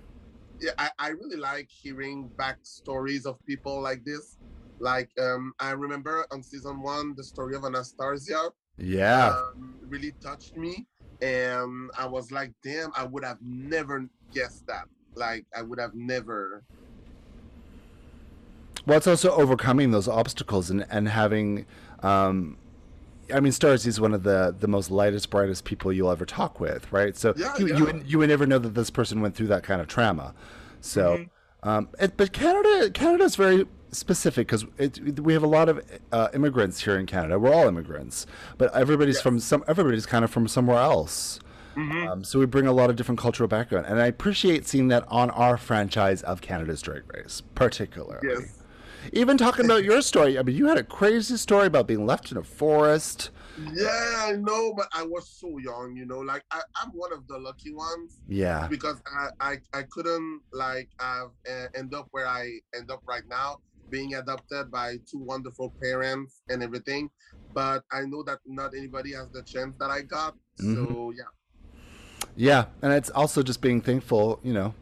[0.59, 4.37] yeah, I, I really like hearing back stories of people like this.
[4.81, 9.29] Like um, I remember on season one, the story of Anastarzia yeah.
[9.55, 10.87] um, really touched me,
[11.21, 14.85] and I was like, damn, I would have never guessed that.
[15.13, 16.63] Like I would have never.
[18.87, 21.67] Well, it's also overcoming those obstacles and, and having.
[22.01, 22.57] Um,
[23.31, 26.59] I mean, Stars is one of the, the most lightest, brightest people you'll ever talk
[26.59, 27.15] with, right?
[27.15, 27.77] So Yeah, you, yeah.
[27.77, 30.33] you would- you would never know that this person went through that kind of trauma.
[30.81, 31.69] So, Mm-hmm.
[31.69, 34.65] um, it, but Canada Canada is very specific because
[35.19, 37.39] we have a lot of uh, immigrants here in Canada.
[37.39, 38.25] We're all immigrants,
[38.57, 41.39] but everybody's from some everybody's kind of from somewhere else.
[41.75, 42.07] Mm-hmm.
[42.07, 45.05] Um, so we bring a lot of different cultural background, and I appreciate seeing that
[45.07, 48.27] on our franchise of Canada's Drag Race, particularly.
[48.27, 48.59] Yes.
[49.13, 52.31] Even talking about your story, I mean, you had a crazy story about being left
[52.31, 53.31] in a forest.
[53.73, 56.19] Yeah, I know, but I was so young, you know.
[56.19, 58.19] Like I, I'm one of the lucky ones.
[58.27, 58.67] Yeah.
[58.67, 61.25] because I, I I couldn't like uh,
[61.75, 63.59] end up where I end up right now,
[63.91, 67.09] being adopted by two wonderful parents and everything.
[67.53, 70.33] But I know that not anybody has the chance that I got.
[70.59, 70.75] Mm-hmm.
[70.75, 71.29] So yeah,
[72.35, 74.73] Yeah, and it's also just being thankful, you know.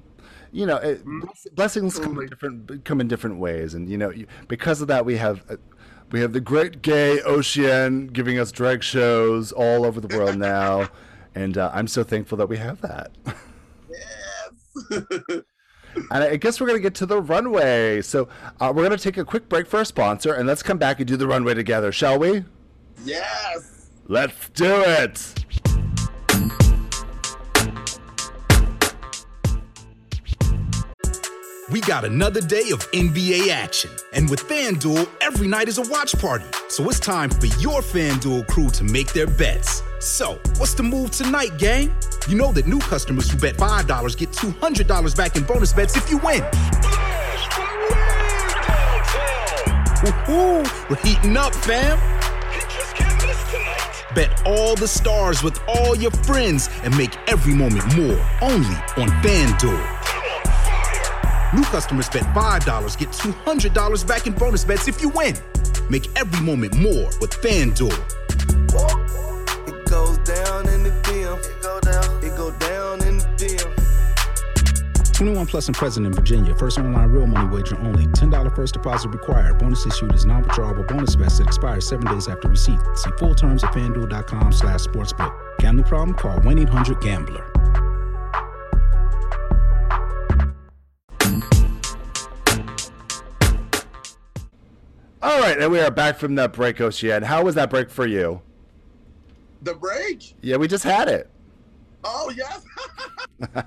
[0.51, 1.21] You know, it, Mm.
[1.21, 4.87] bless- blessings come in different come in different ways, and you know, you, because of
[4.87, 5.57] that, we have uh,
[6.11, 10.89] we have the great gay Océane giving us drag shows all over the world now,
[11.35, 13.11] and uh, I'm so thankful that we have that.
[13.89, 15.41] yes.
[16.11, 18.01] And I guess we're going to get to the runway.
[18.01, 20.77] So uh, we're going to take a quick break for our sponsor, and let's come
[20.77, 22.43] back and do the runway together, shall we?
[23.03, 23.89] yes.
[24.07, 25.45] Let's do it.
[31.69, 33.91] We got another day of NBA action.
[34.11, 36.45] And with FanDuel, every night is a watch party.
[36.67, 39.83] So it's time for your FanDuel crew to make their bets.
[39.99, 41.93] So, what's the move tonight, gang?
[42.27, 46.09] You know that new customers who bet $5 get $200 back in bonus bets if
[46.09, 46.41] you win.
[50.01, 51.99] Woo-hoo, we're heating up, fam.
[54.15, 59.09] Bet all the stars with all your friends and make every moment more only on
[59.21, 59.98] FanDuel.
[61.51, 65.35] New customers bet $5 get $200 back in bonus bets if you win.
[65.89, 67.97] Make every moment more with FanDuel.
[69.67, 71.39] It goes down in the DM.
[71.39, 72.23] It go down.
[72.23, 75.13] It go down in the DM.
[75.13, 76.53] 21 plus and present in Virginia.
[76.55, 78.05] First online real money wager only.
[78.05, 79.57] $10 first deposit required.
[79.57, 82.79] Bonus issued is non-withdrawable bonus vest that expires seven days after receipt.
[82.93, 85.35] See full terms at fanduel.com slash sportsbook.
[85.57, 86.15] Gambling problem?
[86.15, 87.58] Call 1-800-GAMBLER.
[95.21, 97.23] All right, and we are back from that break, Océane.
[97.23, 98.41] How was that break for you?
[99.63, 100.33] The break.
[100.41, 101.29] Yeah, we just had it.
[102.05, 102.63] Oh yes.
[103.39, 103.63] but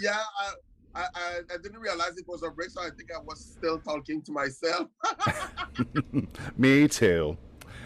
[0.00, 0.18] yeah,
[0.94, 3.78] I, I I didn't realize it was a break, so I think I was still
[3.78, 4.88] talking to myself.
[6.56, 7.36] Me too.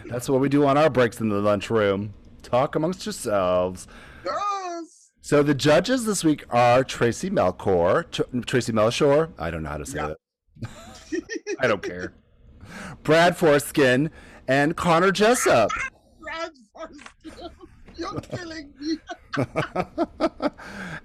[0.05, 2.13] That's what we do on our breaks in the lunchroom.
[2.43, 3.87] Talk amongst yourselves.
[4.23, 4.58] yes.
[5.29, 9.29] So the judges this week are Tracy Melchior, Tr- Tracy Melchior.
[9.37, 10.13] I don't know how to say Yeah.
[10.63, 11.21] that.
[11.59, 12.13] I don't care.
[13.03, 14.09] Brad Forskin
[14.47, 15.69] and Connor Jessup.
[16.19, 17.53] Brad Forrest,
[17.95, 18.97] You're killing me.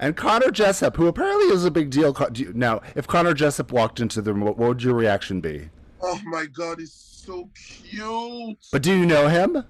[0.00, 2.14] and Connor Jessup, who apparently is a big deal.
[2.14, 4.94] Co- do you- Now, if Connor Jessup walked into the room, what what would your
[4.94, 5.68] reaction be?
[6.00, 8.56] Oh my god, he's so cute.
[8.72, 9.64] But do you know him?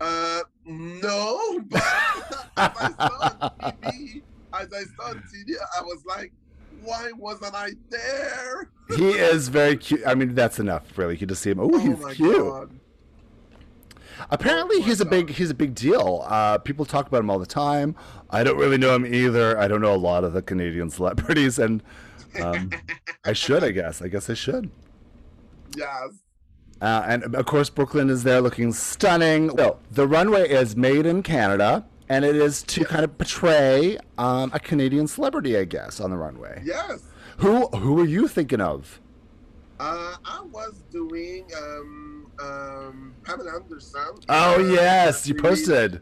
[0.00, 1.82] Uh, no, but
[2.56, 4.22] as I saw on TV,
[4.54, 6.32] as I saw on TV, I was like,
[6.82, 8.70] why wasn't I there?
[8.96, 10.02] He is very cute.
[10.06, 11.16] I mean, that's enough, really.
[11.16, 11.60] You just see him.
[11.60, 12.36] Ooh, oh he's my cute.
[12.36, 12.70] god.
[14.30, 16.24] Apparently, Oh he's a big he's a big deal.
[16.26, 17.94] Uh, people talk about him all the time.
[18.30, 19.58] I don't really know him either.
[19.58, 21.82] I don't know a lot of the Canadian celebrities, and
[22.42, 22.70] um,
[23.24, 24.00] I should, I guess.
[24.00, 24.70] I guess I should.
[25.76, 26.22] Yes.
[26.80, 29.50] Uh, and of course, Brooke Lynn is there looking stunning.
[29.56, 34.50] So the runway is made in Canada, and it is to kind of portray um,
[34.52, 36.62] a Canadian celebrity, I guess, on the runway.
[36.64, 37.02] Yes.
[37.38, 39.00] Who who were you thinking of?
[39.78, 44.00] Uh, I was doing um um Pamela Anderson.
[44.28, 46.00] Oh Uh, yes, you posted.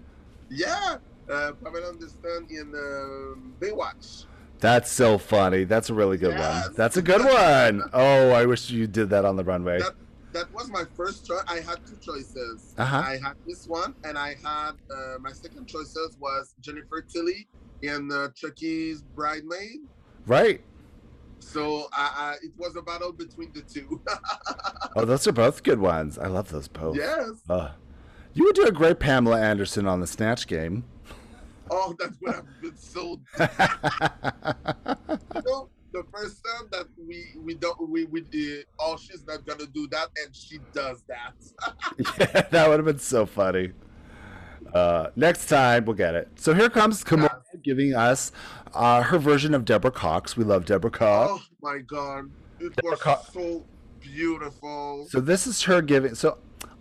[0.51, 0.97] Yeah,
[1.31, 4.27] uh, Pamela Anderson in um, Baywatch.
[4.61, 5.65] That's so funny.
[5.65, 6.67] That's a really good Yes.
[6.67, 6.75] one.
[6.77, 7.83] That's a good one.
[7.93, 9.81] Oh, I wish you did that on the runway.
[9.81, 9.95] That
[10.35, 11.43] that was my first choice.
[11.49, 12.75] I had two choices.
[12.77, 13.03] Uh-huh.
[13.07, 17.49] I had this one, and I had uh, my second choices was Jennifer Tilly
[17.83, 19.87] in uh, Chucky's Bridemaid.
[20.27, 20.61] Right.
[21.39, 24.03] So I, I, it was a battle between the two.
[24.97, 26.19] Oh, those are both good ones.
[26.19, 26.95] I love those both.
[26.95, 27.31] yes.
[27.51, 27.71] Uh,
[28.33, 30.85] you would do a great Pamela Anderson on the Snatch game.
[31.69, 33.21] Oh, that's what I've been so.
[35.35, 38.67] you know, the first time that we we don't we we did.
[38.79, 41.35] Oh, she's not gonna do that, and she does that.
[42.19, 43.71] yeah, that would have been so funny.
[44.75, 46.29] Uh, next time we'll get it.
[46.35, 48.33] So here comes Kimora giving us
[48.75, 50.37] uh, her version of Deborah Cox.
[50.37, 51.31] We love Deborah Cox.
[51.33, 53.65] oh my god, it Deborah was Co- so
[54.01, 55.07] beautiful.
[55.09, 56.17] So this is her giving.
[56.17, 56.39] So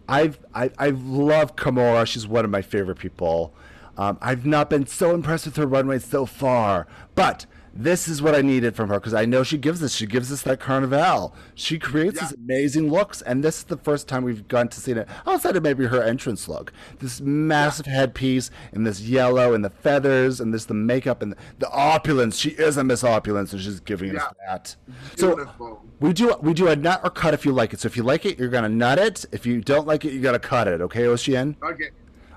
[0.09, 2.07] I've I, I've loved Kimora.
[2.07, 3.53] She's one of my favorite people.
[3.95, 7.45] Um, I've not been so impressed with her runway so far, but
[7.75, 9.93] this is what I needed from her because I know she gives us.
[9.93, 11.33] She gives us that carnival.
[11.55, 12.27] She creates Yeah.
[12.27, 15.55] these amazing looks, and this is the first time we've gone to see it outside
[15.55, 16.71] of maybe her entrance look.
[16.99, 21.37] This massive headpiece and this yellow and the feathers and this the makeup and the,
[21.59, 22.37] the opulence.
[22.37, 24.45] She is a Miss Opulence, and she's giving us Yeah.
[24.55, 24.75] that.
[25.17, 27.79] So we do we do a nut or cut if you like it.
[27.81, 29.25] So if you like it, you're gonna nut it.
[29.31, 30.81] If you don't like it, you gotta cut it.
[30.81, 31.55] Okay, Océane?
[31.63, 31.89] Okay.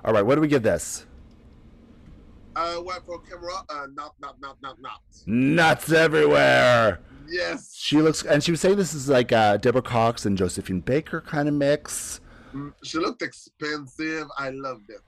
[0.05, 0.25] All right.
[0.25, 1.06] What do we give this?
[2.57, 3.63] Uh, what for Kimora?
[3.69, 5.01] Uh, not, not, not, not, not.
[5.27, 6.99] Nuts everywhere.
[7.29, 7.71] Yes.
[7.77, 11.21] She looks, and she was saying this is like uh, Deborah Cox and Josephine Baker
[11.21, 12.19] kind of mix.
[12.55, 14.25] Mm, She looked expensive.
[14.39, 15.01] I loved it.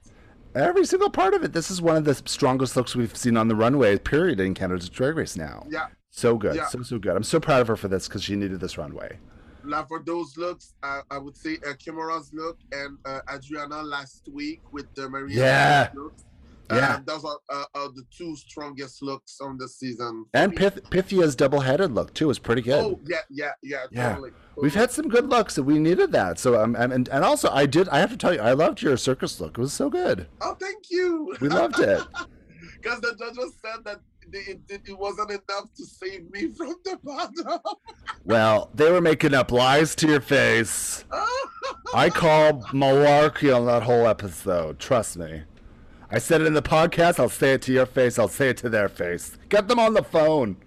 [0.53, 1.53] Every single part of it.
[1.53, 3.97] This is one of the strongest looks we've seen on the runway.
[3.97, 5.65] Period in Canada's Drag Race now.
[5.71, 5.87] Yeah.
[6.11, 6.67] So good, Yeah.
[6.67, 7.15] so so good.
[7.15, 9.17] I'm so proud of her for this because she needed this runway.
[9.63, 14.27] Now for those looks, uh, I would say uh, Kimora's look and uh, Adriana last
[14.31, 15.89] week with the Maria Yeah.
[15.95, 16.23] looks.
[16.71, 16.95] Yeah.
[16.95, 20.25] Um, those are, uh, are the two strongest looks on the season.
[20.33, 20.57] And me.
[20.57, 22.83] Pyth- Pythia's double-headed look too was pretty good.
[22.83, 24.09] Oh yeah, yeah, yeah, Yeah.
[24.09, 24.31] totally.
[24.57, 26.37] We've had some good looks, and we needed that.
[26.37, 27.87] So, um, and, and also, I did.
[27.89, 29.57] I have to tell you, I loved your circus look.
[29.57, 30.27] It was so good.
[30.41, 31.35] Oh, thank you.
[31.41, 32.01] We loved it.
[32.81, 33.99] Because the judges said that
[34.31, 37.59] it, it, it wasn't enough to save me from the bottom.
[38.23, 41.03] Well, they were making up lies to your face.
[41.93, 44.79] I call malarkey on that whole episode.
[44.79, 45.43] Trust me.
[46.11, 47.19] I said it in the podcast.
[47.19, 48.17] I'll say it to your face.
[48.17, 49.37] I'll say it to their face.
[49.49, 50.57] Get them on the phone.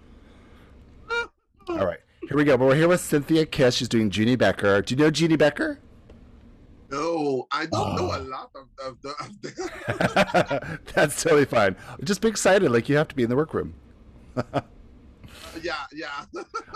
[1.69, 2.55] All right, here we go.
[2.57, 3.75] We're here with Synthia Kiss.
[3.75, 4.81] She's doing Jeannie Becker.
[4.81, 5.79] Do you know Jeannie Becker?
[6.91, 8.21] no, I don't know a Oh.
[8.21, 9.09] lot of, of the.
[9.19, 11.75] Of the That's totally fine.
[12.03, 13.73] Just be excited, like you have to be in the workroom.
[15.61, 16.25] yeah, yeah.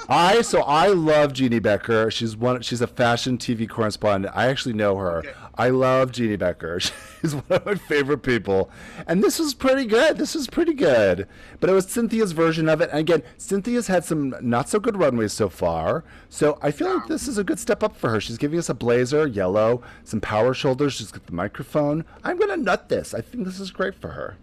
[0.10, 2.10] I so I love Jeannie Becker.
[2.10, 2.62] She's one.
[2.62, 4.34] She's a fashion TV correspondent.
[4.36, 5.20] I actually know her.
[5.20, 5.34] Okay.
[5.58, 6.80] I love Jeannie Becker.
[7.22, 8.70] She's one of my favorite people.
[9.08, 10.18] And this was pretty good.
[10.18, 11.28] This was pretty good.
[11.60, 12.90] But it was Synthia's version of it.
[12.92, 16.04] And again, Synthia's had some not so good runways so far.
[16.30, 18.22] So I feel like this is a good step up for her.
[18.22, 20.94] She's giving us a blazer, yellow, some power shoulders.
[20.94, 22.06] She's got the microphone.
[22.24, 23.14] I'm gonna nut this.
[23.14, 24.38] I think this is great for her.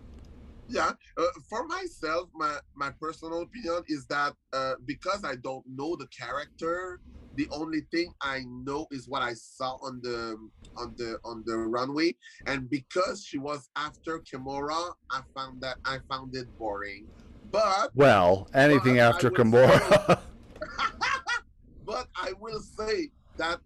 [0.66, 5.94] Yeah, uh, for myself, my my personal opinion is that uh, because I don't know
[5.94, 7.00] the character,
[7.36, 10.36] the only thing I know is what I saw on the
[10.76, 12.16] on the on the runway,
[12.46, 17.06] and because she was after Kimora, I found that I found it boring.
[17.50, 20.20] But Well, anything I- after Kimora.
[21.86, 23.60] but I will say that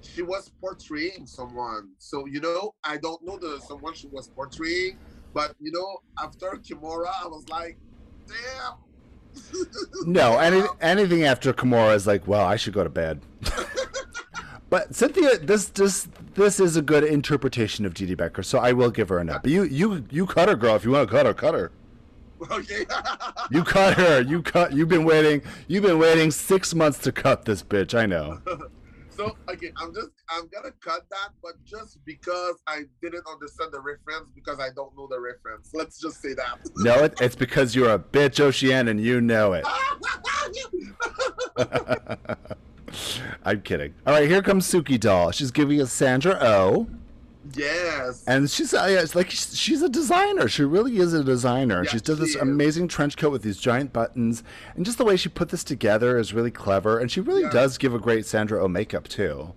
[0.00, 1.92] she was portraying someone.
[1.98, 4.98] So you know, I don't know the someone she was portraying,
[5.32, 7.78] but you know, after Kimora, I was like,
[8.28, 8.83] damn.
[10.06, 13.20] No, any, anything after Kimora is like, well, I should go to bed.
[14.70, 18.90] but Synthia, this this this is a good interpretation of Didi Becker, so I will
[18.90, 19.42] give her a nut.
[19.42, 20.76] But you you you cut her, girl.
[20.76, 21.72] If you want to cut her, cut her.
[22.50, 22.84] okay.
[23.50, 24.22] You cut her.
[24.22, 24.72] You cut.
[24.72, 25.42] You've been waiting.
[25.68, 27.94] You've been waiting six months to cut this bitch.
[27.98, 28.40] I know.
[29.16, 33.80] so okay, I'm just I'm gonna cut that, but just because I didn't understand the
[33.80, 35.70] reference because I don't know the reference.
[35.74, 36.58] Let's just say that.
[36.76, 39.64] No, it, it's because you're a bitch, Océane, and you know it.
[43.44, 43.94] I'm kidding.
[44.06, 45.30] All right, here comes Suki Doll.
[45.30, 46.88] She's giving us Sandra O.
[47.56, 48.24] yes.
[48.26, 50.48] And she's uh, yeah, it's like she's a designer.
[50.48, 51.78] She really is a designer.
[51.78, 52.36] And Yeah, she's this is.
[52.36, 54.42] amazing trench coat with these giant buttons,
[54.76, 56.98] and just the way she put this together is really clever.
[56.98, 57.50] And she really Yeah.
[57.50, 59.52] does give a great Sandra O makeup too.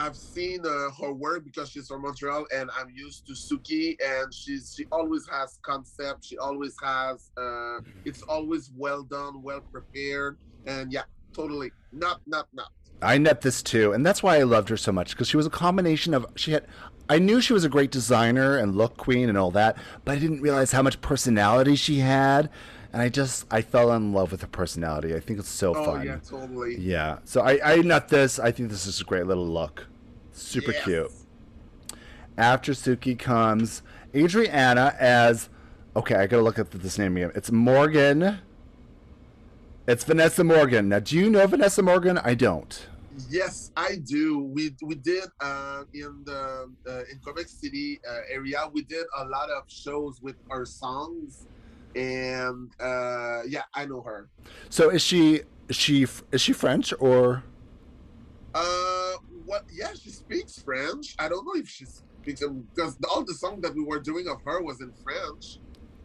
[0.00, 4.32] I've seen uh, her work because she's from Montreal, and I'm used to Suki, and
[4.32, 6.24] she's she always has concept.
[6.24, 7.30] She always has.
[7.36, 11.02] Uh, it's always well done, well prepared, and yeah,
[11.32, 11.72] totally.
[11.92, 12.68] Not, not, not.
[13.02, 15.46] I net this too, and that's why I loved her so much because she was
[15.46, 16.66] a combination of she had
[17.08, 20.18] I knew she was a great designer and look queen and all that, but I
[20.18, 22.50] didn't realize how much personality she had.
[22.92, 25.14] And I just I fell in love with her personality.
[25.14, 26.06] I think it's so Oh fun.
[26.06, 26.76] yeah, totally.
[26.78, 27.18] Yeah.
[27.24, 28.38] So I, I nut this.
[28.38, 29.86] I think this is a great little look.
[30.32, 30.84] Super Yes.
[30.84, 31.10] cute.
[32.36, 33.82] After Suki comes
[34.14, 35.48] Adriana as
[35.96, 37.32] okay, I gotta look at this name again.
[37.34, 38.38] It's Morgan.
[39.86, 40.88] It's Vanessa Morgan.
[40.88, 42.18] Now do you know Vanessa Morgan?
[42.18, 42.86] I don't.
[43.28, 44.38] Yes, I do.
[44.38, 48.68] We we did uh, in the uh, in Quebec City uh, area.
[48.72, 51.46] We did a lot of shows with our songs,
[51.96, 54.28] and uh, yeah, I know her.
[54.70, 57.42] So is she is she is she French or
[58.54, 59.14] Uh,
[59.44, 59.64] what?
[59.72, 61.14] Yeah, she speaks French.
[61.18, 62.42] I don't know if she speaks
[62.74, 65.58] because all the song that we were doing of her was in French.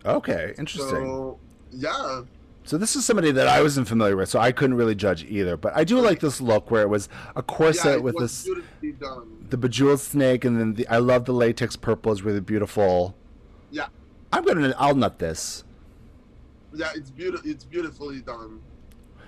[0.05, 0.89] Okay, interesting.
[0.89, 1.39] So
[1.71, 2.21] yeah,
[2.65, 5.57] So this is somebody that I wasn't familiar with, so I couldn't really judge either.
[5.57, 8.47] But I do like this look where it was a corset yeah, with this
[9.49, 13.15] the bejeweled snake, and then the I love the latex purple is really beautiful.
[13.69, 13.87] Yeah,
[14.31, 15.65] I'm gonna I'll nut this.
[16.73, 17.49] yeah, it's beautiful.
[17.49, 18.61] It's beautifully done.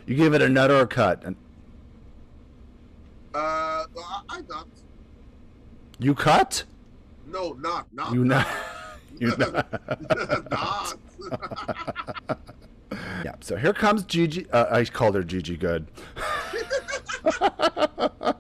[0.05, 1.35] You give it a nut or a cut, and
[3.33, 4.67] Uh, well, I, I not.
[5.99, 6.63] you cut.
[7.27, 8.13] No, not not.
[8.13, 8.47] You nut.
[9.19, 10.47] you nut.
[10.51, 10.97] not.
[13.23, 13.35] Yeah.
[13.41, 14.49] So here comes Gigi.
[14.51, 15.87] Uh, I called her Gigi Good.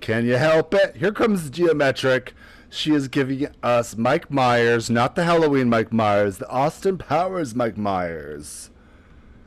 [0.00, 0.96] Can you help it?
[0.96, 2.32] Here comes Gia Metric.
[2.70, 7.76] She is giving us Mike Myers, not the Halloween Mike Myers, the Austin Powers Mike
[7.76, 8.70] Myers.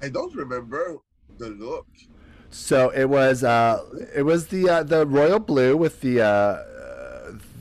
[0.01, 0.97] I don't remember
[1.37, 1.87] the look.
[2.49, 3.83] So it was uh,
[4.13, 6.63] it was the uh, the royal blue with the uh,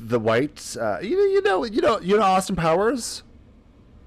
[0.00, 0.76] the white.
[0.78, 3.22] Uh, you know you know you know you know Austin Powers.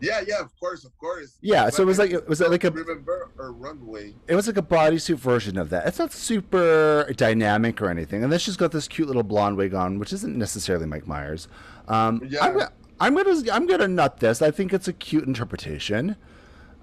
[0.04, 1.38] Yeah, yeah, of course, of course.
[1.42, 4.14] Yeah, so it was like- I was it like a- remember a runway?
[4.28, 5.88] It was like a bodysuit version of that.
[5.88, 8.24] It's not super dynamic or anything.
[8.24, 11.48] And then she's got this cute little blonde wig on, which isn't necessarily Mike Myers.
[11.88, 12.44] Um, Yeah.
[12.44, 14.42] I'm, gonna- I'm gonna I'm gonna nut this.
[14.42, 16.16] I think it's a cute interpretation.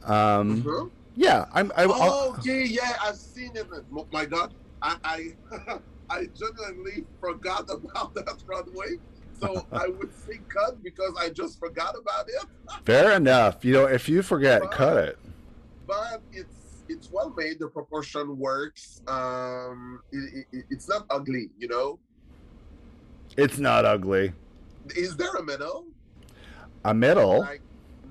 [0.05, 0.87] Um, Huh?
[1.17, 1.73] Yeah, I'm.
[1.77, 3.67] I, Oh, okay, yeah, I've seen it.
[3.95, 5.19] Oh, my God, I I,
[6.11, 8.99] I genuinely forgot about that runway.
[9.41, 12.45] So I would say cut because I just forgot about it.
[12.85, 13.65] fair enough.
[13.65, 15.19] You know, if you forget, cut it.
[15.87, 17.59] But it's it's well made.
[17.59, 19.01] The proportion works.
[19.09, 21.51] Um, it, it, it's not ugly.
[21.59, 21.99] You know,
[23.37, 24.33] It's not ugly.
[24.97, 25.87] is there a middle?
[26.85, 27.41] A middle.
[27.41, 27.63] Like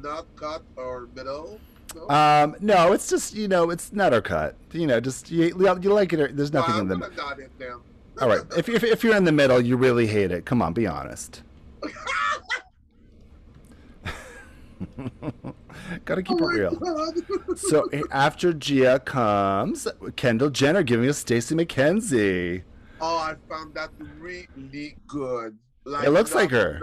[0.01, 1.59] not cut or middle?
[1.95, 2.07] No?
[2.09, 4.55] Um, no, it's just you know, it's not or cut.
[4.71, 6.19] You know, just you, you like it.
[6.19, 7.09] Or, there's nothing Well, in the.
[7.09, 7.77] got it then.
[8.21, 10.45] All right, if, if if you're in the middle, you really hate it.
[10.45, 11.41] Come on, be honest.
[16.05, 16.75] Gotta keep Oh it real.
[16.75, 17.57] God.
[17.57, 22.63] So eh, after Gia comes Kendall Gender giving us Stacey McKenzie.
[23.01, 23.89] Oh, I found that
[24.19, 25.57] really good.
[25.85, 26.79] Like, It looks like her.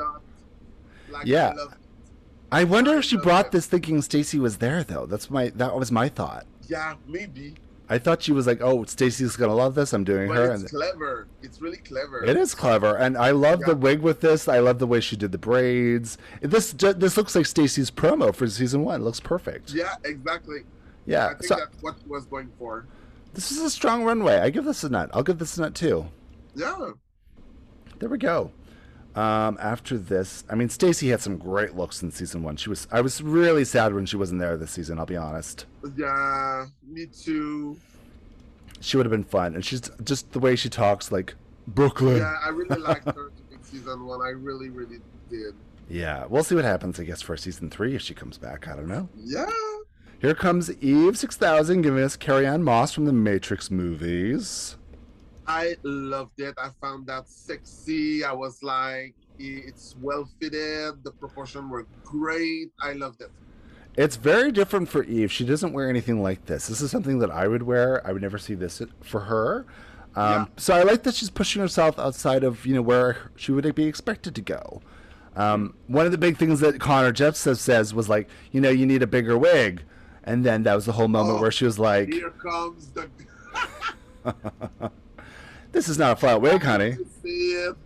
[1.11, 1.53] like, Yeah.
[2.51, 3.53] I I wonder if she brought it.
[3.53, 5.07] this thinking Stacey was there though.
[5.07, 6.47] That's my that was my thought.
[6.69, 7.55] yeah, maybe.
[7.89, 9.93] I thought she was like, "Oh, Stacey's gonna love this.
[9.93, 11.29] I'm doing But her." it's And clever.
[11.43, 12.25] It's really clever.
[12.25, 14.49] it is clever, and I love the wig with this.
[14.49, 16.19] I love the way she did the braids.
[16.41, 19.01] This this looks like Stacey's promo for season one.
[19.03, 19.73] It looks perfect.
[19.73, 20.65] Yeah, exactly.
[21.07, 21.27] Yeah.
[21.27, 22.87] I think So that's what was going for.
[23.35, 24.39] this is a strong runway.
[24.41, 25.11] I give this a nut.
[25.15, 26.07] I'll give this a nut too.
[26.57, 26.91] Yeah.
[28.01, 28.51] There we go.
[29.17, 32.57] Um, after this, I mean, Stacey had some great looks in season one.
[32.57, 32.87] She was.
[32.93, 34.99] I was really sad when she wasn't there this season.
[34.99, 35.65] I'll be honest.
[35.97, 37.79] Yeah, me too.
[38.81, 41.35] She would have been fun, and she's just the way she talks, like
[41.67, 42.19] Brooklyn.
[42.19, 44.21] Yeah, I really liked her in season one.
[44.21, 45.55] I really, really did.
[45.89, 47.01] Yeah, we'll see what happens.
[47.01, 48.69] I guess for season three if she comes back.
[48.69, 49.09] I don't know.
[49.17, 49.47] Yeah.
[50.19, 54.77] Here comes Eve six thousand, giving us Carrie-Anne Moss from the Matrix movies.
[55.49, 56.55] I loved it.
[56.59, 58.25] I found that sexy.
[58.25, 61.05] I was like, it's well fitted.
[61.05, 62.71] The proportion were great.
[62.81, 63.31] I loved it.
[63.97, 65.33] It's very different for Eve.
[65.33, 66.67] She doesn't wear anything like this.
[66.67, 68.07] This is something that I would wear.
[68.07, 69.67] I would never see this for her.
[70.15, 70.45] Um, Yeah.
[70.57, 73.85] So I like that she's pushing herself outside of you know where she would be
[73.85, 74.83] expected to go.
[75.35, 78.71] Um, one of the big things that Connor Jeff says, says was like, you know,
[78.71, 79.83] you need a bigger wig,
[80.25, 83.11] and then that was the whole moment Oh, where she was like, Here comes the.
[85.77, 86.97] "This is not a flat wig, honey."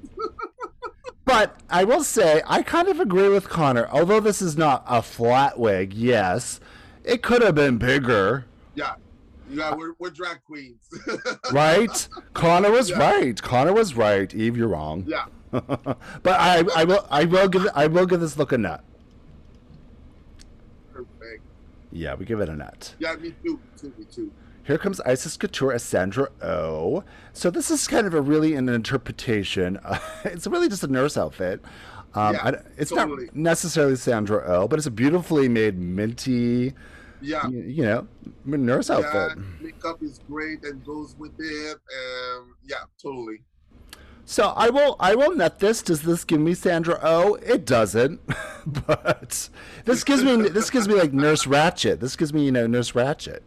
[1.24, 3.86] But I will say, I kind of agree with Connor.
[3.92, 6.58] Although this is not a flat wig, yes,
[7.04, 8.46] it could have been bigger.
[8.74, 8.94] Yeah.
[9.48, 10.80] Yeah, we're, we're drag queens.
[11.52, 12.08] right?
[12.34, 12.98] Connor was Yeah.
[12.98, 13.40] right.
[13.42, 14.32] Connor was right.
[14.34, 15.04] Eve, you're wrong.
[15.06, 15.26] yeah.
[15.50, 18.82] but I, I will, I will give, I will give this look a nut.
[20.92, 21.42] Perfect.
[21.92, 22.94] Yeah, we give it a nut.
[22.98, 23.60] Yeah, me too.
[23.80, 24.32] too me too.
[24.70, 27.02] Here comes Icesis Couture as Sandra Oh.
[27.32, 29.78] So this is kind of a really an interpretation.
[29.84, 31.60] Uh, it's really just a nurse outfit.
[32.14, 33.24] Um, Yeah, I it's totally.
[33.26, 36.74] not necessarily Sandra Oh, but it's a beautifully made minty,
[37.20, 37.48] Yeah.
[37.48, 38.06] you, you know,
[38.44, 39.38] nurse Yeah, outfit.
[39.60, 41.76] makeup is great and goes with it.
[41.76, 43.42] Um, yeah, totally.
[44.24, 45.82] So I will I will net this.
[45.82, 47.34] Does this give me Sandra Oh?
[47.42, 48.20] It doesn't.
[48.86, 49.48] but
[49.84, 51.98] this gives me this gives me like Nurse Ratched.
[51.98, 53.40] This gives me, you know, Nurse Ratched.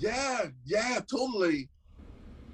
[0.00, 1.68] Yeah, yeah, totally.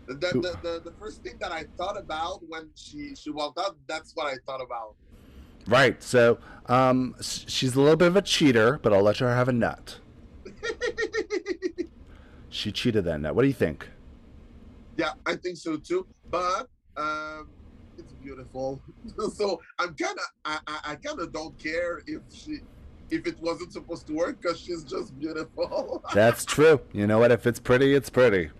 [0.06, 3.76] The, the, the, the, first thing that I thought about when she, she walked out,
[3.88, 4.94] that's what I thought about.
[5.66, 6.00] Right.
[6.00, 9.52] So um, she's a little bit of a cheater, but I'll let her have a
[9.52, 9.98] nut.
[12.56, 13.34] She cheated that nut.
[13.34, 13.86] What do you think?
[14.96, 16.06] Yeah, I think so too.
[16.30, 17.50] But um,
[17.98, 18.80] it's beautiful.
[19.34, 22.60] so I'm kind of, I, I, I kind of don't care if she,
[23.10, 26.02] if it wasn't supposed to work because she's just beautiful.
[26.14, 26.80] That's true.
[26.92, 27.30] You know what?
[27.32, 28.50] If it's pretty, it's pretty.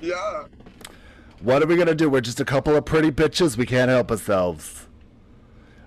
[0.00, 0.44] yeah.
[1.40, 2.08] What are we gonna do?
[2.08, 3.56] We're just a couple of pretty bitches.
[3.58, 4.86] We can't help ourselves.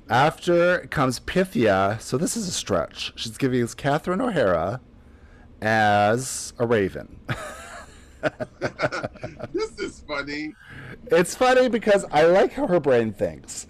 [0.10, 1.98] After comes Pythia.
[2.00, 3.12] So this is a stretch.
[3.16, 4.82] She's giving us Catherine O'Hara
[5.62, 7.20] as a raven.
[9.52, 10.54] this is funny.
[11.08, 13.68] It's funny because I like how her brain thinks.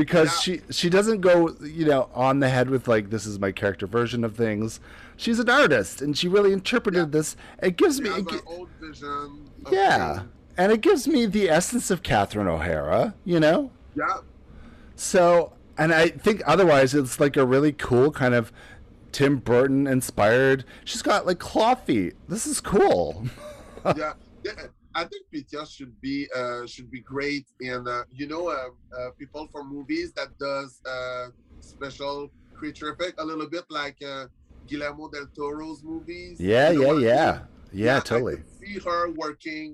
[0.00, 0.56] Because Yeah.
[0.56, 3.86] she she doesn't go, you know, on the head with like this is my character
[3.86, 4.80] version of things.
[5.18, 7.36] She's an artist and she really interpreted this.
[7.62, 9.50] It gives She me it her vision.
[9.66, 10.14] of Yeah.
[10.20, 10.28] things.
[10.56, 13.70] And it gives me the essence of Catherine O'Hara, you know?
[13.94, 14.20] Yeah.
[14.96, 18.50] So, and I think otherwise it's like a really cool kind of
[19.12, 20.64] Tim Burton inspired.
[20.86, 22.14] She's got like claw feet.
[22.26, 23.26] This is cool.
[23.84, 24.14] yeah,
[24.44, 24.52] yeah.
[25.00, 28.68] I think Pythia should be uh, should be great in uh, you know uh,
[28.98, 31.26] uh, people for movies that does uh,
[31.60, 32.16] special
[32.58, 34.26] creature effect a little bit like uh,
[34.68, 36.34] Guillermo del Toro's movies.
[36.38, 37.02] Yeah, You know yeah, I mean?
[37.04, 37.38] yeah.
[37.72, 38.36] Yeah, I totally.
[38.36, 39.68] could see her working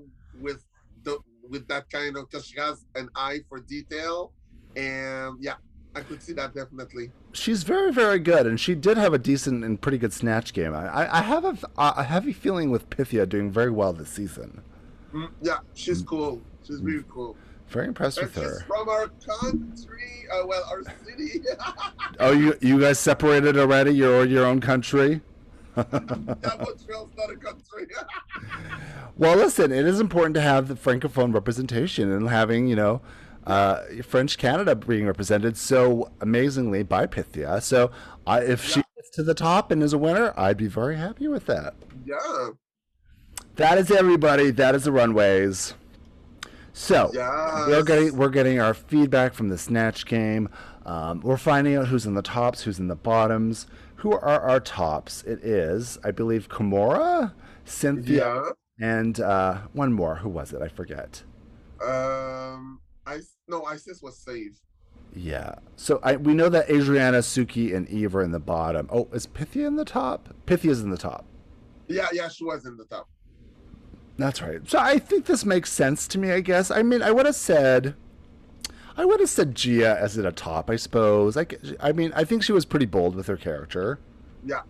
[0.46, 0.60] with
[1.02, 1.18] the
[1.52, 4.32] with that kind of because she has an eye for detail,
[4.76, 5.54] and yeah,
[5.96, 7.10] I could see that definitely.
[7.32, 10.72] She's very, very good, and she did have a decent and pretty good snatch game.
[10.74, 14.62] I, I- I have a, a heavy feeling with Pythia doing very well this season.
[15.12, 16.40] Mm, yeah, she's cool.
[16.66, 17.36] She's really cool.
[17.68, 18.64] Very impressed And with she's her.
[18.66, 21.40] from our country, uh, well, our city.
[22.20, 23.90] Oh, you you guys separated already?
[23.92, 25.20] You're your own country.
[25.76, 27.86] yeah, Montreal's not a country.
[29.16, 33.00] Well, listen, it is important to have the francophone representation and having, you know,
[33.46, 37.60] uh, French Canada being represented so amazingly by Pythia.
[37.60, 37.90] So,
[38.26, 41.28] I if she gets to the top and is a winner, I'd be very happy
[41.28, 41.74] with that.
[42.06, 42.50] yeah,
[43.56, 44.50] That is everybody.
[44.50, 45.72] That is the runways.
[46.74, 47.10] So
[47.66, 50.50] we're getting we're getting our feedback from the snatch game.
[50.84, 53.66] Um, we're finding out who's in the tops, who's in the bottoms.
[53.96, 55.22] Who are our tops?
[55.22, 57.32] It is, I believe, Kimora,
[57.64, 58.50] Synthia, yeah.
[58.78, 60.16] and uh, one more.
[60.16, 60.60] Who was it?
[60.60, 61.22] I forget.
[61.82, 64.60] Um, I no, Icesis was safe.
[65.14, 65.54] Yeah.
[65.76, 68.86] So I we know that Adriana, Suki, and Eve are in the bottom.
[68.92, 70.34] Oh, is Pythia in the top?
[70.44, 71.24] Pythia's in the top.
[71.88, 73.08] Yeah, yeah, she was in the top.
[74.18, 74.60] That's right.
[74.68, 76.70] So I think this makes sense to me, I guess.
[76.70, 77.94] I mean, I would have said,
[78.96, 81.36] I would have said Gia as at a top, I suppose.
[81.36, 81.46] I,
[81.80, 83.98] I mean, I think she was pretty bold with her character.
[84.44, 84.62] Yeah,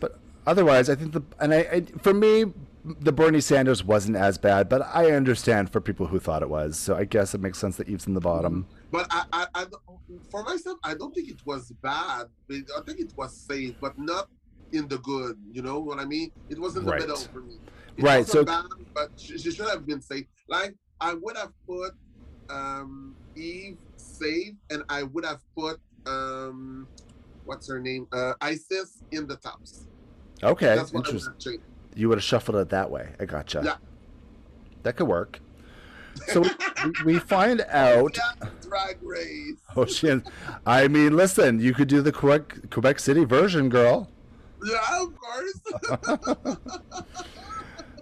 [0.00, 2.46] But otherwise, I think the, and I, I for me,
[2.84, 6.78] the Bernie Sanders wasn't as bad, but I understand for people who thought it was.
[6.78, 8.66] So I guess it makes sense that Eve's in the bottom.
[8.90, 9.66] but I, I, I,
[10.30, 12.26] for myself, I don't think it was bad.
[12.50, 14.28] I think it was safe, but not
[14.72, 15.36] in the good.
[15.50, 16.30] You know what I mean?
[16.48, 17.00] It was in the Right.
[17.00, 17.58] middle for me.
[17.96, 18.64] It Right, so- bad,
[18.94, 20.26] but she, she should have been safe.
[20.48, 21.92] Like I would have put
[22.50, 26.86] um Eve safe, and I would have put um
[27.44, 29.86] what's her name uh Icesis in the tops.
[30.42, 31.60] Okay, That's what I would interesting.
[31.94, 33.10] You would have shuffled it that way.
[33.20, 33.62] I gotcha.
[33.64, 33.76] Yeah.
[34.82, 35.38] That could work.
[36.28, 36.50] So we,
[37.14, 38.16] we find out.
[38.16, 39.56] Yeah, drag race.
[39.76, 40.22] Oh shit!
[40.66, 44.10] I mean, listen, you could do the Quebec Quebec City version, girl.
[44.64, 46.56] Yeah, of course.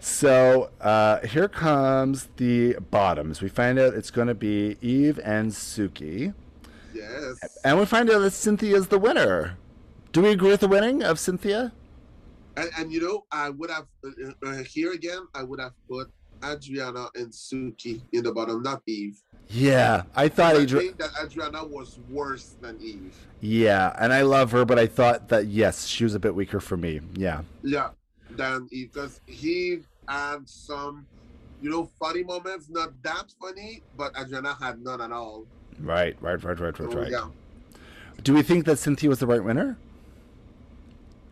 [0.01, 3.43] So uh, here comes the bottoms.
[3.43, 6.33] We find out it's going to be Eve and Suki,
[6.95, 7.59] yes.
[7.65, 9.59] and we find out that Synthia is the winner.
[10.13, 11.73] Do we agree with the winning of Synthia?
[12.57, 15.27] And, and you know, I would have uh, uh, here again.
[15.35, 16.11] I would have put
[16.43, 19.21] Adriana and Suki in the bottom, not Eve.
[19.49, 23.15] Yeah, I thought I Adri- think that Adriana was worse than Eve.
[23.41, 26.61] Yeah, and I love her, but I thought that yes, she was a bit weaker
[26.61, 27.01] for me.
[27.15, 27.43] Yeah.
[27.63, 27.91] Yeah,
[28.41, 31.07] than because he had some,
[31.61, 32.69] you know, funny moments.
[32.71, 35.47] Not that funny, but Adriana had none at all.
[35.79, 37.11] Right, right, right, right, right, So, right.
[37.11, 37.29] Yeah.
[38.23, 39.77] Do we think that Synthia was the right winner?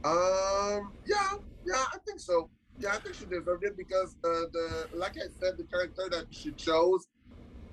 [0.04, 0.92] Um.
[1.06, 1.32] Yeah.
[1.66, 1.84] Yeah.
[1.94, 2.48] I think so.
[2.78, 6.26] Yeah, I think she deserved it because uh, the like I said, the character that
[6.30, 7.08] she chose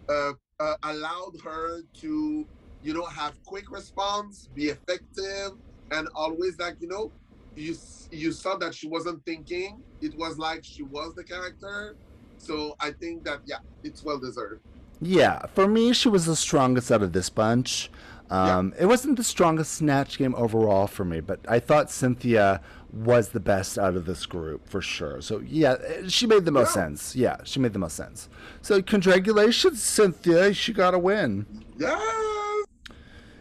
[0.09, 2.45] uh, uh, allowed her to,
[2.81, 5.51] you know, have quick response, be effective,
[5.91, 7.11] and always like you know,
[7.55, 7.75] you
[8.11, 9.81] you saw that she wasn't thinking.
[10.01, 11.95] It was like she was the character.
[12.37, 14.61] So I think that yeah, it's well deserved.
[15.01, 17.89] Yeah, for me, she was the strongest out of this bunch.
[18.29, 22.61] Um, It wasn't the strongest snatch game overall for me, but I thought Synthia
[22.91, 25.21] was the best out of this group for sure.
[25.21, 25.75] So yeah,
[26.07, 26.81] she made the most Yeah.
[26.83, 27.15] sense.
[27.15, 28.29] Yeah, she made the most sense.
[28.61, 30.55] So congratulations, Synthia.
[30.55, 31.45] She got a win
[31.77, 32.65] Yes.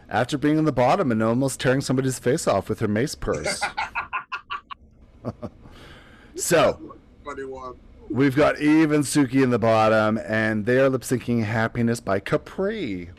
[0.09, 3.63] after being in the bottom and almost tearing somebody's face off with her mace purse.
[6.35, 7.75] so Funny one.
[8.09, 12.19] we've got Eve and Suki in the bottom, and they are lip syncing "Happiness" by
[12.19, 13.09] Capri.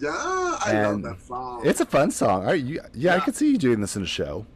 [0.00, 1.62] Yeah, I And love that song.
[1.64, 2.46] It's a fun song.
[2.46, 4.46] Are you, yeah, I could see you doing this in a show.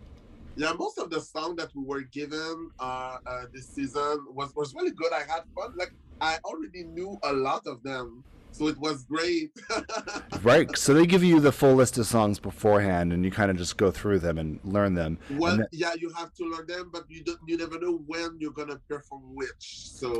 [0.56, 4.74] Yeah, most of the song that we were given uh, uh, this season was was
[4.74, 5.12] really good.
[5.12, 5.74] I had fun.
[5.76, 8.24] Like I already knew a lot of them,
[8.56, 9.50] so it was great.
[10.42, 10.76] Right.
[10.76, 13.76] So they give you the full list of songs beforehand, and you kind of just
[13.76, 15.18] go through them and learn them.
[15.32, 17.38] well, then- yeah, you have to learn them, but you don't.
[17.48, 19.88] You never know when you're gonna perform which.
[20.00, 20.10] So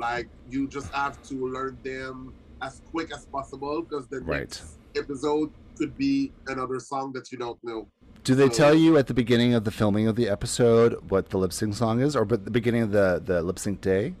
[0.00, 4.40] like you just have to learn them as quick as possible because the Right.
[4.40, 7.88] next episode could be another song that you don't know.
[8.24, 11.30] do they so- tell you at the beginning of the filming of the episode what
[11.30, 14.14] the lip sync song is, or at the beginning of the, the lip sync day?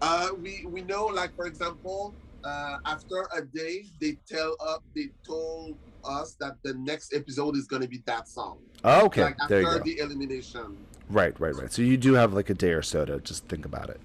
[0.00, 5.08] Uh, we we know, like for example, uh, after a day, they tell up, they
[5.26, 8.58] told us that the next episode is gonna be that song.
[8.84, 9.24] Oh, okay.
[9.24, 9.78] Like there you go.
[9.78, 10.76] the elimination.
[11.08, 11.72] Right, right, right.
[11.72, 14.00] So you do have like a day or so to just think about it.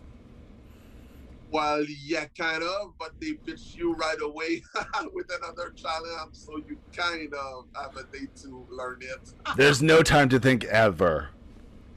[1.52, 4.62] Well, yeah, kind of, but they pitch you right away
[5.14, 9.34] with another challenge, so you kind of have a day to learn it.
[9.58, 11.30] There's no time to think ever.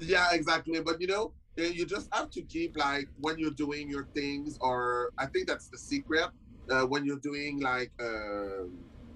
[0.01, 0.81] Yeah, exactly.
[0.81, 5.11] But you know, you just have to keep like when you're doing your things, or
[5.19, 6.29] I think that's the secret.
[6.71, 8.65] Uh, when you're doing like uh,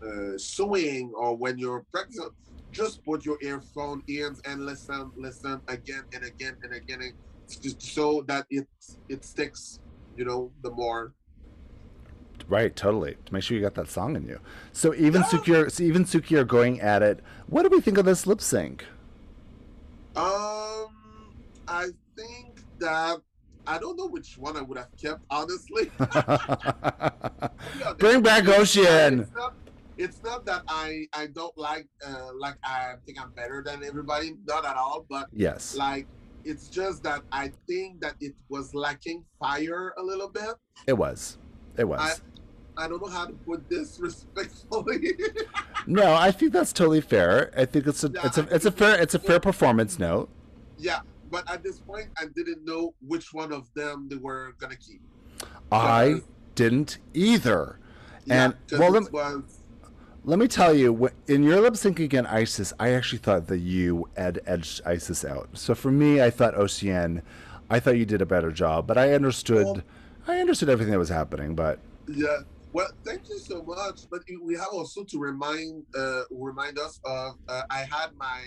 [0.06, 2.28] uh, sewing or when you're practicing,
[2.72, 7.12] just put your earphone in and listen, listen again and again and again,
[7.48, 8.66] just so that it
[9.08, 9.80] it sticks.
[10.16, 11.12] You know, the more.
[12.48, 13.16] Right, totally.
[13.26, 14.40] To make sure you got that song in you.
[14.72, 15.56] So even Yeah.
[15.56, 17.20] Are, so even Suki are going at it.
[17.48, 18.84] What do we think of this lip sync?
[20.14, 20.88] Um,
[21.68, 23.18] I think that
[23.66, 25.90] I don't know which one I would have kept honestly.
[27.80, 29.20] Yeah, Bring back Océane.
[29.22, 29.54] It's not,
[29.98, 34.34] it's not that I I don't like uh like I think I'm better than everybody,
[34.46, 35.06] not at all.
[35.08, 35.74] But yes.
[35.76, 36.06] like
[36.44, 40.54] it's just that I think that it was lacking fire a little bit.
[40.86, 41.38] It was.
[41.76, 42.20] It was.
[42.78, 45.12] I don't know how to put this respectfully.
[45.86, 47.52] no, I think that's totally fair.
[47.56, 49.98] I think it's a Yeah, it's a I it's a fair it's a fair performance
[49.98, 50.28] note.
[50.78, 54.76] yeah, but at this point, I didn't know which one of them they were gonna
[54.76, 55.00] keep.
[55.70, 57.78] I Because- didn't either.
[58.24, 59.42] Yeah, And well, let, was
[60.24, 64.08] let me tell you, in your lip sync again, Icesis, I actually thought that you
[64.16, 65.48] ed- edged Icesis out.
[65.54, 67.22] So for me, I thought Océane,
[67.70, 69.82] I thought you did a better job, but I understood, Well-
[70.26, 71.54] I understood everything that was happening.
[71.54, 71.78] But
[72.08, 72.38] Yeah.
[72.72, 74.00] Well, thank you so much.
[74.10, 78.42] But we have also to remind uh, remind us of uh, I had my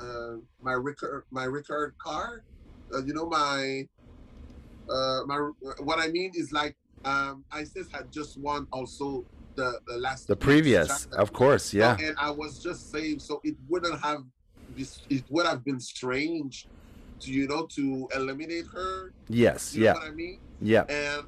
[0.00, 2.42] uh, my record my record car.
[2.92, 3.86] Uh, you know my
[4.88, 5.50] uh, my
[5.80, 9.24] what I mean is like um, Icesis had just won also
[9.56, 11.16] the the last the previous, chapter.
[11.18, 14.22] of course, yeah, and I was just saved, so it wouldn't have
[14.76, 16.66] it would have been strange
[17.20, 19.12] to you know to eliminate her.
[19.28, 20.38] yes, You know yeah, what I mean?
[20.60, 21.24] yeah, and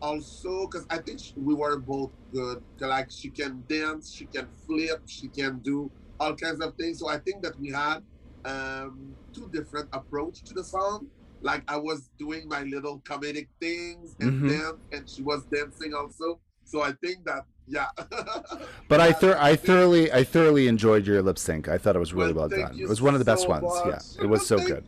[0.00, 2.62] also because I think sh- we were both good.
[2.80, 6.98] Like she can dance, she can flip, she can do all kinds of things.
[6.98, 7.98] So I think that we had
[8.44, 11.06] um, two different approach to the song.
[11.40, 14.48] Like I was doing my little comedic things and Mhm.
[14.48, 16.40] dance, and she was dancing also.
[16.64, 17.88] So I think that yeah.
[18.88, 21.68] But I thor- I thoroughly I thoroughly enjoed your lip sync.
[21.68, 22.80] I thought it was really well, thank done.
[22.80, 23.64] It was one of the best so ones.
[23.64, 23.86] much.
[23.86, 24.84] Yeah, it was so good.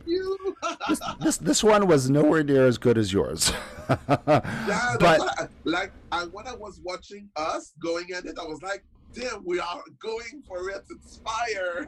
[0.89, 3.51] This, this this one was nowhere near as good as yours.
[3.89, 8.61] Yeah, but I, like I, when I was watching us going at it, I was
[8.61, 8.83] like,
[9.13, 10.83] "Damn, we are going for it!
[10.89, 11.87] It's fire!"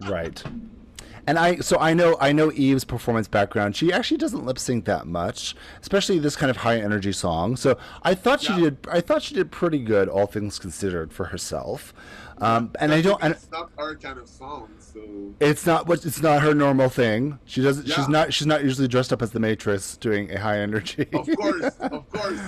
[0.08, 0.42] right.
[1.26, 3.76] And I so I know I know Eve's performance background.
[3.76, 7.56] She actually doesn't lip sync that much, especially this kind of high energy song.
[7.56, 8.60] So I thought she Yeah.
[8.60, 11.92] did I thought she did pretty good, all things considered, for herself.
[12.38, 13.22] Um, and I don't.
[13.22, 16.88] And it's not her kind of song, so it's not what it's not her normal
[16.88, 17.38] thing.
[17.44, 17.86] She doesn't.
[17.86, 17.96] Yeah.
[17.96, 18.32] She's not.
[18.32, 21.08] She's not usually dressed up as the Matrix doing a high energy.
[21.12, 22.40] of course, of course.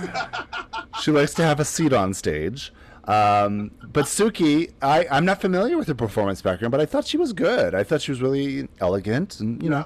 [1.03, 2.73] she likes to have a seat on stage.
[3.05, 7.17] Um, but Suki, I, I'm not familiar with her performance background, but I thought she
[7.17, 7.73] was good.
[7.73, 9.85] I thought she was really elegant, and you know,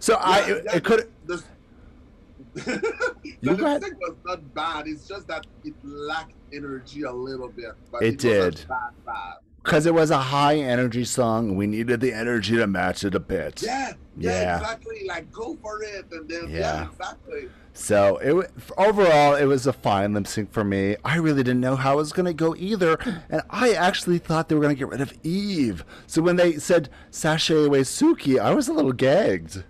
[0.00, 1.10] So I, it, it could.
[1.26, 1.42] The,
[3.40, 4.88] You the got- lip sync was not bad.
[4.88, 7.72] It's just that it lacked energy a little bit.
[7.92, 8.64] But It it, did.
[8.68, 9.34] bad, bad.
[9.66, 13.18] Because it was a high energy song, we needed the energy to match it a
[13.18, 13.62] bit.
[13.62, 14.56] Yeah, yeah, Yeah.
[14.60, 15.02] exactly.
[15.08, 16.58] Like go for it, and then Yeah.
[16.60, 17.48] yeah, exactly.
[17.72, 18.48] So it
[18.78, 20.94] overall, it was a fine lip sync for me.
[21.04, 22.96] I really didn't know how it was going to go either,
[23.28, 25.84] and I actually thought they were going to get rid of Eve.
[26.06, 29.64] So when they said sashay away Suki, I was a little gagged.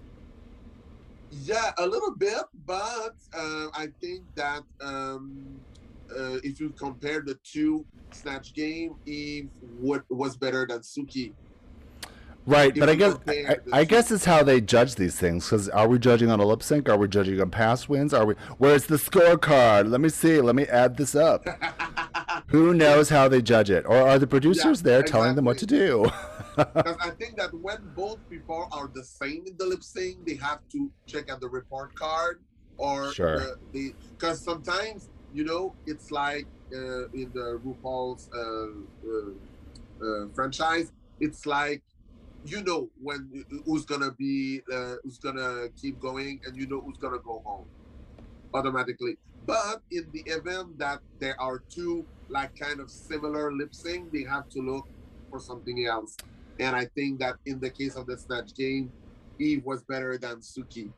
[1.30, 5.58] Yeah, a little bit, but uh, I think that um,
[6.10, 11.32] uh, if you compare the two snatch game, Eve what was better than Suki.
[12.46, 15.44] Right, If but I guess I, I guess it's how they judge these things.
[15.46, 16.88] Because are we judging on a lip sync?
[16.88, 18.14] Are we judging on past wins?
[18.14, 18.34] Are we?
[18.58, 19.90] Where's the scorecard?
[19.90, 20.40] Let me see.
[20.40, 21.44] Let me add this up.
[22.48, 23.84] Who knows how they judge it?
[23.86, 26.06] Or are the producers Yeah, there telling them what to do?
[26.56, 30.36] Because I think that when both people are the same in the lip sync, they
[30.36, 32.42] have to check out the report card
[32.78, 33.58] or Sure.
[33.72, 38.72] because sometimes you know it's like uh, in the RuPaul's uh,
[39.06, 41.82] uh, uh, franchise, it's like
[42.46, 46.96] you know when who's gonna be uh, who's gonna keep going and you know who's
[46.96, 47.66] gonna go home
[48.54, 49.18] automatically.
[49.44, 54.24] But in the event that there are two like kind of similar lip sync, they
[54.24, 54.86] have to look
[55.30, 56.16] for something else.
[56.58, 58.90] And I think that in the case of the Snatch game,
[59.38, 60.90] Eve was better than Suki.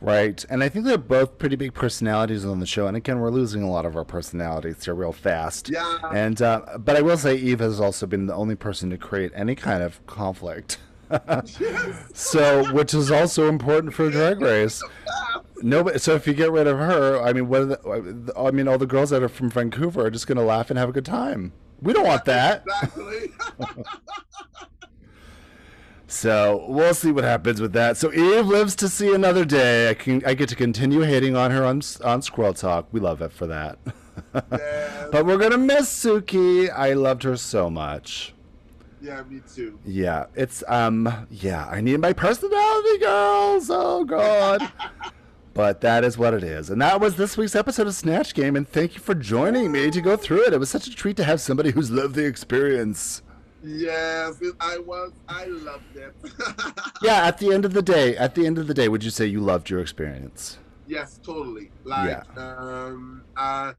[0.00, 2.86] Right, and I think they're both pretty big personalities on the show.
[2.86, 5.70] And again, we're losing a lot of our personalities here real fast.
[5.70, 5.98] Yeah.
[6.12, 9.32] And uh, but I will say, Eve has also been the only person to create
[9.34, 10.78] any kind of conflict.
[12.14, 14.82] so, which is also important for Drag Race.
[15.62, 17.62] No, but so if you get rid of her, I mean, what?
[17.86, 20.44] Are the, I mean, all the girls that are from Vancouver are just going to
[20.44, 21.52] laugh and have a good time.
[21.80, 22.64] We don't want that.
[22.82, 23.32] Exactly.
[26.16, 27.96] So we'll see what happens with that.
[27.96, 29.90] So Eve lives to see another day.
[29.90, 32.88] I can I get to continue hating on her on on Squirrel Talk.
[32.90, 33.78] We love it for that.
[34.52, 36.70] yeah, but we're gonna miss Suki.
[36.74, 38.34] I loved her so much.
[39.00, 39.78] yeah, me too.
[39.84, 41.66] Yeah, it's um yeah.
[41.66, 43.68] I need my personality, girls.
[43.70, 44.70] Oh God.
[45.54, 46.68] But that is what it is.
[46.68, 48.56] And that was this week's episode of Snatch Game.
[48.56, 50.52] And thank you for joining me to go through it.
[50.52, 53.22] It was such a treat to have somebody who's lived the experience.
[53.66, 55.12] Yes, I was.
[55.28, 56.14] I loved it.
[57.02, 59.10] Yeah, at the end of the day, at the end of the day, would you
[59.10, 60.58] say you loved your experience?
[60.86, 61.70] Yes, totally.
[61.84, 63.74] Like, um, uh,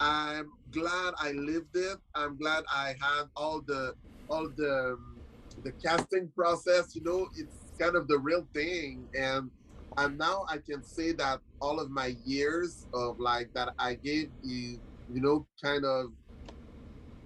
[0.00, 1.98] I'm glad I lived it.
[2.14, 3.94] I'm glad I had all the
[4.28, 5.22] all the um,
[5.64, 6.94] the casting process.
[6.96, 9.50] You know, it's kind of the real thing, and
[9.96, 14.30] and now I can say that all of my years of like that I gave
[14.42, 16.06] you, you know, kind of,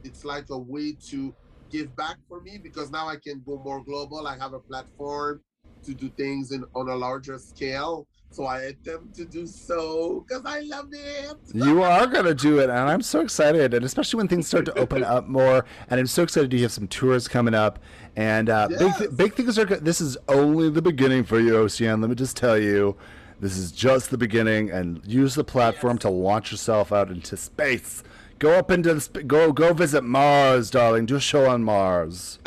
[0.05, 1.35] it's like a way to
[1.73, 4.27] give back for me because now I can go more global.
[4.29, 5.41] I have a platform
[5.85, 8.07] to do things in on a larger scale.
[8.31, 11.37] So I attempt to do so because I love it.
[11.53, 14.65] You are going to do it, and I'm so excited, and especially when things start
[14.67, 15.67] to open up more.
[15.91, 17.79] And I'm so excited you have some tours coming up,
[18.17, 19.67] and uh, big th- big things are.
[19.67, 22.01] This is only the beginning for you, Océane.
[22.01, 22.97] Let me just tell you,
[23.41, 28.03] this is just the beginning, and use the platform to launch yourself out into space.
[28.43, 31.07] Go up into the go go visit Mars, darling.
[31.07, 32.41] Do a show on Mars.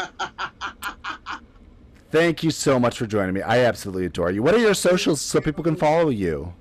[2.11, 3.41] Thank you so much for joining me.
[3.41, 4.43] I absolutely adore you.
[4.43, 6.53] What are your socials so people can follow you?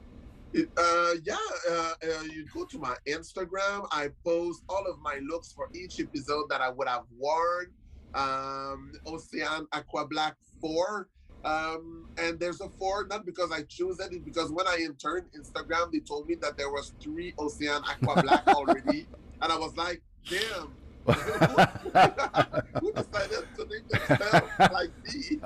[0.55, 1.37] Uh, yeah,
[1.69, 3.89] uh, uh, you go to my Instagram.
[3.91, 7.73] I post all of my looks for each episode that I would have worn.
[8.15, 11.09] Um, Océane Aqua-Black 4.
[11.45, 15.27] Um, and there's a four, not because I choose it, it's because when I interned
[15.39, 19.07] Instagram, they told me that there was three Océane Aqua-Black already.
[19.43, 20.73] and I was like, damn.
[22.81, 25.39] Who decided to name themselves like me?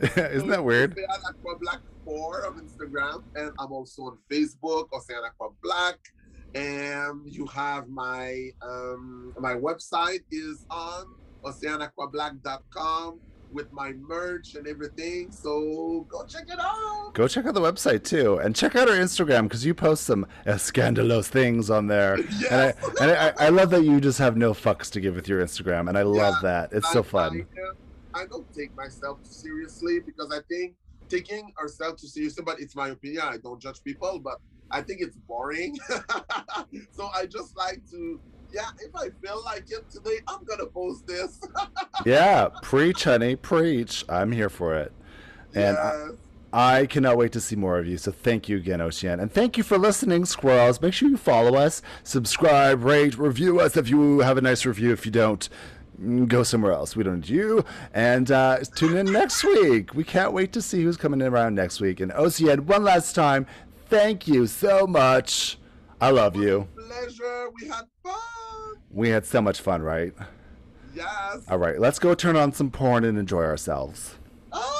[0.00, 0.96] Isn't that weird?
[0.96, 5.98] Océane Aqua-Black 4 on Instagram, and I'm also on Facebook, Ocean Aqua Black.
[6.54, 11.04] And you have my um my website is on
[11.44, 13.20] oceanaquablack.com
[13.56, 15.32] with my merch and everything.
[15.32, 17.12] So go check it out.
[17.14, 20.26] Go check out the website too, and check out our Instagram because you post some
[20.46, 22.18] uh, scandalous things on there.
[22.50, 25.26] And, I, and I, I love that you just have no fucks to give with
[25.26, 26.72] your Instagram, and I love Yeah, that.
[26.72, 27.46] It's I- so fun.
[28.14, 30.74] I, I don't take myself seriously because I think
[31.08, 33.22] taking ourselves too seriously, but it's my opinion.
[33.24, 34.38] I don't judge people, but
[34.70, 35.78] I think it's boring.
[36.92, 38.20] so I just like to,
[38.56, 41.40] yeah, if I feel like it today, I'm gonna post this.
[42.04, 44.04] Yeah, preach, honey, preach.
[44.08, 44.92] I'm here for it,
[45.54, 46.10] and I, Yes.
[46.52, 47.98] I cannot wait to see more of you.
[47.98, 50.80] So thank you again, Océane, and thank you for listening, squirrels.
[50.80, 54.92] Make sure you follow us, subscribe, rate, review us if you have a nice review.
[54.92, 55.48] If you don't,
[56.28, 56.94] go somewhere else.
[56.96, 57.64] We don't need you.
[57.92, 59.94] And uh, tune in next week.
[59.94, 62.00] We can't wait to see who's coming in around next week.
[62.00, 63.46] And Océane, one last time,
[63.88, 65.58] thank you so much.
[66.00, 66.68] I love you.
[66.76, 67.50] Pleasure.
[67.60, 68.45] We had fun.
[68.96, 70.14] We had so much fun, right?
[70.94, 71.44] Yes.
[71.50, 74.14] All right, let's go turn on some porn and enjoy ourselves.
[74.54, 74.70] All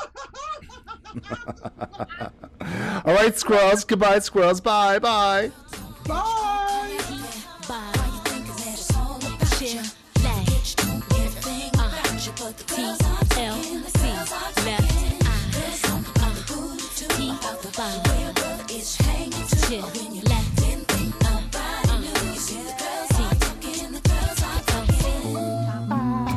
[3.04, 3.84] right, squirrels.
[3.84, 4.62] Goodbye, squirrels.
[4.62, 5.52] Bye, bye.
[6.06, 6.56] Bye.